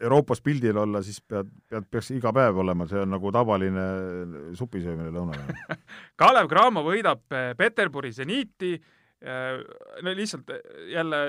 Euroopas 0.05 0.43
pildil 0.43 0.77
olla, 0.79 1.01
siis 1.07 1.21
pead, 1.23 1.49
pead, 1.71 1.87
peaks 1.91 2.11
iga 2.17 2.33
päev 2.35 2.59
olema, 2.65 2.87
see 2.91 2.99
on 2.99 3.15
nagu 3.15 3.31
tavaline 3.35 3.85
supisöömine 4.59 5.15
lõunal 5.15 5.79
Kalev 6.21 6.51
Cramo 6.51 6.83
võidab 6.87 7.23
Peterburi 7.59 8.11
seniiti, 8.13 8.75
no 9.25 10.15
lihtsalt 10.19 10.51
jälle 10.91 11.21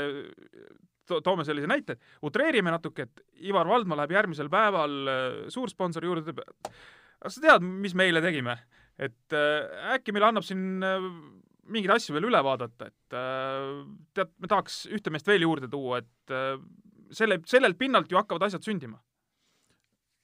to 1.09 1.21
toome 1.25 1.45
sellise 1.47 1.69
näite, 1.69 1.97
utreerime 2.25 2.73
natuke, 2.73 3.07
et 3.07 3.47
Ivar 3.47 3.69
Valdma 3.69 3.97
läheb 3.99 4.15
järgmisel 4.15 4.49
päeval 4.51 4.95
äh, 5.11 5.39
suursponsori 5.53 6.09
juurde, 6.09 6.25
ütleb, 6.25 6.69
kas 7.21 7.37
sa 7.37 7.43
tead, 7.43 7.65
mis 7.65 7.95
me 7.97 8.09
eile 8.09 8.23
tegime? 8.25 8.57
et 8.95 9.33
äh, 9.35 9.95
äkki 9.97 10.13
meile 10.15 10.29
annab 10.29 10.45
siin 10.47 10.83
äh, 10.85 11.09
mingeid 11.67 11.97
asju 11.97 12.15
veel 12.15 12.29
üle 12.29 12.39
vaadata, 12.45 12.87
et 12.87 13.15
tead, 14.15 14.31
me 14.39 14.47
tahaks 14.47 14.85
ühte 14.93 15.11
meest 15.11 15.27
veel 15.27 15.43
juurde 15.43 15.67
tuua, 15.67 15.97
et 16.03 16.35
selle, 17.17 17.39
sellelt 17.49 17.79
pinnalt 17.79 18.11
ju 18.11 18.19
hakkavad 18.19 18.45
asjad 18.45 18.63
sündima. 18.63 18.99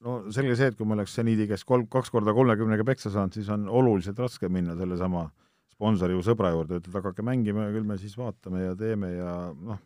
no 0.06 0.20
selge 0.32 0.54
see, 0.56 0.70
et 0.70 0.78
kui 0.78 0.86
me 0.86 0.94
oleks 0.96 1.18
seniidi 1.18 1.50
käest 1.50 1.66
kolm, 1.68 1.88
kaks 1.92 2.14
korda 2.14 2.36
kolmekümnega 2.38 2.86
peksa 2.86 3.10
saanud, 3.10 3.34
siis 3.34 3.50
on 3.54 3.66
oluliselt 3.82 4.22
raskem 4.22 4.54
minna 4.54 4.78
sellesama 4.78 5.26
sponsori 5.82 6.14
või 6.14 6.26
sõbra 6.30 6.54
juurde, 6.54 6.78
ütled, 6.78 6.94
hakake 6.94 7.26
mängima 7.26 7.68
ja 7.68 7.74
küll 7.74 7.88
me 7.90 7.98
siis 7.98 8.14
vaatame 8.20 8.68
ja 8.68 8.78
teeme 8.78 9.16
ja 9.16 9.34
noh, 9.58 9.82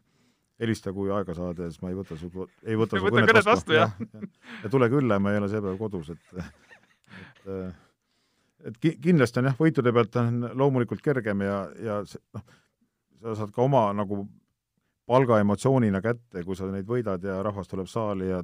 helista, 0.60 0.94
kui 0.96 1.12
aega 1.12 1.36
saad 1.36 1.60
ja 1.60 1.70
siis 1.72 1.82
ma 1.84 1.92
ei 1.92 1.98
võta 1.98 2.18
su, 2.20 2.30
ei 2.64 2.78
võta 2.80 3.00
su 3.00 3.10
kõnet 3.10 3.34
vastu, 3.34 3.50
vastu, 3.52 3.76
jah 3.76 3.96
ja, 4.00 4.28
ja. 4.64 4.70
tule 4.72 4.90
külla, 4.92 5.20
ma 5.20 5.34
ei 5.34 5.42
ole 5.42 5.50
see 5.52 5.64
päev 5.64 5.80
kodus, 5.82 6.14
et 6.16 6.38
et 7.46 7.82
et 8.66 8.78
ki-, 8.82 8.96
kindlasti 9.02 9.42
on 9.42 9.50
jah, 9.52 9.58
võitude 9.60 9.94
pealt 9.94 10.16
on 10.22 10.48
loomulikult 10.58 11.04
kergem 11.06 11.44
ja, 11.46 11.60
ja 11.82 12.00
noh, 12.04 12.46
sa 13.22 13.36
saad 13.42 13.54
ka 13.56 13.64
oma 13.66 13.88
nagu 13.94 14.24
palga 15.06 15.40
emotsioonina 15.44 16.02
kätte, 16.02 16.44
kui 16.46 16.58
sa 16.58 16.70
neid 16.72 16.88
võidad 16.90 17.24
ja 17.24 17.42
rahvas 17.46 17.70
tuleb 17.70 17.90
saali 17.90 18.32
ja 18.32 18.42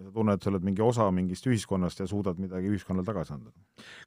ja 0.00 0.06
sa 0.08 0.12
tunned, 0.14 0.38
et 0.38 0.44
sa 0.44 0.50
oled 0.50 0.64
mingi 0.64 0.82
osa 0.84 1.06
mingist 1.12 1.46
ühiskonnast 1.48 2.00
ja 2.00 2.06
suudad 2.08 2.38
midagi 2.40 2.70
ühiskonnale 2.72 3.04
tagasi 3.06 3.34
anda. 3.36 3.52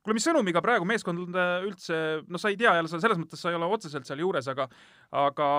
kuule, 0.02 0.16
mis 0.18 0.26
sõnumiga 0.26 0.62
praegu 0.66 0.88
meeskond 0.89 1.22
üldse, 1.22 1.98
noh, 2.26 2.41
sa 2.41 2.50
ei 2.50 2.58
tea 2.60 2.74
jälle, 2.78 2.89
sa 2.89 3.02
selles 3.04 3.20
mõttes 3.22 3.41
sa 3.41 3.52
ei 3.52 3.60
ole 3.60 3.70
otseselt 3.70 4.10
seal 4.10 4.24
juures, 4.24 4.48
aga 4.50 4.68
aga 5.24 5.50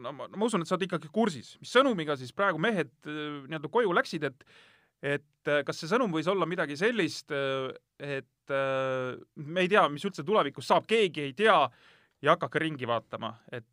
no 0.00 0.14
ma, 0.16 0.30
ma 0.32 0.48
usun, 0.48 0.64
et 0.64 0.70
sa 0.70 0.76
oled 0.78 0.86
ikkagi 0.88 1.12
kursis, 1.12 1.54
mis 1.60 1.74
sõnumiga 1.76 2.16
siis 2.16 2.32
praegu 2.36 2.60
mehed 2.62 2.92
äh, 3.04 3.20
nii-öelda 3.50 3.72
koju 3.72 3.92
läksid, 4.00 4.26
et 4.30 4.48
et 5.04 5.52
äh, 5.52 5.60
kas 5.66 5.82
see 5.82 5.90
sõnum 5.90 6.14
võis 6.14 6.28
olla 6.32 6.48
midagi 6.48 6.78
sellist, 6.80 7.34
äh, 7.36 7.68
et 8.00 8.32
me 8.46 9.64
ei 9.64 9.66
tea, 9.66 9.82
mis 9.90 10.04
üldse 10.06 10.22
tulevikus 10.22 10.68
saab, 10.70 10.84
keegi 10.86 11.24
ei 11.24 11.32
tea 11.34 11.56
ja 12.22 12.36
hakake 12.36 12.60
ringi 12.62 12.86
vaatama, 12.86 13.32
et 13.50 13.66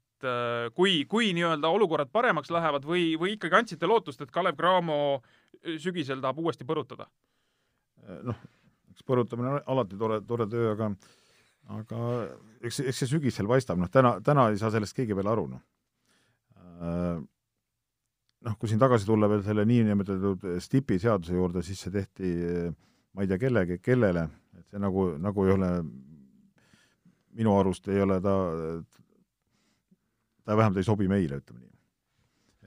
kui, 0.74 1.04
kui 1.06 1.28
nii-öelda 1.36 1.70
olukorrad 1.70 2.10
paremaks 2.10 2.49
lähevad 2.49 2.88
või, 2.88 3.12
või 3.20 3.36
ikkagi 3.36 3.58
andsite 3.60 3.86
lootust, 3.91 4.24
et 4.24 4.32
Kalev 4.34 4.56
Cramo 4.58 5.20
sügisel 5.80 6.22
tahab 6.22 6.41
uuesti 6.43 6.68
põrutada? 6.68 7.09
noh, 8.28 8.39
eks 8.91 9.05
põrutamine 9.07 9.53
on 9.53 9.61
alati 9.74 9.97
tore, 9.99 10.20
tore 10.28 10.47
töö, 10.51 10.74
aga 10.74 10.89
aga 11.72 11.99
eks, 12.68 12.82
eks 12.84 13.03
see 13.03 13.11
sügisel 13.14 13.47
paistab, 13.47 13.80
noh 13.80 13.91
täna, 13.91 14.18
täna 14.26 14.49
ei 14.51 14.59
saa 14.59 14.74
sellest 14.74 14.97
keegi 14.97 15.16
veel 15.16 15.30
aru, 15.32 15.45
noh. 15.53 15.61
Noh, 18.43 18.55
kui 18.59 18.68
siin 18.68 18.82
tagasi 18.82 19.07
tulla 19.07 19.30
veel 19.32 19.43
selle 19.45 19.64
niinimetatud 19.64 20.43
STIP-i 20.59 20.97
seaduse 20.99 21.38
juurde, 21.38 21.64
siis 21.64 21.80
see 21.86 21.93
tehti 21.93 22.32
ma 23.14 23.24
ei 23.24 23.30
tea 23.30 23.39
kellegi, 23.39 23.78
kellele, 23.80 24.26
et 24.57 24.66
see 24.74 24.82
nagu, 24.82 25.14
nagu 25.22 25.45
ei 25.45 25.53
ole, 25.53 25.70
minu 27.39 27.53
arust 27.55 27.88
ei 27.93 28.01
ole 28.03 28.20
ta, 28.26 28.34
ta 30.43 30.57
vähemalt 30.57 30.82
ei 30.82 30.89
sobi 30.89 31.07
meile, 31.07 31.39
ütleme 31.39 31.61
nii 31.61 31.72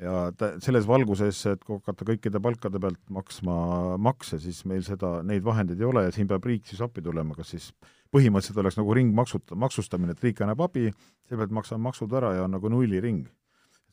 ja 0.01 0.15
ta, 0.37 0.51
selles 0.63 0.87
valguses, 0.89 1.39
et 1.51 1.63
kui 1.65 1.79
hakata 1.79 2.07
kõikide 2.11 2.41
palkade 2.43 2.81
pealt 2.83 3.01
maksma 3.13 3.57
makse, 4.03 4.39
siis 4.43 4.63
meil 4.69 4.85
seda, 4.87 5.21
neid 5.27 5.45
vahendeid 5.47 5.81
ei 5.81 5.89
ole 5.89 6.07
ja 6.07 6.13
siin 6.15 6.29
peab 6.31 6.45
riik 6.49 6.69
siis 6.69 6.83
appi 6.85 7.05
tulema, 7.05 7.37
kas 7.39 7.55
siis 7.55 7.71
põhimõtteliselt 8.15 8.61
oleks 8.63 8.79
nagu 8.81 8.97
ringmaksut-, 8.99 9.57
maksustamine, 9.59 10.17
et 10.17 10.25
riik 10.25 10.43
annab 10.45 10.67
abi, 10.69 10.91
seepealt 11.29 11.55
maksame 11.57 11.87
maksud 11.89 12.13
ära 12.17 12.37
ja 12.37 12.47
on 12.47 12.57
nagu 12.57 12.73
nulliring. 12.73 13.27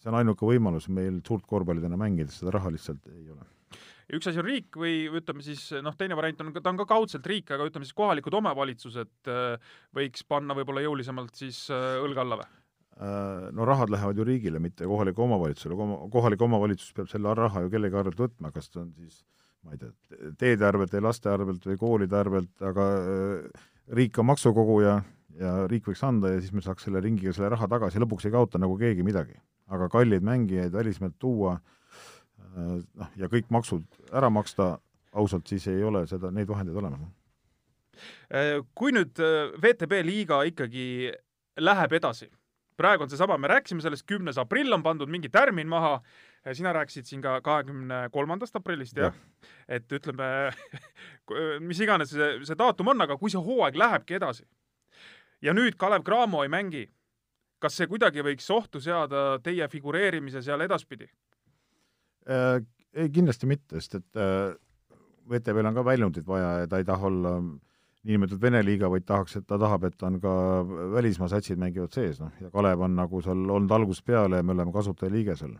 see 0.03 0.11
on 0.11 0.19
ainuke 0.19 0.43
võimalus 0.43 0.89
meil 0.91 1.21
suurt 1.27 1.45
korvpalli 1.47 1.81
täna 1.81 1.95
mängida, 1.95 2.31
seda 2.31 2.51
raha 2.51 2.73
lihtsalt 2.73 3.07
ei 3.07 3.29
ole 3.31 3.45
üks 4.13 4.27
asi 4.27 4.41
on 4.41 4.45
riik 4.45 4.75
või 4.77 5.07
ütleme 5.07 5.41
siis 5.45 5.69
noh, 5.81 5.95
teine 5.97 6.17
variant 6.19 6.41
on, 6.43 6.51
ta 6.57 6.73
on 6.73 6.81
ka 6.81 6.85
kaudselt 6.89 7.25
riik, 7.29 7.53
aga 7.55 7.69
ütleme 7.69 7.87
siis 7.87 7.95
kohalikud 7.97 8.35
omavalitsused 8.35 9.31
äh, 9.31 9.71
võiks 9.95 10.27
panna 10.27 10.57
võib-olla 10.57 10.83
jõulisemalt 10.83 11.39
siis 11.39 11.65
äh, 11.71 11.95
õlga 12.03 12.25
alla 12.25 12.41
või? 12.41 12.62
Äh, 13.01 13.49
no 13.51 13.65
rahad 13.65 13.89
lähevad 13.89 14.17
ju 14.17 14.23
riigile, 14.23 14.59
mitte 14.61 14.85
kohalikule 14.85 15.25
omavalitsusele, 15.25 15.75
kohalik 16.13 16.41
omavalitsus 16.45 16.91
peab 16.93 17.07
selle 17.09 17.31
raha 17.33 17.63
ju 17.63 17.71
kellegi 17.73 17.97
arvelt 17.97 18.19
võtma, 18.21 18.51
kas 18.53 18.69
ta 18.69 18.83
on 18.83 18.91
siis 18.93 19.23
ma 19.65 19.73
ei 19.73 19.79
tea, 19.81 20.27
teede 20.37 20.67
arvelt 20.67 20.93
või 20.93 21.01
laste 21.01 21.31
arvelt 21.31 21.65
või 21.65 21.79
koolide 21.81 22.19
arvelt, 22.19 22.51
aga 22.61 22.85
äh, 22.99 23.63
riik 23.97 24.19
on 24.21 24.27
maksukoguja 24.29 24.99
ja 25.39 25.53
riik 25.71 25.89
võiks 25.89 26.03
anda 26.05 26.35
ja 26.35 26.43
siis 26.43 26.53
me 26.53 26.61
saaks 26.61 26.85
selle 26.85 27.01
ringiga 27.01 27.33
selle 27.33 27.49
raha 27.55 27.65
tagasi, 27.71 28.01
lõpuks 28.03 28.29
ei 28.29 28.35
kaota 28.35 28.61
nagu 28.61 28.77
keegi 28.77 29.07
midagi. 29.07 29.41
aga 29.73 29.87
kalleid 29.89 30.21
mängijaid 30.21 30.73
välismaalt 30.73 31.17
tuua 31.17 31.55
äh, 31.55 32.77
noh, 32.77 33.11
ja 33.17 33.31
kõik 33.31 33.49
maksud 33.49 33.89
ära 34.13 34.29
maksta, 34.29 34.77
ausalt, 35.17 35.47
siis 35.49 35.65
ei 35.67 35.81
ole 35.83 36.05
seda, 36.07 36.29
neid 36.29 36.47
vahendeid 36.47 36.77
olemas. 36.77 37.09
Kui 38.73 38.93
nüüd 38.93 39.17
VTB 39.61 40.05
liiga 40.05 40.43
ikkagi 40.49 41.11
läheb 41.57 41.93
edasi 41.93 42.29
praegu 42.77 43.05
on 43.05 43.11
seesama, 43.11 43.37
me 43.37 43.51
rääkisime 43.51 43.83
sellest, 43.83 44.05
kümnes 44.09 44.39
aprill 44.41 44.73
on 44.73 44.83
pandud 44.83 45.11
mingi 45.11 45.29
tärmin 45.33 45.69
maha, 45.69 45.99
sina 46.53 46.73
rääkisid 46.75 47.07
siin 47.07 47.21
ka 47.23 47.37
kahekümne 47.43 48.07
kolmandast 48.11 48.55
aprillist, 48.59 48.97
jah 48.97 49.13
ja.? 49.13 49.47
et 49.77 49.91
ütleme, 49.95 50.27
mis 51.67 51.79
iganes 51.83 52.11
see, 52.13 52.33
see 52.47 52.59
daatum 52.59 52.91
on, 52.93 53.05
aga 53.05 53.17
kui 53.19 53.31
see 53.31 53.41
hooaeg 53.41 53.79
lähebki 53.79 54.19
edasi 54.19 54.47
ja 55.43 55.53
nüüd 55.55 55.77
Kalev 55.79 56.05
Cramo 56.07 56.43
ei 56.43 56.51
mängi, 56.51 56.83
kas 57.63 57.77
see 57.79 57.89
kuidagi 57.91 58.23
võiks 58.25 58.49
ohtu 58.53 58.81
seada 58.83 59.39
teie 59.43 59.67
figureerimise 59.71 60.43
seal 60.45 60.63
edaspidi 60.65 61.07
äh,? 62.29 62.61
ei, 62.93 63.09
kindlasti 63.09 63.49
mitte, 63.49 63.79
sest 63.81 63.99
et 63.99 64.19
äh, 64.21 64.53
VTV-l 65.29 65.71
on 65.71 65.77
ka 65.79 65.85
väljundit 65.87 66.27
vaja 66.27 66.49
ja 66.61 66.67
ta 66.69 66.79
ei 66.79 66.87
taha 66.87 67.07
olla 67.09 67.37
äh, 67.39 67.53
niinimetatud 68.03 68.41
Vene 68.41 68.63
liiga, 68.65 68.89
vaid 68.91 69.05
tahaks, 69.07 69.37
et 69.39 69.47
ta 69.47 69.57
tahab, 69.59 69.85
et 69.87 70.03
on 70.03 70.19
ka 70.23 70.33
välismaa 70.93 71.29
satsid 71.31 71.59
mängivad 71.59 71.95
sees, 71.95 72.19
noh, 72.19 72.33
ja 72.41 72.51
Kalev 72.51 72.83
on 72.83 72.97
nagu 72.99 73.21
seal 73.23 73.43
olnud 73.57 73.71
algusest 73.71 74.05
peale 74.05 74.41
ja 74.41 74.43
me 74.43 74.55
oleme 74.55 74.75
kasutajaliige 74.75 75.35
seal. 75.39 75.55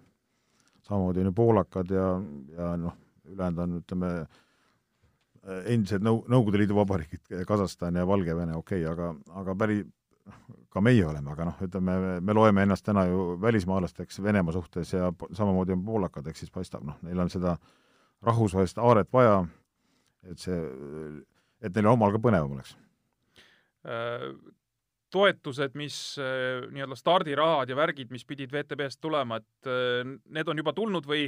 samamoodi 0.83 1.19
on 1.19 1.25
ju 1.25 1.33
poolakad 1.33 1.91
ja, 1.95 2.07
ja 2.57 2.75
noh, 2.77 2.95
ülejäänud 3.25 3.63
on, 3.63 3.77
ütleme, 3.79 4.11
endised 5.71 6.03
Nõu-, 6.03 6.23
Nõukogude 6.27 6.59
Liidu 6.59 6.75
vabariigid, 6.75 7.45
Kasahstan 7.47 7.95
ja 7.95 8.07
Valgevene, 8.07 8.55
okei 8.59 8.83
okay,, 8.83 8.91
aga, 8.91 9.13
aga 9.39 9.55
päri-, 9.55 9.85
ka 10.69 10.81
meie 10.81 11.05
oleme, 11.07 11.31
aga 11.31 11.47
noh, 11.47 11.63
ütleme, 11.63 12.19
me 12.19 12.35
loeme 12.35 12.67
ennast 12.67 12.85
täna 12.85 13.05
ju 13.07 13.37
välismaalasteks 13.41 14.19
Venemaa 14.23 14.55
suhtes 14.55 14.93
ja 14.93 15.13
samamoodi 15.31 15.75
on 15.75 15.85
poolakad, 15.85 16.27
ehk 16.27 16.39
siis 16.39 16.51
paistab, 16.51 16.83
noh, 16.87 16.99
neil 17.07 17.19
on 17.23 17.31
seda 17.31 17.55
rahvusvahelist 18.23 18.79
aaret 18.83 19.11
vaja, 19.13 19.43
et 20.27 20.39
see 20.39 20.59
et 21.63 21.75
neil 21.75 21.89
omal 21.93 22.13
ka 22.13 22.21
põnevam 22.21 22.57
oleks? 22.57 22.75
Äh, 23.83 24.29
toetused, 25.13 25.75
mis 25.77 25.97
äh, 26.21 26.63
nii-öelda 26.73 26.97
stardirahad 26.97 27.69
ja 27.69 27.77
värgid, 27.77 28.11
mis 28.13 28.25
pidid 28.25 28.53
VTB-st 28.53 29.01
tulema, 29.03 29.41
et 29.41 29.69
äh, 29.69 30.07
need 30.33 30.49
on 30.49 30.63
juba 30.63 30.73
tulnud 30.77 31.07
või, 31.09 31.27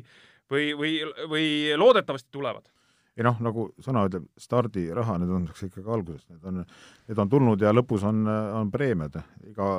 või, 0.51 0.71
või, 0.79 0.95
või 1.31 1.49
loodetavasti 1.77 2.33
tulevad? 2.33 2.71
ei 3.15 3.23
noh, 3.23 3.37
nagu 3.39 3.69
sõna 3.79 4.01
ütleb, 4.09 4.25
stardiraha, 4.43 5.13
need 5.21 5.29
on 5.31 5.45
ikkagi 5.47 5.87
alguses, 5.87 6.25
need 6.27 6.47
on, 6.49 6.65
need 7.07 7.19
on 7.23 7.29
tulnud 7.31 7.61
ja 7.63 7.71
lõpus 7.71 8.03
on, 8.03 8.25
on 8.27 8.73
preemiad, 8.73 9.15
iga 9.47 9.69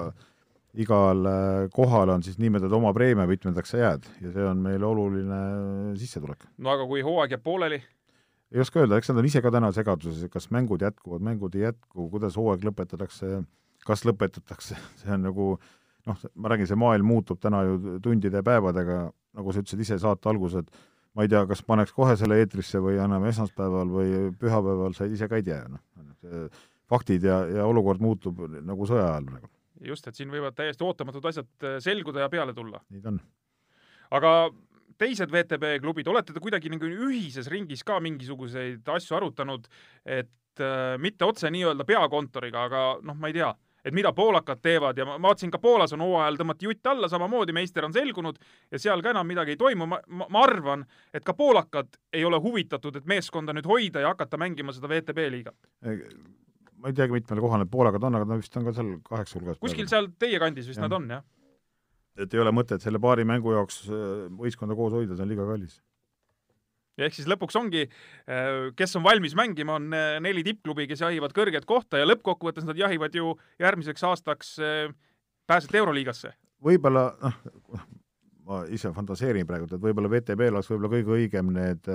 igal 0.76 1.28
kohal 1.72 2.10
on 2.12 2.24
siis 2.24 2.38
niimetatud 2.40 2.72
oma 2.76 2.92
preemia, 2.96 3.26
mitmendaks 3.28 3.72
sa 3.72 3.80
jääd 3.80 4.08
ja 4.20 4.32
see 4.32 4.44
on 4.44 4.60
meile 4.64 4.88
oluline 4.88 5.38
sissetulek. 6.00 6.48
no 6.56 6.72
aga 6.72 6.88
kui 6.88 7.04
hooaeg 7.04 7.36
jääb 7.36 7.44
pooleli? 7.44 7.80
Ei 8.54 8.62
oska 8.62 8.80
öelda, 8.82 8.98
eks 8.98 9.10
nad 9.10 9.20
on 9.20 9.28
ise 9.28 9.42
ka 9.42 9.50
täna 9.54 9.70
segaduses, 9.74 10.30
kas 10.32 10.50
mängud 10.54 10.82
jätkuvad, 10.84 11.24
mängud 11.24 11.56
ei 11.58 11.66
jätku, 11.66 12.08
kuidas 12.12 12.36
hooaeg 12.38 12.64
lõpetatakse, 12.68 13.40
kas 13.86 14.04
lõpetatakse, 14.06 14.78
see 15.02 15.14
on 15.14 15.26
nagu 15.26 15.48
noh, 16.06 16.26
ma 16.34 16.52
räägin, 16.52 16.70
see 16.70 16.78
maailm 16.78 17.08
muutub 17.10 17.40
täna 17.42 17.64
ju 17.66 17.96
tundide 18.04 18.42
ja 18.42 18.46
päevadega, 18.46 19.00
nagu 19.36 19.54
sa 19.54 19.62
ütlesid 19.64 19.82
ise 19.82 19.98
saate 20.02 20.30
alguses, 20.30 20.62
et 20.62 21.16
ma 21.16 21.26
ei 21.26 21.32
tea, 21.32 21.42
kas 21.48 21.64
paneks 21.66 21.94
kohe 21.96 22.14
selle 22.18 22.38
eetrisse 22.42 22.80
või 22.82 23.00
anname 23.02 23.32
esmaspäeval 23.32 23.92
või 23.92 24.16
pühapäeval, 24.40 24.94
sa 24.96 25.08
ise 25.10 25.28
ka 25.30 25.40
ei 25.40 25.46
tea, 25.46 25.62
noh. 25.72 25.82
faktid 26.90 27.24
ja, 27.26 27.40
ja 27.50 27.66
olukord 27.66 28.02
muutub 28.04 28.44
nagu 28.62 28.86
sõja 28.86 29.08
ajal 29.10 29.30
praegu. 29.30 29.50
just, 29.90 30.06
et 30.06 30.14
siin 30.14 30.30
võivad 30.30 30.54
täiesti 30.56 30.84
ootamatud 30.86 31.24
asjad 31.26 31.66
selguda 31.82 32.22
ja 32.24 32.30
peale 32.30 32.54
tulla. 32.54 32.80
nii 32.90 33.02
ta 33.02 33.10
on. 33.14 33.20
aga 34.20 34.32
teised 34.98 35.32
VTB 35.32 35.76
klubid, 35.82 36.08
olete 36.10 36.34
te 36.34 36.42
kuidagi 36.42 36.72
nagu 36.72 36.88
ühises 37.08 37.50
ringis 37.52 37.84
ka 37.86 38.00
mingisuguseid 38.04 38.88
asju 38.96 39.16
arutanud, 39.18 39.68
et 40.04 40.64
äh, 40.64 40.96
mitte 41.02 41.28
otse 41.28 41.50
nii-öelda 41.52 41.86
peakontoriga, 41.88 42.66
aga 42.68 42.84
noh, 43.04 43.18
ma 43.18 43.30
ei 43.30 43.36
tea, 43.36 43.50
et 43.86 43.94
mida 43.94 44.10
poolakad 44.16 44.62
teevad 44.62 44.98
ja 44.98 45.06
ma 45.06 45.18
vaatasin 45.28 45.52
ka 45.54 45.60
Poolas 45.62 45.92
on 45.94 46.02
hooajal 46.02 46.40
tõmmati 46.40 46.66
jutt 46.66 46.88
alla, 46.90 47.10
samamoodi 47.10 47.54
meister 47.54 47.86
on 47.86 47.94
selgunud 47.94 48.40
ja 48.72 48.80
seal 48.82 49.04
ka 49.04 49.12
enam 49.14 49.28
midagi 49.28 49.54
ei 49.54 49.60
toimu, 49.60 49.86
ma, 49.86 50.00
ma, 50.08 50.26
ma 50.32 50.42
arvan, 50.42 50.82
et 51.14 51.24
ka 51.26 51.36
poolakad 51.38 52.00
ei 52.12 52.24
ole 52.26 52.40
huvitatud, 52.42 52.98
et 52.98 53.06
meeskonda 53.06 53.54
nüüd 53.54 53.68
hoida 53.70 54.02
ja 54.02 54.10
hakata 54.14 54.40
mängima 54.40 54.74
seda 54.74 54.90
VTB 54.90 55.30
liigat 55.36 55.70
ma 56.76 56.90
ei 56.90 56.96
teagi, 56.96 57.14
mitmel 57.14 57.40
kohal 57.40 57.62
need 57.62 57.70
poolakad 57.72 58.04
on, 58.04 58.18
aga 58.18 58.28
nad 58.28 58.42
vist 58.42 58.58
on 58.58 58.66
ka 58.66 58.74
seal 58.76 58.92
kaheksa 59.06 59.38
hulgas. 59.38 59.62
kuskil 59.62 59.88
seal 59.90 60.10
teie 60.18 60.40
kandis 60.42 60.68
vist 60.68 60.82
ja. 60.82 60.88
nad 60.88 60.98
on, 60.98 61.08
jah 61.18 61.24
et 62.16 62.34
ei 62.34 62.40
ole 62.40 62.52
mõtet 62.54 62.82
selle 62.82 63.00
paari 63.02 63.26
mängu 63.28 63.52
jaoks 63.54 63.84
äh, 63.90 64.00
võistkonda 64.38 64.76
koos 64.78 64.94
hoida, 64.96 65.16
see 65.16 65.24
on 65.24 65.32
liiga 65.32 65.46
kallis. 65.48 65.78
ja 66.96 67.08
ehk 67.08 67.16
siis 67.18 67.28
lõpuks 67.28 67.58
ongi, 67.60 67.84
äh, 68.30 68.70
kes 68.78 68.96
on 68.98 69.04
valmis 69.04 69.36
mängima, 69.38 69.76
on 69.80 69.90
äh, 69.96 70.16
neli 70.24 70.44
tippklubi, 70.46 70.88
kes 70.90 71.04
jahivad 71.04 71.36
kõrget 71.36 71.68
kohta 71.68 72.00
ja 72.00 72.08
lõppkokkuvõttes 72.08 72.66
nad 72.68 72.78
jahivad 72.80 73.14
ju 73.14 73.34
järgmiseks 73.62 74.06
aastaks 74.08 74.56
pääset 75.46 75.74
Euroliigasse. 75.74 76.32
võib-olla, 76.64 77.10
noh, 77.22 77.84
ma 78.46 78.62
ise 78.72 78.92
fantaseerin 78.94 79.46
praegu, 79.46 79.68
et 79.68 79.82
võib-olla 79.82 80.10
VTB-l 80.10 80.56
oleks 80.56 80.72
võib-olla 80.72 80.94
kõige 80.96 81.14
õigem 81.18 81.52
need, 81.54 81.92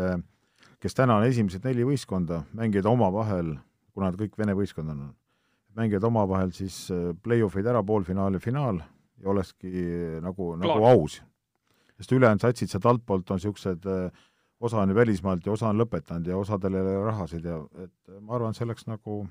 kes 0.81 0.95
täna 0.97 1.17
on 1.17 1.25
esimesed 1.25 1.65
neli 1.65 1.87
võistkonda, 1.87 2.43
mängida 2.57 2.89
omavahel, 2.91 3.55
kuna 3.91 4.11
nad 4.11 4.19
kõik 4.19 4.37
Vene 4.37 4.53
võistkond 4.55 4.93
on, 4.93 5.09
mängivad 5.75 6.05
omavahel 6.07 6.51
siis 6.55 6.85
play-off'id 7.23 7.67
ära, 7.67 7.81
poolfinaal 7.83 8.35
ja 8.37 8.43
finaal 8.43 8.81
ja 9.21 9.29
olekski 9.29 9.71
nagu, 10.21 10.55
nagu 10.59 10.85
aus. 10.85 11.21
sest 12.01 12.11
ülejäänud 12.17 12.41
satsid 12.41 12.71
sealt 12.71 12.85
altpoolt 12.89 13.29
on 13.29 13.37
niisugused, 13.37 13.85
äh, 13.85 14.23
osa 14.59 14.81
on 14.81 14.89
ju 14.89 14.95
välismaalt 14.95 15.45
ja 15.45 15.51
osa 15.53 15.69
on 15.69 15.81
lõpetanud 15.81 16.27
ja 16.27 16.37
osadel 16.37 16.77
ei 16.77 16.81
ole 16.81 17.03
rahasid 17.05 17.45
ja 17.45 17.59
et 17.83 18.15
ma 18.19 18.35
arvan, 18.37 18.55
see 18.57 18.65
oleks 18.65 18.87
nagu, 18.89 19.21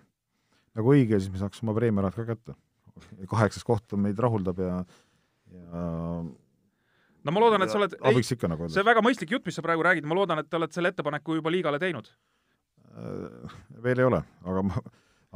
nagu 0.78 0.92
õige, 0.94 1.18
siis 1.18 1.32
me 1.32 1.42
saaks 1.42 1.64
oma 1.64 1.74
preemiarahad 1.74 2.20
ka 2.20 2.28
kätte. 2.34 2.54
kaheksas 3.30 3.64
koht 3.64 3.96
meid 3.96 4.18
rahuldab 4.18 4.58
ja, 4.58 4.84
ja 5.54 5.84
no 7.24 7.32
ma 7.34 7.42
loodan, 7.42 7.62
et 7.64 7.72
sa 7.72 7.78
oled, 7.80 7.96
ei, 7.98 8.22
nagu 8.54 8.70
see 8.70 8.86
väga 8.86 9.02
mõistlik 9.02 9.34
jutt, 9.34 9.46
mis 9.46 9.58
sa 9.58 9.66
praegu 9.66 9.82
räägid, 9.86 10.06
ma 10.06 10.18
loodan, 10.18 10.42
et 10.42 10.54
olete 10.54 10.78
selle 10.78 10.92
ettepaneku 10.94 11.40
juba 11.40 11.50
liigale 11.50 11.78
teinud. 11.82 12.10
Äh, 12.90 13.58
veel 13.82 14.02
ei 14.02 14.06
ole, 14.06 14.22
aga 14.44 14.62
ma, 14.66 14.84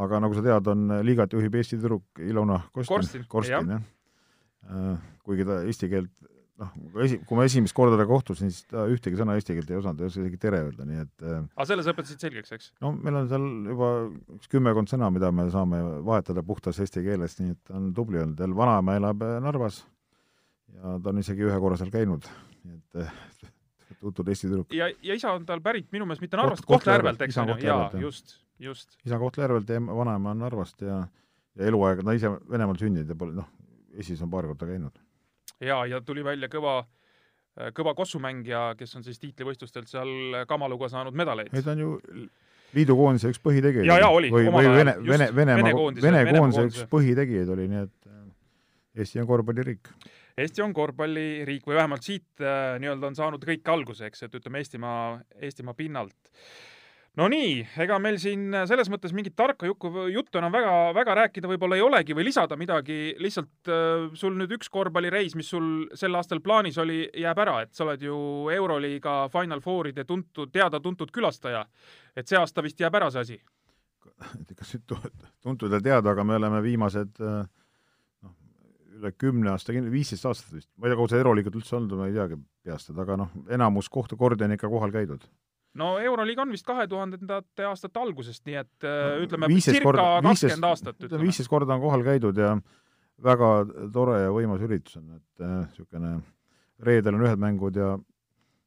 aga 0.07 0.23
nagu 0.23 0.39
sa 0.39 0.47
tead, 0.47 0.71
on 0.71 1.01
liigat 1.07 1.35
juhib 1.35 1.59
Eesti 1.59 1.79
tüdruk 1.79 2.23
Ilona 2.23 2.61
Kostin, 2.71 2.95
Korstin, 2.95 3.29
Korstin, 3.31 3.77
jah 3.79 3.85
Äh, 3.85 4.04
kuigi 5.25 5.47
ta 5.49 5.61
eesti 5.65 5.91
keelt 5.93 6.25
noh, 6.61 6.75
esi, 7.05 7.19
kui 7.27 7.39
ma 7.39 7.47
esimest 7.49 7.75
korda 7.77 7.97
temaga 7.97 8.11
kohtusin, 8.13 8.53
siis 8.53 8.69
ta 8.71 8.85
ühtegi 8.91 9.19
sõna 9.19 9.37
eesti 9.39 9.57
keelt 9.57 9.73
ei 9.73 9.79
osanud, 9.81 10.03
ei 10.03 10.11
osanud 10.11 10.29
isegi 10.29 10.41
tere 10.43 10.61
öelda, 10.67 10.87
nii 10.89 11.01
et 11.03 11.25
äh, 11.27 11.41
aga 11.57 11.67
selles 11.71 11.89
õpetasid 11.91 12.23
selgeks, 12.27 12.55
eks? 12.57 12.69
no 12.85 12.93
meil 12.95 13.19
on 13.21 13.31
seal 13.31 13.49
juba 13.73 13.91
üks 14.37 14.53
kümmekond 14.53 14.93
sõna, 14.93 15.11
mida 15.15 15.33
me 15.35 15.49
saame 15.55 15.81
vahetada 16.07 16.45
puhtas 16.47 16.79
eesti 16.85 17.03
keeles, 17.07 17.37
nii 17.41 17.57
et 17.57 17.61
ta 17.67 17.79
on 17.81 17.91
tubli 17.97 18.23
olnud, 18.23 18.39
tal 18.39 18.55
vanaema 18.57 18.99
elab 19.01 19.27
äh, 19.27 19.41
Narvas 19.45 19.83
ja 20.75 20.97
ta 21.03 21.13
on 21.13 21.21
isegi 21.23 21.49
ühe 21.49 21.59
korra 21.63 21.81
seal 21.81 21.93
käinud, 21.95 22.31
nii 22.65 22.79
et 22.79 23.51
tuntud 24.05 24.29
Eesti 24.29 24.49
tüdruk. 24.51 24.73
ja, 24.77 24.89
ja 25.03 25.17
isa 25.17 25.35
on 25.35 25.45
tal 25.49 25.63
pärit 25.65 25.91
minu 25.95 26.07
meelest 26.07 26.25
mitte 26.25 26.39
Narvast 26.39 26.65
Koht,, 26.65 26.85
Kohtla-Järvelt, 26.85 27.27
eks 27.27 27.41
ju, 27.41 27.59
jaa, 27.65 27.91
just, 28.03 28.39
just. 28.63 28.99
isa 29.07 29.19
Kohtla-Järvelt 29.21 29.71
ja 29.75 29.83
vanaema 29.91 30.35
on 30.35 30.43
Narvast 30.45 30.87
ja 30.87 31.05
ja 31.55 31.69
eluaeg, 31.71 32.03
ta 32.03 32.15
ise 32.17 32.31
Venemaal 32.51 32.79
sündinud 32.81 33.11
ja 33.11 33.17
pole 33.19 33.37
noh, 33.37 33.47
Eestis 33.95 34.23
on 34.23 34.31
paar 34.31 34.47
korda 34.51 34.67
käinud. 34.67 35.01
jaa, 35.61 35.85
ja 35.87 36.01
tuli 36.01 36.25
välja 36.25 36.49
kõva, 36.53 36.81
kõva 37.77 37.95
kossumängija, 37.95 38.75
kes 38.79 38.97
on 38.97 39.05
siis 39.07 39.21
tiitlivõistlustelt 39.23 39.89
seal 39.89 40.45
Kamaluga 40.49 40.89
saanud 40.89 41.15
medaleid. 41.15 41.55
ei, 41.55 41.63
ta 41.63 41.77
on 41.77 41.85
ju 41.85 41.93
liidukoondise 42.75 43.31
üks 43.33 43.41
põhitegijaid. 43.45 43.89
jaa, 43.89 44.01
jaa, 44.03 44.11
oli. 44.11 44.31
või, 44.35 44.49
või 44.53 44.69
Vene, 44.75 44.97
Vene, 45.07 45.31
Venemaa, 45.37 45.87
Vene 46.03 46.27
koondise 46.35 46.67
üks 46.69 46.85
põhitegijaid 46.91 47.55
oli, 47.55 47.69
nii 47.71 47.83
et 47.87 48.11
äh, 48.11 48.21
Eesti 49.05 49.23
on 49.23 49.27
korvpalliriik. 49.31 49.91
Eesti 50.39 50.63
on 50.63 50.75
korvpalliriik 50.75 51.67
või 51.67 51.79
vähemalt 51.79 52.07
siit 52.07 52.43
äh, 52.43 52.77
nii-öelda 52.83 53.11
on 53.11 53.19
saanud 53.19 53.47
kõik 53.47 53.71
alguse, 53.71 54.11
eks, 54.11 54.27
et 54.27 54.39
ütleme 54.39 54.63
Eestimaa, 54.63 55.19
Eestimaa 55.43 55.77
pinnalt 55.79 56.35
no 57.21 57.29
nii, 57.31 57.63
ega 57.85 57.99
meil 58.03 58.19
siin 58.23 58.49
selles 58.69 58.91
mõttes 58.93 59.15
mingit 59.15 59.37
tarka 59.39 59.69
jukku, 59.69 59.91
juttu 60.13 60.41
enam 60.41 60.53
väga, 60.55 60.75
väga 60.97 61.17
rääkida 61.21 61.51
võib-olla 61.51 61.79
ei 61.79 61.85
olegi 61.85 62.17
või 62.17 62.27
lisada 62.29 62.59
midagi, 62.59 63.15
lihtsalt 63.23 63.71
äh, 63.71 64.07
sul 64.19 64.37
nüüd 64.39 64.55
üks 64.57 64.71
korvpallireis, 64.73 65.37
mis 65.39 65.51
sul 65.55 65.89
sel 65.99 66.19
aastal 66.19 66.43
plaanis 66.45 66.79
oli, 66.83 67.05
jääb 67.25 67.43
ära, 67.47 67.61
et 67.65 67.75
sa 67.75 67.87
oled 67.87 68.03
ju 68.03 68.17
Euroliiga 68.55 69.25
Final 69.33 69.63
Fouride 69.65 70.07
tuntud, 70.09 70.51
teada-tuntud 70.55 71.13
külastaja. 71.15 71.65
et 72.17 72.31
see 72.31 72.39
aasta 72.39 72.63
vist 72.63 72.81
jääb 72.81 72.95
ära 72.95 73.11
see 73.11 73.27
asi? 73.27 73.43
kas 74.55 74.75
nüüd 74.75 74.97
tuntud 75.43 75.73
ja 75.73 75.81
teada, 75.83 76.11
aga 76.11 76.25
me 76.25 76.37
oleme 76.37 76.61
viimased 76.63 77.23
äh, 77.23 77.47
noh, 78.27 78.35
üle 78.99 79.15
kümne 79.17 79.55
aasta, 79.55 79.73
viisteist 79.73 80.27
aastat 80.27 80.53
vist, 80.53 80.71
ma 80.77 80.89
ei 80.89 80.93
tea, 80.93 80.99
kaua 80.99 81.15
see 81.15 81.23
Euroliigat 81.23 81.63
üldse 81.63 81.79
olnud, 81.79 81.97
ma 81.99 82.11
ei 82.11 82.19
teagi 82.19 82.43
peast, 82.67 82.91
aga 82.91 83.23
noh, 83.23 83.33
enamus 83.55 83.89
kohta, 83.93 84.19
kordi 84.19 84.47
on 84.47 84.59
ikka 84.59 84.71
kohal 84.73 84.95
käidud 84.95 85.25
no 85.81 85.95
Euroliiga 85.99 86.45
on 86.45 86.55
vist 86.55 86.67
kahe 86.67 86.87
tuhandendate 86.91 87.67
aastate 87.69 88.01
algusest, 88.01 88.45
nii 88.49 88.61
et 88.63 88.87
äh, 88.87 89.03
no, 89.03 89.27
ütleme 89.27 89.51
circa 89.59 89.95
kakskümmend 90.25 90.71
aastat. 90.71 90.99
ütleme 91.03 91.27
viisteist 91.27 91.53
korda 91.53 91.77
on 91.77 91.85
kohal 91.85 92.05
käidud 92.07 92.39
ja 92.39 92.55
väga 93.25 93.51
tore 93.95 94.21
ja 94.25 94.35
võimas 94.35 94.63
üritus 94.67 94.99
on, 95.01 95.17
et 95.19 95.47
niisugune 95.47 96.17
äh, 96.19 96.23
reedel 96.85 97.19
on 97.19 97.27
ühed 97.29 97.43
mängud 97.43 97.79
ja 97.79 97.95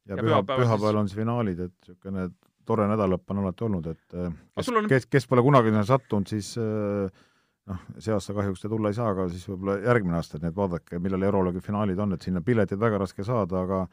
ja, 0.08 0.16
ja 0.16 0.24
püha, 0.24 0.44
pühapäeval 0.48 1.02
on 1.02 1.10
siis 1.10 1.20
finaalid, 1.20 1.66
et 1.68 1.90
niisugune 1.90 2.30
tore 2.68 2.88
nädalõpp 2.90 3.32
on 3.32 3.42
alati 3.44 3.66
olnud, 3.68 3.88
et 3.94 4.20
äh, 4.20 4.36
kes, 4.60 4.70
on... 4.74 4.92
kes, 4.92 5.08
kes 5.12 5.28
pole 5.30 5.44
kunagi 5.46 5.72
sattunud, 5.88 6.28
siis 6.28 6.54
äh, 6.60 7.26
noh, 7.72 7.86
see 8.00 8.16
aasta 8.16 8.36
kahjuks 8.36 8.64
te 8.64 8.72
tulla 8.72 8.92
ei 8.92 8.98
saa, 8.98 9.14
aga 9.16 9.28
siis 9.32 9.48
võib-olla 9.50 9.78
järgmine 9.86 10.20
aasta, 10.20 10.40
et 10.42 10.56
vaadake, 10.56 11.00
millal 11.04 11.28
Euroliiga 11.30 11.64
finaalid 11.64 12.00
on, 12.04 12.16
et 12.16 12.28
sinna 12.28 12.44
pileteid 12.44 12.80
väga 12.82 13.00
raske 13.04 13.26
saada, 13.28 13.64
aga 13.64 13.86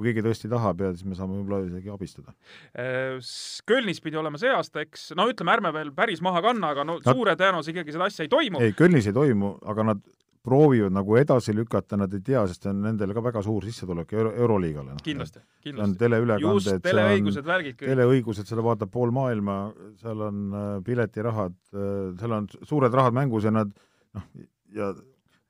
kui 0.00 0.08
keegi 0.08 0.24
tõesti 0.24 0.48
tahab 0.48 0.80
ja 0.80 0.94
siis 0.94 1.04
me 1.04 1.18
saame 1.18 1.36
võib-olla 1.36 1.66
isegi 1.66 1.92
abistada. 1.92 2.32
Äh, 2.72 3.18
Kölnis 3.68 4.00
pidi 4.00 4.16
olema 4.20 4.40
see 4.40 4.52
aasta, 4.54 4.86
eks, 4.86 5.10
no 5.18 5.28
ütleme, 5.28 5.52
ärme 5.58 5.74
veel 5.76 5.92
päris 5.96 6.24
maha 6.24 6.40
kanna, 6.46 6.72
aga 6.72 6.86
no 6.88 6.96
nad... 6.98 7.12
suure 7.12 7.36
tõenäosusega 7.36 7.82
ikkagi 7.82 7.98
seda 7.98 8.08
asja 8.08 8.24
ei 8.24 8.32
toimu. 8.32 8.64
ei, 8.64 8.72
Kölnis 8.78 9.10
ei 9.10 9.16
toimu, 9.16 9.58
aga 9.68 9.90
nad 9.92 10.02
proovivad 10.40 10.94
nagu 10.96 11.16
edasi 11.20 11.52
lükata, 11.52 11.98
nad 12.00 12.14
ei 12.16 12.22
tea, 12.24 12.46
sest 12.48 12.64
on 12.70 12.80
nendele 12.86 13.12
ka 13.16 13.22
väga 13.24 13.42
suur 13.44 13.64
sissetulek 13.68 14.14
Euro 14.16 14.32
Euroliigale 14.32 14.94
no.. 14.94 15.02
kindlasti, 15.04 15.42
kindlasti. 15.60 15.84
on 15.84 15.96
teleülekanded, 16.00 16.80
teleõigused, 16.86 17.44
värgid 17.44 17.76
kõik. 17.76 17.90
teleõigused, 17.92 18.48
seda 18.48 18.64
vaatab 18.64 18.92
pool 18.94 19.12
maailma, 19.12 19.58
seal 20.00 20.24
on 20.30 20.40
äh, 20.48 20.70
piletirahad, 20.86 21.58
äh, 21.76 21.92
seal 22.22 22.36
on 22.38 22.48
suured 22.56 22.96
rahad 22.96 23.16
mängus 23.20 23.44
ja 23.44 23.52
nad 23.52 23.74
noh, 24.16 24.28
ja 24.72 24.94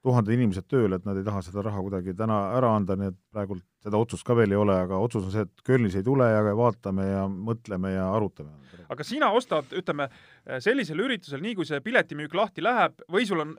tuhanded 0.03 0.35
inimesed 0.35 0.67
tööl, 0.67 0.97
et 0.97 1.07
nad 1.07 1.19
ei 1.21 1.27
taha 1.27 1.45
seda 1.45 1.63
raha 1.65 1.83
kuidagi 1.85 2.17
täna 2.19 2.43
ära 2.59 2.75
anda, 2.75 2.97
nii 2.99 3.13
et 3.13 3.21
praegult 3.31 3.65
seda 3.85 4.01
otsust 4.01 4.27
ka 4.27 4.37
veel 4.37 4.53
ei 4.55 4.61
ole, 4.61 4.77
aga 4.85 4.99
otsus 5.01 5.27
on 5.29 5.35
see, 5.35 5.45
et 5.47 5.65
Kölnis 5.67 5.97
ei 5.97 6.05
tule 6.07 6.27
ja 6.29 6.43
vaatame 6.57 7.07
ja 7.07 7.25
mõtleme 7.31 7.95
ja 7.95 8.11
arutame. 8.13 8.53
aga 8.91 9.05
sina 9.07 9.31
ostad, 9.37 9.71
ütleme, 9.77 10.09
sellisel 10.59 10.99
üritusel, 11.05 11.41
nii 11.45 11.55
kui 11.59 11.69
see 11.69 11.81
piletimüük 11.85 12.35
lahti 12.35 12.65
läheb, 12.65 13.05
või 13.13 13.27
sul 13.29 13.45
on, 13.45 13.55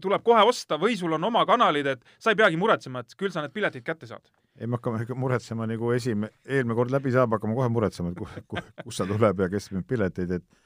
tuleb 0.00 0.24
kohe 0.24 0.42
osta 0.48 0.78
või 0.80 0.96
sul 0.96 1.12
on 1.18 1.28
oma 1.28 1.44
kanalid, 1.46 1.90
et 1.94 2.16
sa 2.18 2.32
ei 2.32 2.40
peagi 2.40 2.58
muretsema, 2.60 3.04
et 3.04 3.18
küll 3.18 3.34
sa 3.34 3.44
need 3.44 3.54
piletid 3.56 3.86
kätte 3.86 4.08
saad? 4.10 4.24
ei, 4.60 4.66
me 4.66 4.76
hakkame 4.76 5.04
muretsema, 5.16 5.68
nagu 5.68 5.92
esimene, 5.94 6.32
eelmine 6.44 6.76
kord 6.76 6.92
läbi 6.92 7.12
saab, 7.14 7.36
hakkame 7.36 7.54
kohe 7.56 7.68
muretsema, 7.72 8.10
et 8.12 8.18
kus, 8.48 8.66
kus 8.82 8.98
see 9.00 9.08
tuleb 9.08 9.44
ja 9.44 9.48
kes 9.52 9.70
müüb 9.74 9.86
pileteid, 9.88 10.34
et 10.40 10.60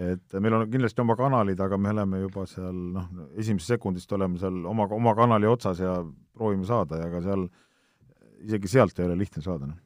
et 0.00 0.36
meil 0.40 0.54
on 0.56 0.62
kindlasti 0.72 1.02
oma 1.02 1.16
kanalid, 1.18 1.60
aga 1.60 1.76
me 1.76 1.90
oleme 1.92 2.22
juba 2.22 2.46
seal 2.48 2.76
noh, 2.94 3.08
esimesest 3.36 3.74
sekundist 3.74 4.12
oleme 4.16 4.40
seal 4.40 4.62
oma, 4.68 4.86
oma 4.96 5.12
kanali 5.18 5.48
otsas 5.48 5.82
ja 5.82 5.98
proovime 6.32 6.64
saada 6.64 7.02
ja 7.02 7.10
ka 7.12 7.20
seal, 7.24 7.44
isegi 8.42 8.70
sealt 8.70 8.98
ei 8.98 9.08
ole 9.08 9.16
lihtne 9.18 9.42
saada. 9.44 9.70
Noh. 9.70 9.78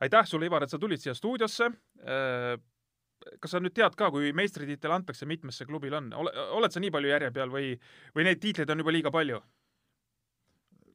aitäh 0.00 0.26
sulle, 0.26 0.48
Ivar, 0.48 0.64
et 0.64 0.72
sa 0.72 0.78
tulid 0.80 1.02
siia 1.02 1.14
stuudiosse. 1.14 1.70
Äh, 2.00 2.54
kas 3.40 3.52
sa 3.52 3.60
nüüd 3.60 3.74
tead 3.76 3.96
ka, 3.98 4.08
kui 4.14 4.32
meistritiitel 4.36 4.92
antakse, 4.94 5.28
mitmes 5.28 5.58
see 5.60 5.68
klubil 5.68 5.96
on, 5.98 6.08
ole, 6.16 6.32
oled 6.56 6.72
sa 6.72 6.80
nii 6.80 6.92
palju 6.94 7.10
järje 7.12 7.30
peal 7.36 7.52
või, 7.52 7.74
või 8.16 8.26
neid 8.26 8.40
tiitleid 8.40 8.70
on 8.72 8.80
juba 8.84 8.94
liiga 8.96 9.12
palju? 9.14 9.40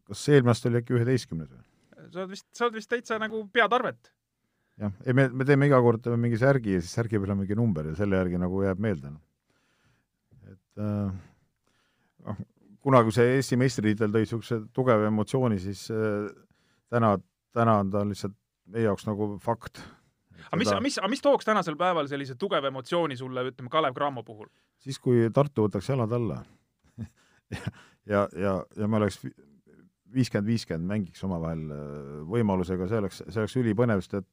kas 0.05 0.21
eelmine 0.29 0.53
aasta 0.53 0.69
oli 0.69 0.81
äkki 0.81 0.93
üheteistkümnes 0.97 1.49
või? 1.49 1.63
sa 2.13 2.23
oled 2.23 2.33
vist, 2.33 2.47
sa 2.53 2.67
oled 2.67 2.77
vist 2.77 2.89
täitsa 2.91 3.17
nagu 3.21 3.43
peatarvet 3.53 4.11
jah, 4.81 4.93
ei 5.05 5.15
me, 5.17 5.27
me 5.33 5.47
teeme 5.47 5.69
iga 5.69 5.79
kord 5.85 6.09
mingi 6.21 6.39
särgi 6.41 6.77
ja 6.77 6.81
siis 6.83 6.97
särgi 6.97 7.21
peal 7.21 7.35
on 7.35 7.41
mingi 7.43 7.57
number 7.57 7.89
ja 7.89 7.95
selle 7.97 8.19
järgi 8.19 8.41
nagu 8.41 8.61
jääb 8.65 8.81
meelde. 8.81 9.13
et 10.51 10.81
äh, 10.81 11.15
noh 12.25 12.35
äh,, 12.35 12.43
kunagi 12.85 13.13
see 13.15 13.35
Eesti 13.37 13.57
meistritiitel 13.59 14.13
tõi 14.13 14.25
niisuguse 14.25 14.59
tugeva 14.75 15.09
emotsiooni, 15.09 15.57
siis 15.61 15.87
äh, 15.93 16.27
täna, 16.93 17.15
täna 17.55 17.79
on 17.81 17.93
ta 17.93 18.03
lihtsalt 18.05 18.35
meie 18.73 18.85
jaoks 18.87 19.07
nagu 19.09 19.35
fakt. 19.41 19.81
aga 20.45 20.59
mis, 20.61 20.73
mis, 20.85 20.99
mis 21.09 21.23
tooks 21.25 21.47
tänasel 21.47 21.77
päeval 21.79 22.09
sellise 22.11 22.37
tugeva 22.39 22.69
emotsiooni 22.71 23.17
sulle, 23.17 23.47
ütleme, 23.51 23.71
Kalev 23.73 23.97
Cramo 23.97 24.23
puhul? 24.23 24.49
siis, 24.85 24.99
kui 25.01 25.25
Tartu 25.33 25.67
võtaks 25.67 25.89
jalad 25.89 26.13
alla 26.13 26.43
ja, 28.13 28.27
ja, 28.37 28.55
ja, 28.77 28.87
me 28.87 29.01
oleks 29.01 29.21
viiskümmend, 30.15 30.47
viiskümmend 30.47 30.89
mängiks 30.89 31.23
omavahel 31.25 31.65
äh, 31.73 31.87
võimalusega, 32.29 32.89
see 32.89 33.01
oleks, 33.01 33.23
see 33.27 33.41
oleks 33.41 33.57
ülipõnev, 33.61 34.05
sest 34.05 34.21
et 34.21 34.29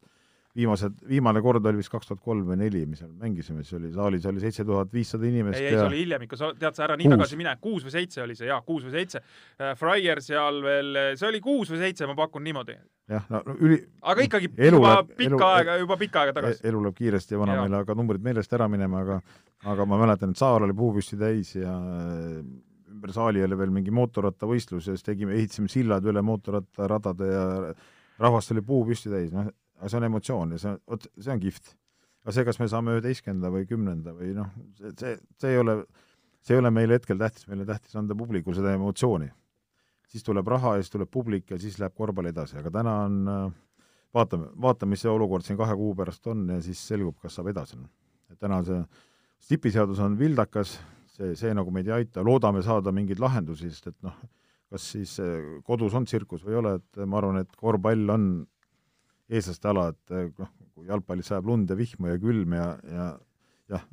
viimased, 0.57 0.99
viimane 1.09 1.41
kord 1.45 1.65
oli 1.69 1.81
vist 1.81 1.93
kaks 1.93 2.11
tuhat 2.11 2.21
kolm 2.25 2.45
või 2.51 2.59
neli, 2.61 2.83
mis 2.89 3.01
seal 3.01 3.13
mängisime, 3.21 3.63
siis 3.65 3.79
oli 3.79 3.93
saalis 3.95 4.27
oli 4.29 4.43
seitse 4.43 4.67
tuhat 4.69 4.91
viissada 4.93 5.25
inimest 5.29 5.59
ei, 5.59 5.71
ei, 5.71 5.77
see 5.79 5.87
oli 5.87 6.01
hiljem 6.03 6.27
ikka, 6.27 6.39
sa 6.41 6.51
tead 6.59 6.77
sa 6.77 6.85
ära 6.87 6.97
nii 7.01 7.13
tagasi 7.15 7.39
mine, 7.41 7.55
kuus 7.63 7.87
või 7.87 7.95
seitse 7.95 8.21
oli 8.25 8.37
see, 8.37 8.51
jaa, 8.51 8.59
kuus 8.67 8.85
või 8.85 8.93
seitse. 8.99 9.23
Äh, 9.57 9.73
Fryer 9.81 10.21
seal 10.25 10.61
veel, 10.65 10.99
see 11.21 11.29
oli 11.31 11.41
kuus 11.45 11.73
või 11.73 11.81
seitse, 11.85 12.09
ma 12.11 12.17
pakun 12.19 12.45
niimoodi. 12.45 12.77
jah, 13.13 13.25
no 13.33 13.41
üli 13.59 13.79
aga 14.13 14.27
ikkagi 14.29 14.51
juba 14.53 14.83
läheb, 14.83 15.15
pikka 15.17 15.31
elu, 15.31 15.47
aega, 15.53 15.79
juba 15.81 15.97
pikka 16.01 16.25
aega 16.25 16.37
tagasi. 16.41 16.61
elu 16.69 16.85
läheb 16.85 17.01
kiiresti 17.01 17.37
ja 17.37 17.41
vana 17.41 17.57
meil 17.63 17.79
hakanud 17.81 18.03
numbrid 18.03 18.29
meelest 18.29 18.53
ära 18.53 18.69
minema, 18.73 19.07
aga 19.07 19.23
aga 19.73 19.89
ma 19.89 19.99
mäletan, 20.05 20.35
et 20.35 20.43
saal 20.43 20.67
oli 20.67 20.77
puupüsti 20.77 21.17
täis 21.21 21.55
ja 21.57 21.73
ümber 22.93 23.13
saali 23.15 23.43
oli 23.43 23.57
veel 23.59 23.73
mingi 23.73 23.95
mootorrattavõistlus 23.95 24.91
ja 24.91 24.97
siis 24.97 25.07
tegime, 25.07 25.35
ehitasime 25.39 25.71
sillad 25.73 26.05
üle 26.07 26.23
mootorrattaradade 26.27 27.29
ja 27.31 27.45
rahvast 28.23 28.53
oli 28.55 28.63
puu 28.67 28.85
püsti 28.87 29.11
täis, 29.13 29.33
noh, 29.35 29.49
aga 29.83 29.91
see 29.91 29.99
on 29.99 30.07
emotsioon 30.07 30.55
ja 30.55 30.63
see, 30.63 30.75
vot 30.89 31.07
see 31.19 31.35
on 31.35 31.43
kihvt. 31.43 31.75
aga 32.23 32.35
see, 32.37 32.47
kas 32.47 32.61
me 32.63 32.69
saame 32.71 32.97
üheteistkümnenda 32.97 33.51
või 33.51 33.67
kümnenda 33.67 34.15
või 34.15 34.33
noh, 34.37 34.51
see, 34.79 34.95
see, 35.01 35.17
see 35.43 35.55
ei 35.57 35.59
ole, 35.59 35.81
see 36.47 36.55
ei 36.55 36.63
ole 36.63 36.71
meile 36.71 37.01
hetkel 37.01 37.19
tähtis, 37.19 37.49
meile 37.51 37.67
tähtis 37.67 37.99
anda 37.99 38.15
publikule 38.19 38.55
seda 38.59 38.77
emotsiooni. 38.79 39.29
siis 40.13 40.23
tuleb 40.23 40.49
raha 40.49 40.77
ja 40.77 40.85
siis 40.85 40.95
tuleb 40.95 41.11
publik 41.11 41.51
ja 41.51 41.59
siis 41.59 41.81
läheb 41.83 41.99
korvpall 41.99 42.31
edasi, 42.31 42.61
aga 42.63 42.71
täna 42.71 42.97
on 43.09 43.21
vaatame, 44.15 44.53
vaatame, 44.61 44.95
mis 44.95 45.03
see 45.03 45.11
olukord 45.11 45.47
siin 45.47 45.59
kahe 45.59 45.75
kuu 45.77 45.95
pärast 45.99 46.27
on 46.31 46.47
ja 46.55 46.61
siis 46.63 46.81
selgub, 46.89 47.19
kas 47.23 47.39
saab 47.39 47.51
edasi. 47.53 47.81
täna 48.39 48.63
see 48.67 48.85
stipiseadus 49.43 49.99
on 50.03 50.15
vildakas, 50.19 50.77
see, 51.17 51.35
see 51.39 51.51
nagu 51.57 51.75
meid 51.75 51.91
ei 51.91 52.03
aita, 52.03 52.23
loodame 52.25 52.63
saada 52.63 52.93
mingeid 52.95 53.21
lahendusi, 53.23 53.71
sest 53.73 53.91
et 53.91 53.99
noh, 54.07 54.15
kas 54.73 54.87
siis 54.95 55.19
eh, 55.21 55.59
kodus 55.67 55.95
on 55.99 56.07
tsirkus 56.09 56.45
või 56.47 56.55
ei 56.55 56.61
ole, 56.61 56.75
et 56.79 57.03
ma 57.05 57.19
arvan, 57.19 57.43
et 57.43 57.57
korvpall 57.59 58.15
on 58.15 58.29
eestlaste 59.33 59.71
ala, 59.71 59.89
et 59.93 60.17
eh, 60.17 60.31
noh, 60.39 60.51
kui 60.73 60.89
jalgpallis 60.91 61.31
sajab 61.33 61.49
lund 61.51 61.71
ja 61.73 61.79
vihma 61.79 62.13
ja 62.13 62.21
külm 62.23 62.57
ja, 62.57 62.67
ja 62.89 63.07
jah, 63.73 63.87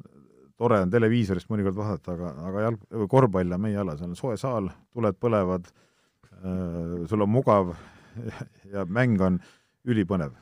tore 0.59 0.81
on 0.83 0.91
televiisorist 0.91 1.49
mõnikord 1.51 1.77
vaadata, 1.77 2.17
aga, 2.17 2.33
aga 2.49 2.65
jalg, 2.67 2.83
korvpall 3.11 3.55
on 3.55 3.63
meie 3.63 3.79
ala, 3.79 3.95
seal 3.99 4.11
on 4.11 4.19
soe 4.19 4.35
saal, 4.39 4.69
tuled 4.95 5.19
põlevad 5.21 5.71
äh,, 5.71 7.07
sul 7.09 7.25
on 7.25 7.33
mugav 7.33 7.73
ja 8.73 8.85
mäng 8.89 9.21
on 9.23 9.39
ülipõnev 9.87 10.35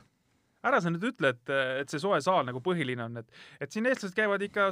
ära 0.68 0.80
sa 0.82 0.90
nüüd 0.90 1.04
ütle, 1.12 1.32
et, 1.34 1.52
et 1.82 1.92
see 1.92 2.02
soe 2.02 2.18
saal 2.24 2.46
nagu 2.48 2.60
põhiline 2.64 3.04
on, 3.04 3.20
et, 3.22 3.42
et 3.62 3.72
siin 3.72 3.86
eestlased 3.88 4.16
käivad 4.16 4.42
ikka 4.44 4.68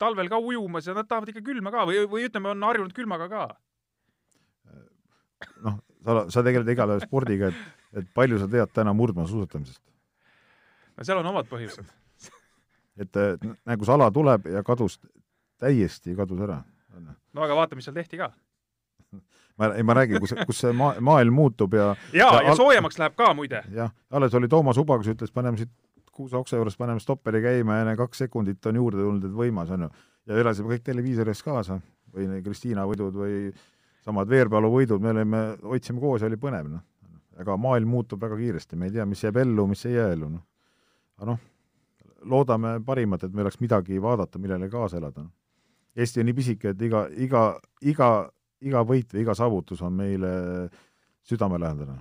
talvel 0.00 0.30
ka 0.32 0.40
ujumas 0.40 0.88
ja 0.88 0.94
nad 0.96 1.08
tahavad 1.08 1.32
ikka 1.32 1.44
külma 1.46 1.72
ka 1.74 1.86
või, 1.88 2.04
või 2.10 2.26
ütleme, 2.28 2.52
on 2.52 2.68
harjunud 2.68 2.94
külmaga 2.96 3.28
ka. 3.32 3.44
noh, 5.64 5.80
sa, 6.04 6.24
sa 6.36 6.44
tegeled 6.46 6.68
igal 6.72 6.92
ajal 6.92 7.04
spordiga, 7.06 7.50
et, 7.50 7.79
et 7.96 8.10
palju 8.14 8.38
sa 8.40 8.48
tead 8.50 8.74
täna 8.74 8.94
murdmaasuusatamisest? 8.96 9.82
no 10.96 11.06
seal 11.06 11.22
on 11.22 11.30
omad 11.32 11.48
põhjused 11.50 11.88
et 13.02 13.22
nagu 13.66 13.86
see 13.86 13.96
ala 13.96 14.10
tuleb 14.14 14.50
ja 14.52 14.62
kadus, 14.66 15.00
täiesti 15.60 16.14
kadus 16.18 16.40
ära. 16.46 16.62
no 17.00 17.44
aga 17.46 17.58
vaata, 17.58 17.78
mis 17.78 17.88
seal 17.88 17.96
tehti 17.96 18.20
ka 18.20 18.32
ma, 19.58 19.72
ei 19.74 19.82
ma 19.86 19.96
räägin, 19.98 20.20
kus, 20.22 20.34
kus 20.46 20.62
see 20.64 20.72
maa, 20.76 20.94
maailm 21.00 21.34
muutub 21.34 21.74
ja 21.74 21.92
jaa, 22.22 22.42
ja, 22.46 22.56
soojemaks 22.58 22.98
läheb 23.00 23.16
ka 23.18 23.32
muide. 23.34 23.62
jah, 23.74 23.92
alles 24.10 24.34
oli 24.34 24.48
Toomas 24.48 24.78
Uba, 24.80 24.98
kes 25.00 25.14
ütles, 25.14 25.34
paneme 25.34 25.60
siit 25.60 25.72
kuuseoksa 26.20 26.58
juures, 26.58 26.76
paneme 26.76 27.00
stopperi 27.00 27.42
käima 27.42 27.78
ja 27.78 27.86
enne 27.86 27.96
kaks 27.96 28.24
sekundit 28.26 28.66
on 28.66 28.76
juurde 28.76 29.02
tulnud, 29.02 29.26
et 29.28 29.36
võimas, 29.36 29.70
on 29.74 29.86
ju. 29.86 29.90
ja 30.28 30.40
elasime 30.44 30.74
kõik 30.74 30.84
televiisoris 30.86 31.42
kaasa 31.46 31.80
või 32.14 32.42
Kristiina 32.44 32.84
võidud 32.88 33.16
või 33.22 33.36
samad 34.04 34.28
Veerpalu 34.28 34.70
võidud, 34.72 35.02
me 35.02 35.14
olime, 35.14 35.42
hoidsime 35.62 36.02
koos 36.02 36.24
ja 36.24 36.30
oli 36.30 36.38
põnev, 36.40 36.70
noh. 36.70 36.84
Aga 37.38 37.56
maailm 37.56 37.88
muutub 37.88 38.20
väga 38.20 38.36
kiiresti, 38.36 38.76
me 38.76 38.90
ei 38.90 38.96
tea, 38.98 39.06
mis 39.06 39.22
jääb 39.24 39.36
ellu, 39.44 39.66
mis 39.70 39.86
ei 39.86 39.94
jää 39.94 40.10
ellu, 40.16 40.28
noh. 40.34 40.42
aga 41.18 41.30
noh, 41.32 41.38
loodame 42.30 42.74
parimat, 42.84 43.24
et 43.24 43.32
meil 43.32 43.46
oleks 43.46 43.60
midagi 43.60 44.02
vaadata, 44.02 44.38
millele 44.38 44.68
kaasa 44.68 44.98
elada. 44.98 45.24
Eesti 45.96 46.20
on 46.20 46.28
nii 46.28 46.34
pisike, 46.36 46.74
et 46.74 46.82
iga, 46.86 47.06
iga, 47.18 47.44
iga 47.82 48.10
iga 48.64 48.82
võit 48.86 49.14
või 49.14 49.24
iga 49.24 49.36
saavutus 49.36 49.80
on 49.84 49.96
meile 49.96 50.32
südamelähedane. 51.28 52.00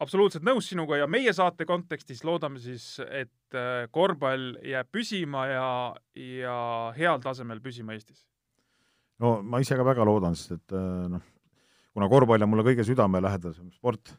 absoluutselt 0.00 0.44
nõus 0.44 0.68
sinuga 0.70 0.96
ja 0.96 1.06
meie 1.06 1.32
saate 1.36 1.66
kontekstis 1.68 2.24
loodame 2.24 2.60
siis, 2.60 2.98
et 3.04 3.56
äh, 3.56 3.86
korvpall 3.90 4.56
jääb 4.64 4.88
püsima 4.92 5.46
ja, 5.50 5.68
ja 6.16 6.56
heal 6.96 7.20
tasemel 7.20 7.60
püsima 7.60 7.96
Eestis. 7.96 8.24
no 9.18 9.40
ma 9.42 9.60
ise 9.60 9.76
ka 9.76 9.84
väga 9.84 10.04
loodan, 10.04 10.36
sest 10.36 10.56
et 10.56 10.76
äh, 10.76 11.08
noh, 11.12 11.24
kuna 11.94 12.08
korvpall 12.10 12.46
on 12.46 12.52
mulle 12.52 12.66
kõige 12.66 12.86
südamelähedasem 12.86 13.70
sport, 13.74 14.12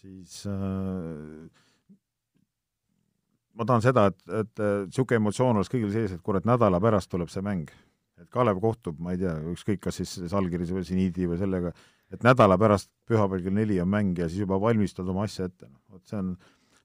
siis 0.00 0.40
äh, 0.48 1.48
ma 3.58 3.66
tahan 3.68 3.84
seda, 3.84 4.08
et, 4.12 4.22
et 4.44 4.64
niisugune 4.86 5.22
emotsioon 5.22 5.60
oleks 5.60 5.72
kõigil 5.72 5.92
sees, 5.94 6.16
et 6.16 6.24
kurat, 6.24 6.46
nädala 6.48 6.80
pärast 6.82 7.10
tuleb 7.12 7.30
see 7.32 7.44
mäng 7.44 7.70
et 8.22 8.28
Kalev 8.34 8.60
kohtub, 8.62 8.98
ma 9.02 9.14
ei 9.14 9.20
tea, 9.20 9.34
ükskõik, 9.52 9.80
kas 9.86 10.00
siis 10.00 10.16
Salgiris 10.30 10.72
või 10.74 10.84
Zeniidi 10.86 11.28
või 11.30 11.38
sellega, 11.40 11.72
et 12.12 12.24
nädala 12.26 12.58
pärast 12.60 12.90
pühapäeval 13.08 13.44
kell 13.44 13.58
neli 13.58 13.78
on 13.82 13.90
mäng 13.92 14.18
ja 14.18 14.28
siis 14.28 14.42
juba 14.44 14.58
valmistad 14.60 15.08
oma 15.08 15.26
asja 15.28 15.48
ette, 15.48 15.68
noh, 15.68 15.80
vot 15.92 16.04
see 16.08 16.18
on, 16.18 16.34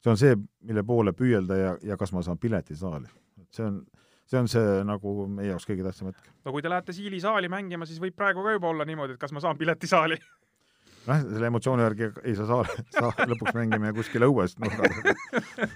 see 0.04 0.14
on 0.14 0.20
see, 0.20 0.38
mille 0.68 0.86
poole 0.88 1.16
püüelda 1.18 1.60
ja, 1.60 1.76
ja 1.94 1.98
kas 2.00 2.14
ma 2.16 2.24
saan 2.26 2.42
pileti 2.42 2.78
saali. 2.78 3.10
et 3.42 3.50
see 3.56 3.66
on, 3.66 3.82
see 4.30 4.40
on 4.40 4.48
see 4.52 4.78
nagu 4.88 5.16
meie 5.28 5.52
jaoks 5.52 5.68
kõige 5.70 5.86
tähtsam 5.88 6.12
hetk. 6.12 6.32
no 6.46 6.54
kui 6.56 6.64
te 6.64 6.72
lähete 6.72 6.96
Siili 6.96 7.20
saali 7.24 7.52
mängima, 7.52 7.88
siis 7.90 8.02
võib 8.02 8.16
praegu 8.18 8.46
ka 8.46 8.56
juba 8.56 8.72
olla 8.72 8.88
niimoodi, 8.88 9.18
et 9.18 9.22
kas 9.22 9.36
ma 9.36 9.44
saan 9.44 9.60
pileti 9.60 9.90
saali 9.90 10.18
noh, 11.08 11.22
selle 11.22 11.50
emotsiooni 11.52 11.84
järgi 11.84 12.10
ei 12.24 12.36
saa 12.38 12.48
saali, 12.50 12.86
saa 12.96 13.12
lõpuks 13.34 13.56
mängime 13.58 13.94
kuskil 13.98 14.28
õues 14.28 14.56
nurga 14.62 14.90
taga. 14.90 15.16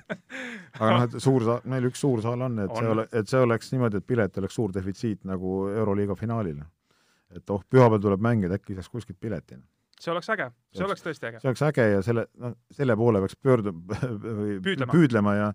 aga 0.79 0.91
noh, 0.91 1.05
et 1.07 1.17
suur 1.23 1.47
saal, 1.47 1.63
meil 1.73 1.89
üks 1.91 2.03
suur 2.03 2.23
saal 2.25 2.45
on, 2.47 2.59
et 2.63 2.71
on. 2.71 2.81
see 2.81 2.91
ole, 2.95 3.07
et 3.21 3.31
see 3.31 3.41
oleks 3.43 3.73
niimoodi, 3.73 4.01
et 4.01 4.07
pilet 4.07 4.43
oleks 4.43 4.59
suur 4.59 4.75
defitsiit 4.75 5.25
nagu 5.27 5.57
Euroliiga 5.73 6.15
finaalil. 6.19 6.61
et 7.35 7.49
oh, 7.51 7.63
pühapäeval 7.69 8.03
tuleb 8.03 8.23
mäng, 8.23 8.45
et 8.47 8.55
äkki 8.55 8.77
saaks 8.77 8.89
kuskilt 8.89 9.19
pileti. 9.19 9.59
see 9.99 10.13
oleks 10.13 10.29
äge, 10.29 10.51
see 10.75 10.85
oleks 10.85 11.03
tõesti 11.03 11.31
äge. 11.31 11.41
see 11.43 11.51
oleks 11.51 11.65
äge 11.71 11.89
ja 11.91 12.01
selle, 12.05 12.27
noh, 12.39 12.55
selle 12.71 12.95
poole 12.95 13.23
peaks 13.23 13.39
pöördu- 13.43 13.75
või 13.75 14.59
püüdlema, 14.63 14.93
püüdlema 14.93 15.35
ja 15.35 15.51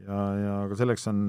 ja, 0.00 0.18
ja 0.40 0.52
aga 0.64 0.78
selleks 0.78 1.06
on, 1.10 1.24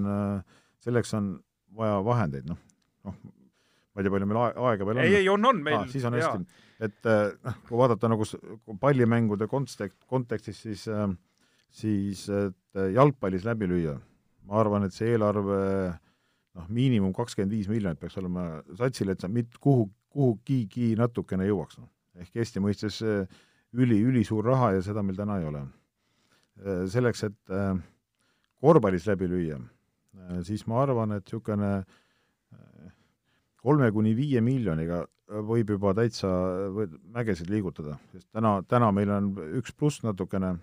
selleks 0.82 1.14
on 1.18 1.34
vaja 1.78 2.02
vahendeid, 2.06 2.50
noh, 2.50 2.60
noh, 3.08 3.18
ma 3.24 4.02
ei 4.02 4.06
tea, 4.06 4.14
palju 4.14 4.28
meil 4.28 4.44
aega 4.44 4.88
veel 4.88 5.00
on. 5.00 5.04
ei, 5.06 5.18
ei, 5.22 5.30
on, 5.32 5.46
on 5.46 5.64
meil 5.64 5.82
ah,. 5.84 5.90
siis 5.92 6.06
on 6.08 6.18
hästi 6.18 6.62
et 6.82 7.10
eh, 7.10 7.34
noh, 7.46 7.60
kui 7.68 7.78
vaadata 7.78 8.10
nagu 8.10 8.26
pallimängude 8.82 9.48
kontekst, 9.52 10.00
kontekstis, 10.10 10.64
siis 10.66 10.88
äh, 10.90 11.12
siis 11.72 12.26
et 12.30 12.82
jalgpallis 12.96 13.46
läbi 13.48 13.70
lüüa, 13.70 13.96
ma 14.48 14.60
arvan, 14.60 14.86
et 14.88 14.96
see 14.96 15.14
eelarve 15.14 15.60
noh, 15.92 16.68
miinimum 16.68 17.14
kakskümmend 17.16 17.56
viis 17.56 17.70
miljonit 17.72 18.00
peaks 18.02 18.18
olema 18.20 18.46
satsil, 18.80 19.14
et 19.14 19.24
sa 19.24 19.30
mitte 19.32 19.62
kuhu, 19.64 19.88
kuhugigi 20.12 20.92
natukene 21.00 21.48
jõuaks, 21.48 21.80
noh. 21.80 21.92
ehk 22.20 22.42
Eesti 22.42 22.64
mõistes 22.64 23.00
üli, 23.72 24.02
ülisuur 24.04 24.46
raha 24.52 24.74
ja 24.76 24.84
seda 24.84 25.04
meil 25.06 25.20
täna 25.20 25.40
ei 25.40 25.48
ole. 25.48 25.64
selleks, 26.92 27.24
et 27.24 27.54
korvpallis 28.62 29.08
läbi 29.08 29.30
lüüa, 29.32 29.62
siis 30.48 30.66
ma 30.68 30.82
arvan, 30.84 31.16
et 31.18 31.26
niisugune 31.26 31.72
kolme 33.62 33.92
kuni 33.94 34.14
viie 34.18 34.42
miljoniga 34.42 35.04
võib 35.48 35.70
juba 35.76 35.94
täitsa 35.96 36.28
mägesid 37.14 37.50
liigutada, 37.52 37.96
sest 38.12 38.28
täna, 38.34 38.58
täna 38.68 38.92
meil 38.96 39.12
on 39.16 39.32
üks 39.62 39.72
pluss 39.78 40.04
natukene 40.04 40.56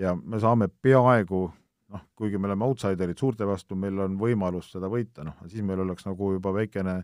ja 0.00 0.16
me 0.16 0.40
saame 0.42 0.68
peaaegu 0.82 1.44
noh, 1.90 2.04
kuigi 2.18 2.38
me 2.38 2.48
oleme 2.50 2.66
outsiderid 2.66 3.18
suurte 3.18 3.46
vastu, 3.46 3.76
meil 3.78 3.98
on 4.02 4.16
võimalus 4.18 4.70
seda 4.72 4.90
võita, 4.90 5.24
noh, 5.26 5.36
siis 5.50 5.64
meil 5.66 5.82
oleks 5.84 6.06
nagu 6.06 6.32
juba 6.36 6.52
väikene 6.54 7.00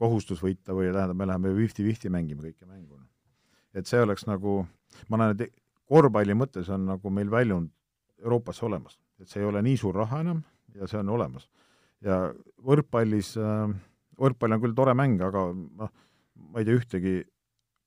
kohustus 0.00 0.42
võita 0.44 0.76
või 0.76 0.90
tähendab, 0.90 1.16
me 1.16 1.28
läheme 1.28 1.54
fifty-fifty 1.56 2.12
mängima 2.12 2.44
kõike 2.44 2.66
mängu. 2.68 3.00
et 3.76 3.86
see 3.86 4.00
oleks 4.00 4.24
nagu, 4.26 4.66
ma 5.08 5.18
näen, 5.20 5.36
et 5.36 5.52
korvpalli 5.84 6.34
mõttes 6.34 6.68
on 6.72 6.86
nagu 6.88 7.10
meil 7.10 7.30
väljund 7.30 7.70
Euroopasse 8.24 8.64
olemas, 8.64 8.98
et 9.20 9.28
see 9.28 9.40
ei 9.40 9.46
ole 9.46 9.62
nii 9.62 9.76
suur 9.76 9.94
raha 9.94 10.20
enam 10.24 10.42
ja 10.80 10.88
see 10.90 11.00
on 11.00 11.12
olemas. 11.16 11.48
ja 12.04 12.26
võrkpallis 12.66 13.34
äh, 13.40 13.72
võrkpall 14.20 14.56
on 14.56 14.62
küll 14.64 14.76
tore 14.76 14.94
mäng, 14.98 15.20
aga 15.24 15.48
noh, 15.54 15.92
ma 16.52 16.60
ei 16.60 16.68
tea 16.68 16.78
ühtegi 16.80 17.16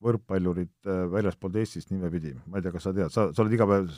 võrkpallurit 0.03 0.89
äh, 0.89 1.05
väljaspoolt 1.11 1.59
Eestist 1.59 1.93
nimepidi, 1.93 2.33
ma 2.47 2.59
ei 2.59 2.65
tea, 2.65 2.73
kas 2.75 2.87
sa 2.87 2.95
tead, 2.95 3.13
sa, 3.13 3.29
sa 3.33 3.43
oled 3.43 3.55
iga 3.57 3.67
päev, 3.69 3.91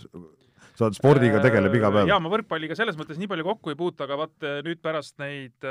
sa 0.75 0.87
oled 0.87 0.97
spordiga 0.97 1.41
tegeleb 1.43 1.77
iga 1.77 1.93
päev? 1.93 2.11
jaa, 2.11 2.19
ma 2.23 2.33
võrkpalliga 2.33 2.77
selles 2.77 2.99
mõttes 2.99 3.21
nii 3.21 3.29
palju 3.31 3.47
kokku 3.47 3.73
ei 3.73 3.79
puutu, 3.79 4.05
aga 4.05 4.19
vaat 4.25 4.47
äh, 4.47 4.59
nüüd 4.67 4.83
pärast 4.83 5.17
neid 5.21 5.69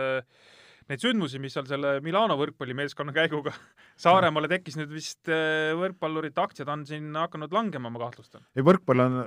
neid 0.90 1.02
sündmusi, 1.02 1.38
mis 1.38 1.54
seal 1.54 1.68
selle 1.70 1.98
Milano 2.02 2.34
võrkpallimeeskonna 2.40 3.14
käiguga 3.14 3.52
Saaremaale 4.04 4.48
tekkis, 4.50 4.78
nüüd 4.80 4.90
vist 4.94 5.28
võrkpallurite 5.28 6.40
aktsiad 6.42 6.70
on 6.72 6.86
siin 6.88 7.12
hakanud 7.14 7.52
langema, 7.54 7.92
ma 7.92 8.00
kahtlustan. 8.06 8.46
ei, 8.56 8.64
võrkpall 8.66 9.04
on 9.04 9.20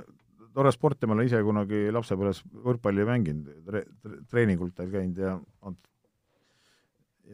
tore 0.54 0.72
sport 0.74 1.02
ja 1.02 1.10
ma 1.10 1.16
olen 1.16 1.28
ise 1.28 1.42
kunagi 1.44 1.86
lapsepõlves 1.94 2.42
võrkpalli 2.64 3.06
mänginud 3.08 3.50
tre,, 3.66 3.84
treeningultel 4.30 4.90
käinud 4.92 5.20
ja 5.20 5.36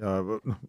ja 0.01 0.19
noh, 0.25 0.61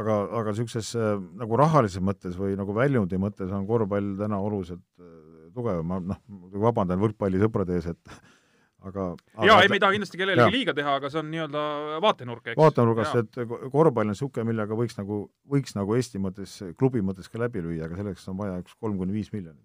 aga, 0.00 0.16
aga 0.40 0.54
niisuguses 0.54 0.94
äh, 0.98 1.12
nagu 1.40 1.58
rahalises 1.60 2.02
mõttes 2.04 2.38
või 2.38 2.56
nagu 2.58 2.74
väljundi 2.76 3.20
mõttes 3.20 3.52
on 3.54 3.66
korvpall 3.68 4.16
täna 4.20 4.40
oluliselt 4.42 4.84
äh, 5.00 5.12
tugevam, 5.56 5.86
ma 5.88 6.00
noh, 6.14 6.24
vabandan 6.66 7.00
võrkpallisõprade 7.02 7.78
ees, 7.78 7.88
et 7.92 8.16
aga 8.88 9.08
jaa, 9.48 9.60
ei, 9.62 9.70
me 9.70 9.78
ei 9.78 9.82
taha 9.82 9.96
kindlasti 9.96 10.20
kellelegi 10.20 10.58
liiga 10.58 10.74
teha, 10.76 10.98
aga 11.00 11.10
see 11.12 11.22
on 11.22 11.30
nii-öelda 11.32 11.62
vaatenurk, 12.04 12.52
eks. 12.52 12.58
vaatenurgast, 12.60 13.22
et 13.22 13.40
korvpall 13.72 14.04
on 14.06 14.12
niisugune, 14.14 14.48
millega 14.50 14.78
võiks 14.78 14.98
nagu, 15.00 15.24
võiks 15.52 15.76
nagu 15.78 15.96
Eesti 15.96 16.22
mõttes, 16.22 16.58
klubi 16.80 17.02
mõttes 17.04 17.30
ka 17.32 17.40
läbi 17.42 17.64
lüüa, 17.64 17.88
aga 17.88 17.98
selleks 18.02 18.28
on 18.32 18.38
vaja 18.42 18.60
üks 18.62 18.76
kolm 18.78 19.00
kuni 19.00 19.16
viis 19.16 19.32
miljonit. 19.34 19.62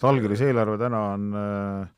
Salgiris 0.00 0.42
eelarve 0.42 0.78
täna 0.80 1.00
on, 1.12 1.26
äh, 1.38 1.92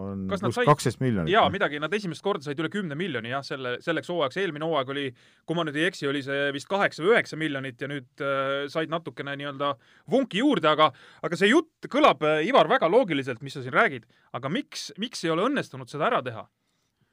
on 0.00 0.22
pluss 0.30 0.58
kaksteist 0.66 1.00
miljonit. 1.02 1.32
jaa, 1.32 1.44
midagi, 1.52 1.80
nad 1.82 1.92
esimest 1.94 2.24
korda 2.24 2.46
said 2.46 2.58
üle 2.62 2.70
kümne 2.72 2.96
miljoni 2.98 3.32
jah, 3.32 3.44
selle, 3.46 3.76
selleks 3.84 4.10
hooajaks, 4.10 4.38
eelmine 4.42 4.66
hooaeg 4.66 4.92
oli, 4.94 5.04
kui 5.46 5.58
ma 5.58 5.64
nüüd 5.66 5.78
ei 5.78 5.88
eksi, 5.90 6.08
oli 6.10 6.22
see 6.26 6.48
vist 6.56 6.70
kaheksa 6.70 7.04
või 7.04 7.14
üheksa 7.14 7.38
miljonit 7.40 7.82
ja 7.82 7.90
nüüd 7.90 8.24
äh, 8.24 8.54
said 8.72 8.92
natukene 8.92 9.36
nii-öelda 9.40 9.74
vunki 10.10 10.42
juurde, 10.42 10.72
aga 10.72 10.90
aga 11.26 11.38
see 11.38 11.52
jutt 11.52 11.90
kõlab, 11.92 12.24
Ivar, 12.46 12.70
väga 12.70 12.90
loogiliselt, 12.90 13.44
mis 13.46 13.58
sa 13.58 13.62
siin 13.64 13.76
räägid, 13.76 14.08
aga 14.36 14.50
miks, 14.52 14.90
miks 14.98 15.22
ei 15.26 15.34
ole 15.34 15.46
õnnestunud 15.50 15.90
seda 15.90 16.10
ära 16.10 16.24
teha? 16.26 16.48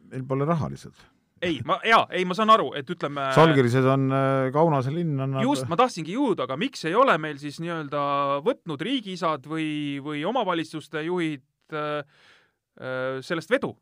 meil 0.07 0.23
pole 0.27 0.45
raha 0.47 0.69
lihtsalt. 0.71 1.05
ei, 1.41 1.59
ma, 1.67 1.77
jaa, 1.85 2.05
ei, 2.15 2.25
ma 2.27 2.35
saan 2.37 2.51
aru, 2.53 2.71
et 2.77 2.89
ütleme 2.93 3.27
Salgirised 3.35 3.85
on 3.89 4.07
äh, 4.13 4.47
Kaunase 4.55 4.93
linn 4.93 5.19
annab 5.23 5.45
just, 5.45 5.67
ma 5.69 5.77
tahtsingi 5.79 6.15
jõuda, 6.15 6.47
aga 6.47 6.57
miks 6.59 6.85
ei 6.89 6.95
ole 6.97 7.17
meil 7.21 7.39
siis 7.41 7.59
nii-öelda 7.63 8.01
võtnud 8.45 8.81
riigiisad 8.87 9.47
või, 9.49 9.69
või 10.03 10.23
omavalitsuste 10.29 11.05
juhid 11.07 11.77
äh, 11.77 12.01
äh, 12.81 13.21
sellest 13.25 13.53
vedu? 13.53 13.73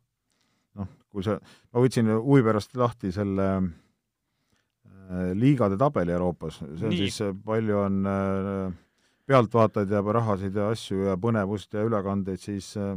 noh, 0.76 0.92
kui 1.12 1.24
sa, 1.24 1.38
ma 1.72 1.84
võtsin 1.84 2.12
huvi 2.14 2.44
pärast 2.46 2.76
lahti 2.76 3.12
selle 3.14 3.48
äh, 3.56 5.32
liigade 5.38 5.78
tabeli 5.80 6.16
Euroopas, 6.16 6.60
see 6.62 6.88
on 6.88 6.92
Nii. 6.94 7.10
Siis 7.10 7.36
palju 7.46 7.82
on 7.86 8.00
äh, 8.12 8.78
pealtvaatajaid 9.26 9.92
ja 9.96 10.06
rahasid 10.20 10.56
ja 10.56 10.70
asju 10.74 11.10
ja 11.10 11.20
põnevust 11.20 11.74
ja 11.74 11.84
ülekandeid, 11.86 12.42
siis 12.42 12.74
äh, 12.80 12.96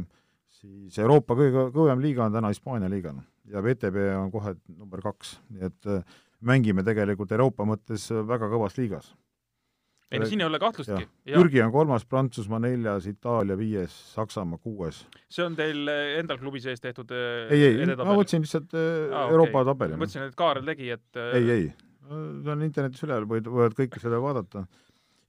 siis 0.60 0.98
Euroopa 1.00 1.36
kõige 1.38 1.68
kõvem 1.74 2.02
liiga 2.02 2.26
on 2.26 2.34
täna 2.34 2.50
Hispaania 2.52 2.90
liiga 2.92 3.14
ja 3.50 3.62
VTB 3.64 4.04
on 4.16 4.30
kohe 4.32 4.54
number 4.76 5.02
kaks, 5.04 5.38
nii 5.54 5.66
et 5.70 5.90
äh, 5.90 6.20
mängime 6.46 6.84
tegelikult 6.86 7.32
Euroopa 7.36 7.66
mõttes 7.68 8.08
väga 8.10 8.48
kõvas 8.50 8.78
liigas. 8.78 9.10
ei 10.10 10.18
no 10.18 10.26
siin 10.26 10.40
ei 10.42 10.46
ole 10.48 10.58
kahtlustki. 10.58 11.06
Türgi 11.28 11.60
on 11.62 11.70
kolmas, 11.72 12.04
Prantsusmaa 12.04 12.58
neljas, 12.64 13.06
Itaalia 13.06 13.56
viies, 13.58 13.94
Saksamaa 14.14 14.58
kuues. 14.58 15.04
see 15.30 15.44
on 15.44 15.56
teil 15.56 15.88
eh, 15.88 16.18
endal 16.20 16.40
klubi 16.40 16.60
sees 16.60 16.80
tehtud 16.80 17.12
eh, 17.14 17.52
ei, 17.54 17.64
ei, 17.68 17.96
ma 17.96 18.16
võtsin 18.18 18.44
lihtsalt 18.46 18.74
äh, 18.74 19.12
Aa, 19.12 19.28
Euroopa 19.28 19.60
okei. 19.60 19.70
tabeli. 19.72 19.96
ma 19.96 20.04
mõtlesin, 20.04 20.26
et 20.30 20.38
Kaarel 20.38 20.66
tegi, 20.72 20.90
et 20.96 21.22
ei, 21.34 21.50
ei, 21.56 21.70
see 22.08 22.54
on 22.54 22.66
internetis 22.66 23.06
üleval, 23.06 23.28
võid, 23.30 23.50
võivad 23.50 23.76
kõike 23.78 24.02
seda 24.02 24.22
vaadata. 24.22 24.64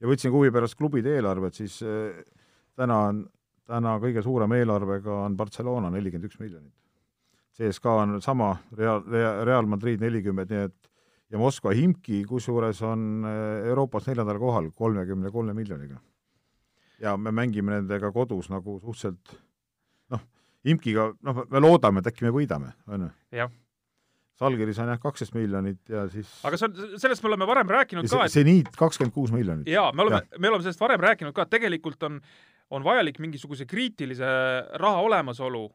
ja 0.02 0.10
võtsin 0.10 0.34
huvi 0.34 0.54
pärast 0.54 0.80
klubide 0.80 1.18
eelarvet, 1.18 1.60
siis 1.60 1.82
äh, 1.86 2.24
täna 2.80 3.04
on, 3.12 3.26
täna 3.70 3.98
kõige 4.02 4.24
suurema 4.26 4.58
eelarvega 4.58 5.26
on 5.28 5.38
Barcelona 5.38 5.92
nelikümmend 5.94 6.32
üks 6.32 6.40
miljonit. 6.40 6.74
CSKA 7.58 7.98
on 8.06 8.22
sama, 8.22 8.56
Real, 8.78 9.04
Real 9.46 9.68
Madrid 9.68 10.02
nelikümmend, 10.02 10.52
nii 10.52 10.70
et 10.70 10.92
ja 11.32 11.40
Moskva 11.40 11.74
Himki 11.76 12.24
kusjuures 12.28 12.82
on 12.86 13.26
äh, 13.28 13.70
Euroopas 13.72 14.08
neljandal 14.10 14.40
kohal 14.40 14.70
kolmekümne 14.76 15.32
kolme 15.32 15.54
miljoniga. 15.54 16.00
ja 17.02 17.16
me 17.18 17.32
mängime 17.32 17.72
nendega 17.74 18.12
kodus 18.12 18.50
nagu 18.50 18.78
suhteliselt 18.80 19.34
noh, 20.14 20.22
Imkiga, 20.66 21.08
noh, 21.26 21.44
me 21.50 21.60
loodame, 21.60 22.04
et 22.04 22.12
äkki 22.12 22.28
me 22.28 22.34
võidame, 22.36 22.76
on 22.88 23.08
ju. 23.08 23.12
jah. 23.40 23.52
Salgiris 24.42 24.80
on 24.82 24.90
jah 24.90 25.00
kaksteist 25.02 25.34
miljonit 25.38 25.90
ja 25.90 26.08
siis 26.10 26.30
aga 26.46 26.58
see 26.58 26.68
on, 26.68 27.00
sellest 27.02 27.24
me 27.24 27.30
oleme 27.32 27.48
varem 27.50 27.74
rääkinud 27.74 28.10
ka, 28.10 28.26
et 28.26 28.34
seniit 28.34 28.72
kakskümmend 28.78 29.14
kuus 29.16 29.34
miljonit. 29.34 29.70
jaa, 29.70 29.92
me 29.94 30.06
oleme, 30.06 30.24
me 30.38 30.50
oleme 30.50 30.66
sellest 30.66 30.82
varem 30.82 31.02
rääkinud 31.02 31.36
ka, 31.38 31.46
et 31.46 31.54
tegelikult 31.58 32.04
on, 32.10 32.20
on 32.72 32.84
vajalik 32.86 33.20
mingisuguse 33.24 33.66
kriitilise 33.70 34.32
raha 34.82 35.06
olemasolu. 35.08 35.70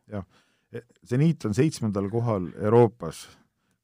Seniit 1.04 1.44
on 1.44 1.54
seitsmendal 1.54 2.08
kohal 2.10 2.48
Euroopas 2.58 3.26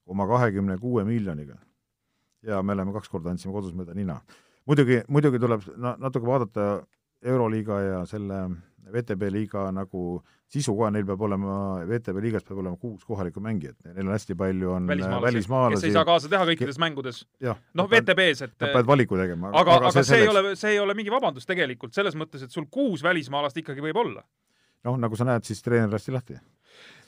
oma 0.06 0.26
kahekümne 0.26 0.78
kuue 0.78 1.04
miljoniga. 1.04 1.56
ja 2.42 2.62
me 2.62 2.72
oleme 2.72 2.92
kaks 2.92 3.08
korda 3.08 3.30
andsime 3.30 3.52
kodus 3.54 3.74
mööda 3.74 3.94
nina. 3.94 4.20
muidugi, 4.66 5.02
muidugi 5.08 5.38
tuleb 5.38 5.62
na-, 5.76 5.96
natuke 5.98 6.26
vaadata 6.26 6.86
Euroliiga 7.22 7.80
ja 7.80 8.04
selle 8.06 8.48
VTB 8.92 9.28
liiga 9.30 9.68
nagu 9.72 10.22
sisu 10.50 10.74
ka, 10.76 10.88
neil 10.90 11.06
peab 11.06 11.20
olema, 11.22 11.52
VTB 11.86 12.22
liigas 12.24 12.44
peab 12.44 12.58
olema 12.60 12.76
kuus 12.76 13.04
kohalikku 13.06 13.40
mängijat, 13.40 13.76
neil 13.86 14.08
on 14.08 14.12
hästi 14.12 14.34
palju 14.36 14.72
on 14.74 14.88
välismaalasi, 14.90 15.28
välismaalasi 15.28 15.80
kes 15.80 15.88
ei 15.88 15.94
saa 15.94 16.04
kaasa 16.08 16.30
teha 16.32 16.48
kõikides 16.50 16.80
mängudes. 16.82 17.22
jah, 17.40 17.60
noh, 17.78 17.88
VTB-s, 17.90 18.48
et 18.48 18.56
peavad 18.58 18.90
valiku 18.90 19.16
tegema. 19.20 19.52
aga, 19.54 19.78
aga 19.78 19.92
see, 19.94 20.04
see 20.04 20.18
ei 20.18 20.26
selleks- 20.26 20.40
ole, 20.42 20.56
see 20.58 20.74
ei 20.74 20.80
ole 20.82 20.96
mingi 20.98 21.14
vabandus 21.14 21.46
tegelikult 21.46 21.94
selles 21.94 22.18
mõttes, 22.18 22.42
et 22.42 22.50
sul 22.50 22.66
kuus 22.70 23.06
välismaalast 23.06 23.62
ikkagi 23.62 23.84
võib 23.86 24.02
olla. 24.02 24.26
noh, 24.84 24.98
nagu 24.98 25.16
sa 25.16 25.30
näed, 25.30 25.46
siis 25.46 25.62
treener 25.62 25.94
lasti 25.94 26.12
lahti 26.12 26.40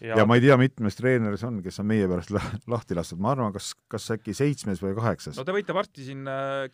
ja, 0.00 0.18
ja 0.18 0.26
ma 0.28 0.38
ei 0.38 0.44
tea, 0.44 0.56
mitmes 0.60 0.98
treener 0.98 1.36
see 1.38 1.48
on, 1.48 1.60
kes 1.64 1.80
on 1.82 1.88
meie 1.90 2.08
pärast 2.10 2.32
la- 2.34 2.46
lahti 2.70 2.96
lastud, 2.98 3.20
ma 3.22 3.34
arvan, 3.34 3.54
kas, 3.54 3.72
kas 3.90 4.08
äkki 4.16 4.34
seitsmes 4.36 4.82
või 4.84 4.94
kaheksas 4.98 5.38
no 5.38 5.46
te 5.46 5.54
võite 5.54 5.76
varsti 5.76 6.08
siin, 6.08 6.24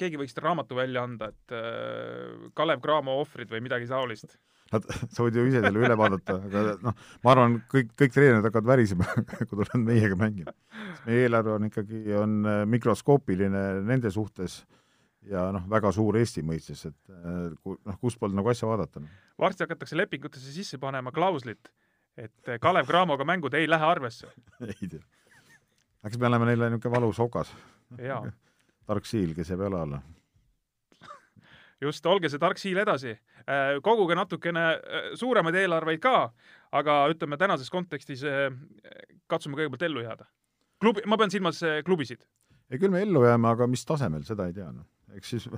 keegi 0.01 0.21
võiks 0.21 0.37
raamatu 0.41 0.79
välja 0.79 1.05
anda, 1.07 1.31
et 1.35 1.57
äh, 1.57 2.49
Kalev 2.57 2.83
Cramo 2.85 3.19
ohvrid 3.21 3.51
või 3.53 3.63
midagi 3.65 3.89
taolist. 3.91 4.37
Nad, 4.71 4.87
sa 5.15 5.25
võid 5.27 5.39
ju 5.39 5.47
ise 5.51 5.63
selle 5.65 5.83
üle 5.83 5.97
vaadata, 5.99 6.37
aga 6.47 6.65
noh, 6.85 7.07
ma 7.25 7.33
arvan, 7.35 7.57
kõik, 7.71 7.95
kõik 7.99 8.15
treenerid 8.15 8.47
hakkavad 8.47 8.69
värisema, 8.71 9.09
kui 9.39 9.53
tulevad 9.53 9.87
meiega 9.87 10.19
mängima. 10.19 10.55
meie 11.07 11.25
eelarve 11.27 11.57
on 11.57 11.71
ikkagi, 11.71 12.05
on 12.19 12.37
äh, 12.47 12.61
mikroskoopiline 12.71 13.65
nende 13.89 14.13
suhtes 14.15 14.63
ja 15.29 15.49
noh, 15.55 15.67
väga 15.71 15.93
suur 15.95 16.17
Eesti 16.21 16.45
mõistes, 16.47 16.87
et 16.89 17.13
äh, 17.13 17.75
noh, 17.75 18.01
kustpoolt 18.01 18.37
nagu 18.37 18.53
asja 18.53 18.69
vaadata 18.71 19.03
no.. 19.03 19.11
varsti 19.41 19.67
hakatakse 19.67 19.99
lepingutesse 19.99 20.55
sisse 20.55 20.81
panema 20.81 21.13
klauslit, 21.15 21.73
et 22.17 22.53
Kalev 22.61 22.87
Cramoga 22.87 23.25
mängud 23.25 23.55
ei 23.55 23.69
lähe 23.71 23.87
arvesse. 23.87 24.29
ei 24.69 24.89
tea. 24.89 25.03
eks 26.05 26.19
me 26.19 26.27
oleme 26.27 26.49
neile 26.49 26.71
niisugune 26.71 26.97
valus 26.97 27.21
okas, 27.21 27.53
jaa, 27.99 28.23
tark 28.89 29.07
siil, 29.07 29.35
kes 29.37 29.53
jääb 29.53 29.67
jala 29.67 29.83
alla. 29.87 30.01
just, 31.87 32.07
olge 32.07 32.29
see 32.29 32.43
tark 32.43 32.59
siil 32.59 32.81
edasi. 32.83 33.17
koguge 33.83 34.15
natukene 34.15 34.67
äh, 34.75 35.11
suuremaid 35.15 35.61
eelarveid 35.63 36.01
ka, 36.01 36.33
aga 36.73 37.01
ütleme 37.11 37.39
tänases 37.41 37.71
kontekstis 37.71 38.23
katsume 39.27 39.59
kõigepealt 39.59 39.89
ellu 39.89 40.05
jääda. 40.05 40.27
klubi, 40.81 41.03
ma 41.07 41.19
pean 41.19 41.31
silmas 41.31 41.61
klubisid. 41.85 42.25
ja 42.71 42.79
küll 42.79 42.91
me 42.91 43.03
ellu 43.03 43.25
jääme, 43.25 43.49
aga 43.49 43.67
mis 43.67 43.85
tasemel, 43.85 44.25
seda 44.25 44.47
ei 44.47 44.57
tea, 44.57 44.73
noh. 44.73 44.87
eks 45.17 45.37
siis 45.37 45.49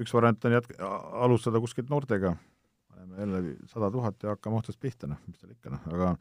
üks 0.00 0.14
variant 0.14 0.44
on 0.44 0.56
jätk-, 0.56 0.74
alustada 1.24 1.60
kuskilt 1.62 1.90
noortega, 1.90 2.34
paneme 2.94 3.20
jälle 3.20 3.56
sada 3.70 3.90
tuhat 3.90 4.22
ja 4.22 4.34
hakkame 4.34 4.60
otsast 4.60 4.80
pihta, 4.80 5.10
noh, 5.10 5.20
mis 5.26 5.38
tal 5.40 5.52
ikka, 5.52 5.74
noh, 5.74 5.86
aga 5.92 6.14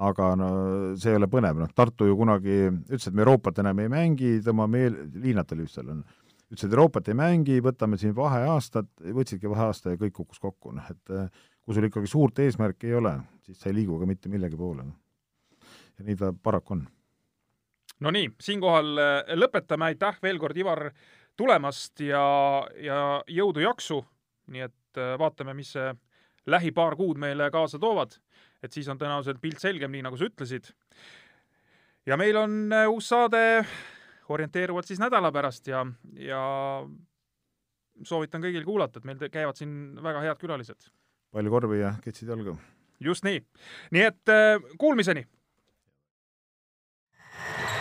aga 0.00 0.30
no 0.38 0.48
see 0.96 1.12
ei 1.12 1.18
ole 1.18 1.28
põnev, 1.28 1.58
noh, 1.60 1.72
Tartu 1.76 2.06
ju 2.08 2.16
kunagi 2.16 2.56
ütles, 2.70 3.08
et 3.10 3.16
me 3.16 3.24
Euroopat 3.26 3.60
enam 3.60 3.82
ei 3.82 3.90
mängi, 3.92 4.38
tõmbame 4.44 4.84
eel-, 4.86 5.00
Liinat 5.20 5.52
oli 5.52 5.66
vist 5.66 5.76
seal, 5.76 5.90
on, 5.92 5.98
ütles, 6.48 6.64
et 6.64 6.70
Euroopat 6.70 7.10
ei 7.12 7.18
mängi, 7.20 7.58
võtame 7.64 7.98
siin 8.00 8.14
vaheaastad, 8.16 8.88
võtsidki 9.18 9.50
vaheaasta 9.52 9.92
ja 9.92 10.00
kõik 10.00 10.16
kukkus 10.22 10.40
kokku, 10.40 10.72
noh, 10.78 10.88
et 10.88 11.12
eh, 11.16 11.28
kui 11.60 11.76
sul 11.76 11.90
ikkagi 11.90 12.08
suurt 12.08 12.40
eesmärki 12.40 12.88
ei 12.88 12.96
ole, 13.02 13.18
siis 13.44 13.60
sa 13.60 13.68
ei 13.68 13.76
liigu 13.82 14.00
ka 14.00 14.08
mitte 14.08 14.32
millegi 14.32 14.56
poole, 14.56 14.88
noh. 14.88 15.68
ja 15.98 16.08
nii 16.08 16.16
ta 16.22 16.32
paraku 16.32 16.78
on 16.78 16.86
no 18.00 18.12
nii, 18.14 18.32
siinkohal 18.40 19.00
äh, 19.00 19.32
lõpetame, 19.36 19.90
aitäh 19.90 20.20
veel 20.24 20.40
kord, 20.40 20.56
Ivar, 20.56 20.88
tulemast 21.38 22.00
ja, 22.04 22.22
ja 22.80 23.00
jõudu-jaksu. 23.28 24.00
nii 24.50 24.64
et 24.66 25.00
äh, 25.00 25.16
vaatame, 25.20 25.54
mis 25.54 25.74
see 25.76 25.92
lähi 26.46 26.72
paar 26.72 26.96
kuud 26.96 27.18
meile 27.18 27.50
kaasa 27.50 27.78
toovad. 27.78 28.16
et 28.62 28.72
siis 28.72 28.88
on 28.88 28.98
tõenäoliselt 28.98 29.40
pilt 29.40 29.58
selgem, 29.58 29.90
nii 29.92 30.02
nagu 30.02 30.16
sa 30.16 30.28
ütlesid. 30.28 30.72
ja 32.06 32.16
meil 32.16 32.36
on 32.36 32.72
äh, 32.72 32.88
uus 32.88 33.08
saade 33.08 33.64
orienteeruvalt 34.28 34.86
siis 34.86 35.00
nädala 35.00 35.32
pärast 35.32 35.66
ja, 35.66 35.86
ja 36.14 36.42
soovitan 38.02 38.42
kõigil 38.42 38.64
kuulata, 38.64 38.98
et 39.00 39.04
meil 39.04 39.18
te- 39.18 39.28
käivad 39.28 39.56
siin 39.56 39.96
väga 40.02 40.20
head 40.20 40.38
külalised. 40.38 40.90
palju 41.32 41.50
korvi 41.50 41.80
ja 41.80 41.94
ketsid 42.04 42.28
jalga. 42.28 42.56
just 43.00 43.24
nii. 43.24 43.42
nii 43.90 44.08
et 44.12 44.28
äh, 44.28 44.72
kuulmiseni 44.78 45.26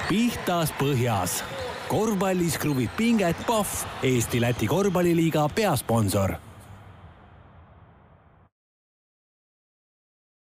pihtas 0.10 0.72
põhjas. 0.80 1.43
korvpallis 1.89 2.57
kruvib 2.57 2.91
pinget 2.97 3.38
Pahv, 3.47 3.86
Eesti-Läti 4.03 4.68
korvpalliliiga 4.68 5.49
peasponsor 5.55 6.48